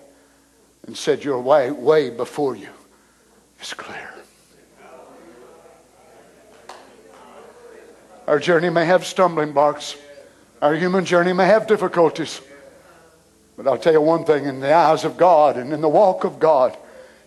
and 0.86 0.96
said, 0.96 1.24
You're 1.24 1.40
way, 1.40 1.72
way 1.72 2.10
before 2.10 2.56
you 2.56 2.70
is 3.62 3.74
clear. 3.74 4.14
Our 8.28 8.40
journey 8.40 8.70
may 8.70 8.86
have 8.86 9.06
stumbling 9.06 9.54
blocks. 9.54 9.96
Our 10.62 10.76
human 10.76 11.06
journey 11.06 11.34
may 11.34 11.46
have 11.46 11.68
difficulties. 11.68 12.42
But 13.56 13.68
I'll 13.68 13.78
tell 13.78 13.94
you 13.94 14.02
one 14.02 14.26
thing 14.26 14.46
in 14.46 14.60
the 14.60 14.74
eyes 14.74 15.04
of 15.04 15.18
God 15.18 15.58
and 15.58 15.74
in 15.74 15.82
the 15.82 15.90
walk 15.90 16.24
of 16.24 16.40
God, 16.40 16.78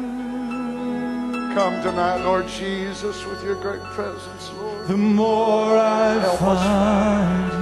Come 1.53 1.81
tonight, 1.84 2.23
Lord 2.23 2.48
Jesus, 2.48 3.23
with 3.26 3.44
your 3.44 3.56
great 3.56 3.84
presence, 3.94 4.49
Lord. 4.53 4.88
the 4.88 4.98
more 4.98 5.77
I 5.77 6.14
Help 6.19 6.41
us, 6.41 6.64
find 6.64 7.53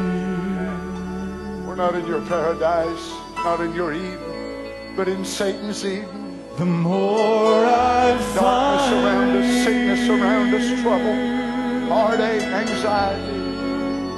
you. 1.61 1.67
We're 1.67 1.75
not 1.75 1.95
in 1.95 2.05
your 2.07 2.21
paradise, 2.21 3.11
not 3.43 3.59
in 3.59 3.73
your 3.73 3.91
Eden, 3.93 4.71
but 4.95 5.09
in 5.09 5.25
Satan's 5.25 5.83
Eden. 5.85 6.24
You, 6.59 6.65
the 6.65 6.65
more 6.65 7.65
I 7.65 8.11
Darkness 8.11 8.35
find 8.35 9.05
around 9.05 9.35
us, 9.37 9.63
sickness 9.63 10.09
around 10.09 10.53
us, 10.53 10.81
trouble, 10.81 11.89
heartache, 11.93 12.41
anxiety. 12.43 13.41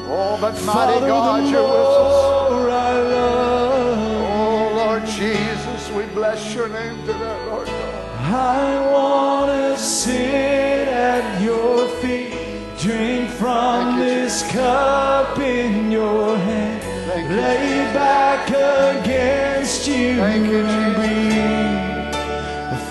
Oh, 0.10 0.38
but 0.40 0.54
mighty 0.64 1.00
God, 1.06 1.44
the 1.44 1.50
you're 1.50 1.62
with 1.64 1.72
us. 1.72 2.52
more 2.52 2.70
I 2.70 3.02
love, 3.02 3.98
Oh, 4.30 4.76
Lord 4.76 5.06
Jesus, 5.06 5.92
we 5.92 6.04
bless 6.14 6.54
your 6.56 6.70
name 6.70 6.98
today, 7.06 7.46
Lord 7.48 7.68
God. 7.68 8.04
I 8.20 8.92
want 8.92 9.52
to 9.52 9.78
sit 9.82 10.88
at 10.88 11.42
your 11.42 11.88
feet, 12.02 12.32
drink 12.80 13.30
from 13.32 13.98
you, 14.00 14.06
this 14.06 14.42
Jesus. 14.44 14.52
cup 14.54 15.40
in 15.40 15.92
your 15.92 16.38
hand, 16.38 16.82
Thank 17.08 17.30
lay 17.30 17.58
Jesus. 17.58 17.94
back 17.94 18.50
against 18.50 19.88
you, 19.88 20.16
Thank 20.18 20.48
you, 20.48 20.60
and 20.66 20.96
Jesus. 20.96 21.37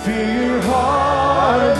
Your 0.09 0.61
heart. 0.62 1.77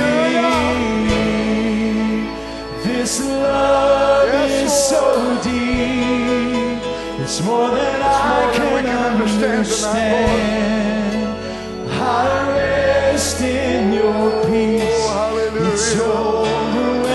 This 3.07 3.21
love 3.25 4.29
is 4.51 4.73
so 4.73 5.41
deep. 5.45 6.83
It's 7.23 7.41
more 7.43 7.71
than 7.71 8.03
I 8.03 8.53
can, 8.53 8.87
understand. 9.13 10.27
I 11.89 12.49
rest 12.51 13.41
in 13.43 13.93
your 13.93 14.13
oh, 14.13 14.43
peace. 14.47 14.83
Oh, 14.83 15.09
hallelujah. 15.15 15.73
It's 15.73 15.95
overwhelming. 15.97 17.09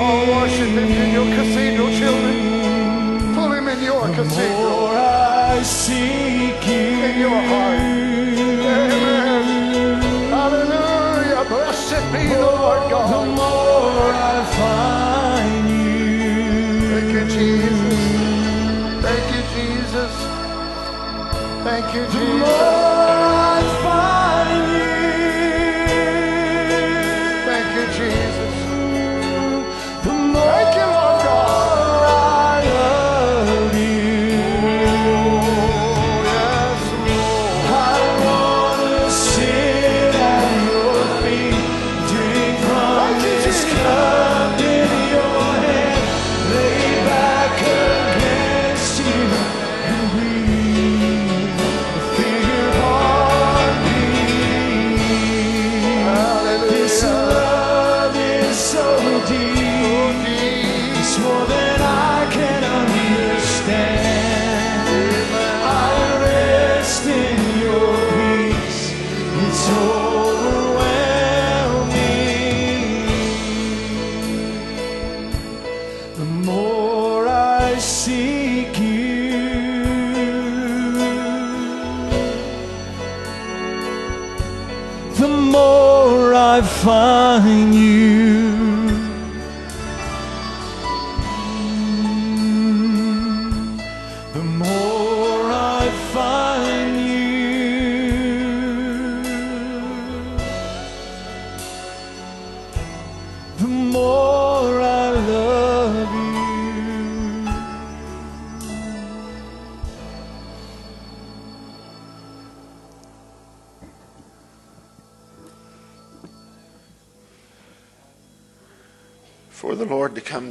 Oh, 0.00 0.26
worship 0.36 0.68
him 0.68 0.90
in 0.90 1.10
your 1.12 1.28
cathedral, 1.36 1.90
children. 1.90 3.34
Pull 3.34 3.50
him 3.52 3.68
in 3.68 3.80
your 3.82 4.08
cathedral. 4.14 4.70
More 4.70 4.96
I 4.96 5.62
seek 5.62 6.66
you. 6.66 7.04
In 7.06 7.18
your 7.20 7.40
heart. 7.40 7.95
Thank 21.86 22.12
you, 22.14 22.85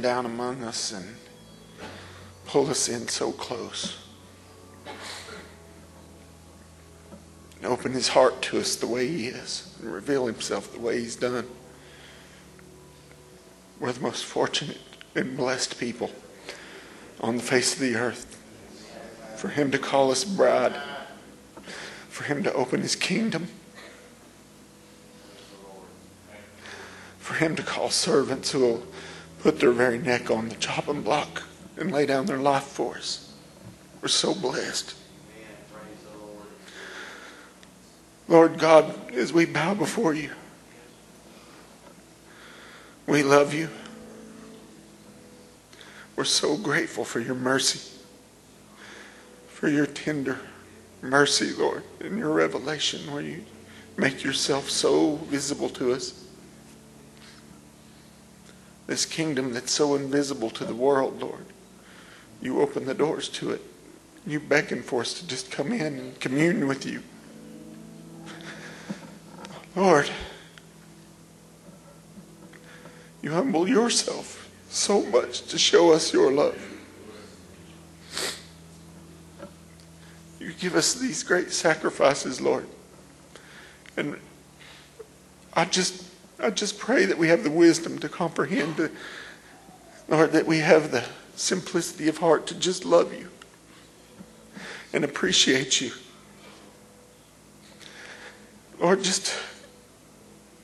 down 0.06 0.24
among 0.24 0.62
us 0.62 0.92
and 0.92 1.04
pull 2.46 2.70
us 2.70 2.88
in 2.88 3.08
so 3.08 3.32
close. 3.32 4.06
And 7.56 7.66
open 7.66 7.90
his 7.90 8.06
heart 8.06 8.40
to 8.42 8.60
us 8.60 8.76
the 8.76 8.86
way 8.86 9.08
he 9.08 9.26
is 9.26 9.74
and 9.82 9.92
reveal 9.92 10.26
himself 10.26 10.72
the 10.72 10.78
way 10.78 11.00
he's 11.00 11.16
done. 11.16 11.48
We're 13.80 13.90
the 13.90 14.00
most 14.00 14.24
fortunate 14.24 14.78
and 15.16 15.36
blessed 15.36 15.76
people 15.80 16.12
on 17.20 17.38
the 17.38 17.42
face 17.42 17.72
of 17.74 17.80
the 17.80 17.96
earth. 17.96 18.40
For 19.34 19.48
him 19.48 19.72
to 19.72 19.78
call 19.78 20.12
us 20.12 20.22
bride, 20.22 20.80
for 22.08 22.22
him 22.22 22.44
to 22.44 22.52
open 22.52 22.80
his 22.80 22.94
kingdom. 22.94 23.48
for 27.18 27.34
him 27.34 27.56
to 27.56 27.62
call 27.64 27.90
servants 27.90 28.52
who 28.52 28.60
will 28.60 28.86
put 29.40 29.60
their 29.60 29.72
very 29.72 29.98
neck 29.98 30.30
on 30.30 30.48
the 30.48 30.54
chopping 30.56 31.02
block 31.02 31.42
and 31.76 31.92
lay 31.92 32.06
down 32.06 32.26
their 32.26 32.38
life 32.38 32.64
for 32.64 32.96
us. 32.96 33.32
We're 34.02 34.08
so 34.08 34.34
blessed. 34.34 34.94
Lord 38.28 38.58
God, 38.58 39.12
as 39.12 39.32
we 39.32 39.46
bow 39.46 39.74
before 39.74 40.14
you, 40.14 40.30
we 43.06 43.22
love 43.22 43.54
you. 43.54 43.68
We're 46.16 46.24
so 46.24 46.56
grateful 46.56 47.04
for 47.04 47.20
your 47.20 47.34
mercy, 47.34 47.80
for 49.48 49.68
your 49.68 49.86
tender 49.86 50.40
mercy, 51.02 51.52
Lord, 51.52 51.84
in 52.00 52.18
your 52.18 52.32
revelation 52.32 53.12
where 53.12 53.22
you 53.22 53.44
make 53.96 54.24
yourself 54.24 54.70
so 54.70 55.16
visible 55.16 55.68
to 55.70 55.92
us 55.92 56.25
this 58.86 59.04
kingdom 59.04 59.52
that's 59.52 59.72
so 59.72 59.94
invisible 59.94 60.50
to 60.50 60.64
the 60.64 60.74
world, 60.74 61.20
Lord. 61.20 61.46
You 62.40 62.60
open 62.60 62.84
the 62.84 62.94
doors 62.94 63.28
to 63.30 63.50
it. 63.50 63.62
You 64.26 64.40
beckon 64.40 64.82
for 64.82 65.00
us 65.00 65.14
to 65.14 65.26
just 65.26 65.50
come 65.50 65.72
in 65.72 65.98
and 65.98 66.20
commune 66.20 66.66
with 66.66 66.84
you. 66.84 67.02
Lord, 69.74 70.10
you 73.22 73.32
humble 73.32 73.68
yourself 73.68 74.50
so 74.68 75.02
much 75.02 75.42
to 75.48 75.58
show 75.58 75.92
us 75.92 76.12
your 76.12 76.32
love. 76.32 76.58
You 80.40 80.52
give 80.52 80.76
us 80.76 80.94
these 80.94 81.22
great 81.22 81.50
sacrifices, 81.50 82.40
Lord. 82.40 82.66
And 83.96 84.16
I 85.54 85.64
just 85.64 86.05
I 86.38 86.50
just 86.50 86.78
pray 86.78 87.06
that 87.06 87.16
we 87.16 87.28
have 87.28 87.44
the 87.44 87.50
wisdom 87.50 87.98
to 88.00 88.08
comprehend, 88.08 88.76
the, 88.76 88.90
Lord, 90.08 90.32
that 90.32 90.46
we 90.46 90.58
have 90.58 90.90
the 90.90 91.04
simplicity 91.34 92.08
of 92.08 92.18
heart 92.18 92.46
to 92.48 92.54
just 92.54 92.84
love 92.84 93.14
you 93.14 93.28
and 94.92 95.04
appreciate 95.04 95.80
you. 95.80 95.92
Lord, 98.78 99.02
just, 99.02 99.34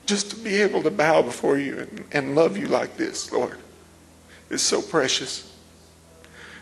just 0.05 0.31
to 0.31 0.37
be 0.37 0.57
able 0.57 0.83
to 0.83 0.91
bow 0.91 1.23
before 1.23 1.57
you 1.57 1.79
and, 1.79 2.05
and 2.13 2.35
love 2.35 2.59
you 2.59 2.67
like 2.67 2.97
this, 2.97 3.33
Lord, 3.33 3.59
is 4.51 4.61
so 4.61 4.83
precious. 4.83 5.51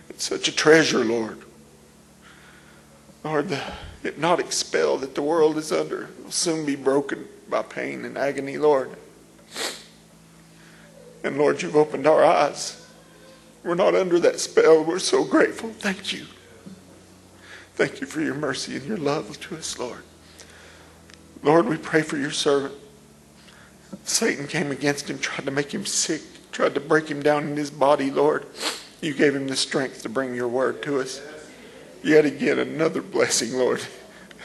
It's 0.08 0.24
such 0.24 0.46
a 0.46 0.52
treasure, 0.52 1.04
Lord. 1.04 1.38
Lord, 3.24 3.48
the 3.48 3.62
hypnotic 4.02 4.52
spell 4.52 4.96
that 4.98 5.14
the 5.14 5.22
world 5.22 5.56
is 5.58 5.72
under 5.72 6.08
will 6.22 6.30
soon 6.30 6.64
be 6.64 6.76
broken 6.76 7.26
by 7.50 7.62
pain 7.62 8.04
and 8.04 8.16
agony, 8.16 8.56
Lord. 8.56 8.90
And 11.22 11.36
Lord, 11.36 11.60
you've 11.60 11.76
opened 11.76 12.06
our 12.06 12.24
eyes. 12.24 12.88
We're 13.62 13.74
not 13.74 13.94
under 13.94 14.18
that 14.20 14.40
spell. 14.40 14.82
We're 14.82 14.98
so 14.98 15.24
grateful. 15.24 15.70
Thank 15.70 16.12
you. 16.12 16.26
Thank 17.74 18.00
you 18.00 18.06
for 18.06 18.20
your 18.20 18.34
mercy 18.34 18.76
and 18.76 18.86
your 18.86 18.96
love 18.96 19.38
to 19.40 19.56
us, 19.56 19.78
Lord. 19.78 20.02
Lord, 21.42 21.66
we 21.66 21.76
pray 21.76 22.02
for 22.02 22.16
your 22.16 22.30
servant. 22.30 22.74
Satan 24.04 24.46
came 24.46 24.70
against 24.70 25.10
him, 25.10 25.18
tried 25.18 25.44
to 25.44 25.50
make 25.50 25.72
him 25.72 25.84
sick, 25.84 26.22
tried 26.52 26.74
to 26.74 26.80
break 26.80 27.08
him 27.08 27.22
down 27.22 27.48
in 27.48 27.56
his 27.56 27.70
body, 27.70 28.10
Lord. 28.10 28.46
You 29.00 29.14
gave 29.14 29.34
him 29.34 29.48
the 29.48 29.56
strength 29.56 30.02
to 30.02 30.08
bring 30.08 30.34
your 30.34 30.48
word 30.48 30.82
to 30.82 31.00
us. 31.00 31.20
Yet 32.02 32.24
again, 32.24 32.58
another 32.58 33.02
blessing, 33.02 33.52
Lord. 33.54 33.82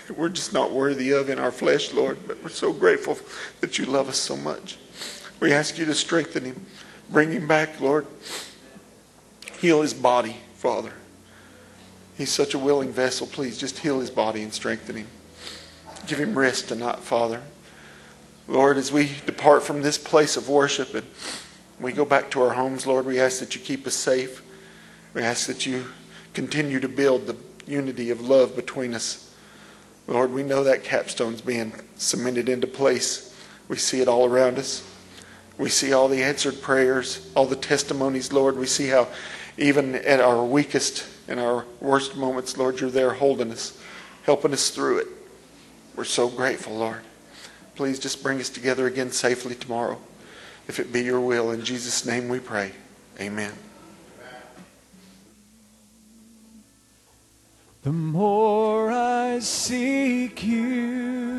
We're 0.09 0.29
just 0.29 0.53
not 0.53 0.71
worthy 0.71 1.11
of 1.11 1.29
in 1.29 1.39
our 1.39 1.51
flesh, 1.51 1.93
Lord, 1.93 2.19
but 2.27 2.41
we're 2.43 2.49
so 2.49 2.73
grateful 2.73 3.17
that 3.61 3.79
you 3.79 3.85
love 3.85 4.07
us 4.07 4.17
so 4.17 4.35
much. 4.37 4.77
We 5.39 5.51
ask 5.51 5.77
you 5.77 5.85
to 5.85 5.95
strengthen 5.95 6.45
him, 6.45 6.65
bring 7.09 7.31
him 7.31 7.47
back, 7.47 7.79
Lord. 7.79 8.05
Heal 9.59 9.81
his 9.81 9.93
body, 9.93 10.37
Father. 10.55 10.93
He's 12.17 12.31
such 12.31 12.53
a 12.53 12.59
willing 12.59 12.91
vessel. 12.91 13.27
Please 13.27 13.57
just 13.57 13.79
heal 13.79 13.99
his 13.99 14.09
body 14.09 14.41
and 14.41 14.53
strengthen 14.53 14.95
him. 14.95 15.07
Give 16.07 16.19
him 16.19 16.37
rest 16.37 16.69
tonight, 16.69 16.99
Father. 16.99 17.41
Lord, 18.47 18.77
as 18.77 18.91
we 18.91 19.11
depart 19.25 19.63
from 19.63 19.81
this 19.81 19.97
place 19.97 20.37
of 20.37 20.47
worship 20.47 20.93
and 20.93 21.05
we 21.79 21.91
go 21.91 22.05
back 22.05 22.29
to 22.31 22.41
our 22.43 22.53
homes, 22.53 22.85
Lord, 22.85 23.05
we 23.05 23.19
ask 23.19 23.39
that 23.39 23.55
you 23.55 23.61
keep 23.61 23.87
us 23.87 23.95
safe. 23.95 24.43
We 25.13 25.23
ask 25.23 25.47
that 25.47 25.65
you 25.65 25.85
continue 26.33 26.79
to 26.79 26.87
build 26.87 27.25
the 27.25 27.35
unity 27.65 28.11
of 28.11 28.21
love 28.21 28.55
between 28.55 28.93
us. 28.93 29.24
Lord, 30.07 30.31
we 30.31 30.43
know 30.43 30.63
that 30.63 30.83
capstone's 30.83 31.41
being 31.41 31.73
cemented 31.95 32.47
into 32.47 32.67
place. 32.67 33.35
We 33.67 33.77
see 33.77 34.01
it 34.01 34.07
all 34.07 34.25
around 34.25 34.57
us. 34.57 34.87
We 35.57 35.69
see 35.69 35.93
all 35.93 36.07
the 36.07 36.23
answered 36.23 36.61
prayers, 36.61 37.31
all 37.35 37.45
the 37.45 37.55
testimonies, 37.55 38.31
Lord. 38.31 38.57
We 38.57 38.67
see 38.67 38.87
how 38.87 39.07
even 39.57 39.95
at 39.95 40.19
our 40.19 40.43
weakest 40.43 41.07
and 41.27 41.39
our 41.39 41.65
worst 41.79 42.15
moments, 42.15 42.57
Lord, 42.57 42.79
you're 42.79 42.91
there 42.91 43.13
holding 43.13 43.51
us, 43.51 43.79
helping 44.23 44.53
us 44.53 44.69
through 44.69 44.99
it. 44.99 45.07
We're 45.95 46.03
so 46.03 46.27
grateful, 46.27 46.75
Lord. 46.75 47.01
Please 47.75 47.99
just 47.99 48.21
bring 48.21 48.39
us 48.39 48.49
together 48.49 48.85
again 48.85 49.11
safely 49.11 49.55
tomorrow. 49.55 49.97
If 50.67 50.79
it 50.79 50.91
be 50.91 51.03
your 51.03 51.21
will, 51.21 51.51
in 51.51 51.63
Jesus' 51.63 52.05
name 52.05 52.27
we 52.27 52.39
pray. 52.39 52.71
Amen. 53.19 53.53
The 57.85 57.91
more 57.91 58.89
I 58.89 59.37
seek 59.37 60.43
you, 60.43 61.35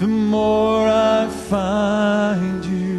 the 0.00 0.08
more 0.08 0.88
I 0.88 1.28
find 1.48 2.64
you. 2.64 2.90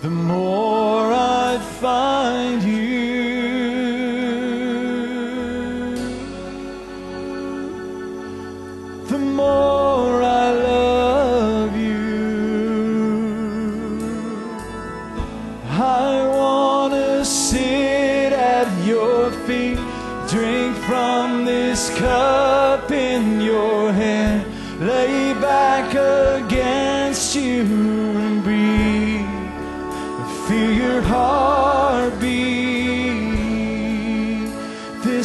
The 0.00 0.08
more 0.08 1.12
I 1.12 1.58
find 1.78 2.62
you, 2.62 2.95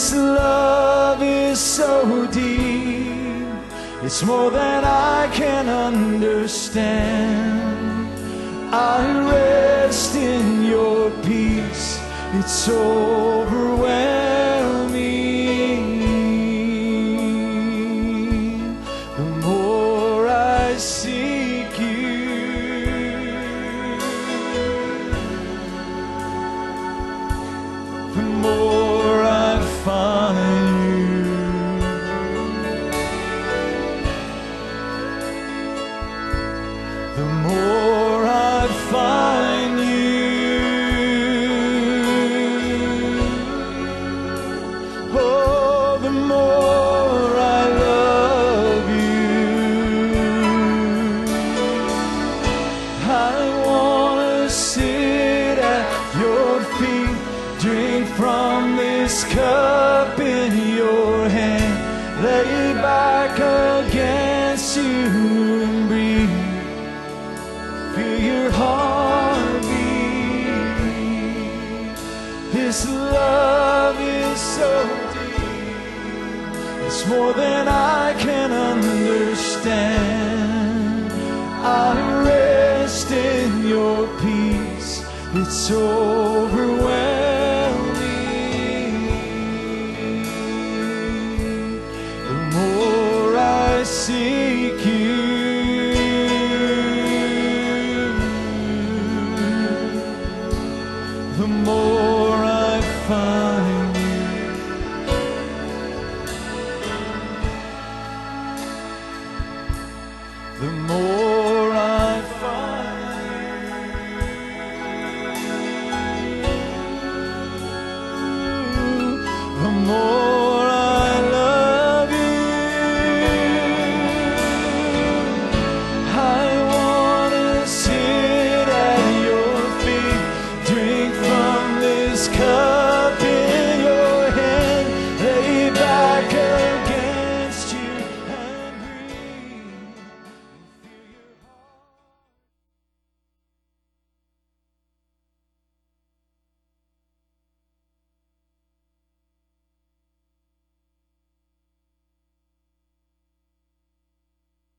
This 0.02 0.16
love 0.16 1.22
is 1.22 1.60
so 1.60 2.26
deep, 2.26 3.46
it's 4.02 4.24
more 4.24 4.50
than 4.50 4.84
I 4.84 5.30
can 5.32 5.70
understand. 5.70 6.90
I 8.74 9.06
rest 9.30 10.16
in 10.16 10.66
your 10.66 11.12
peace, 11.22 12.02
it's 12.34 12.68
overwhelming. 12.68 14.21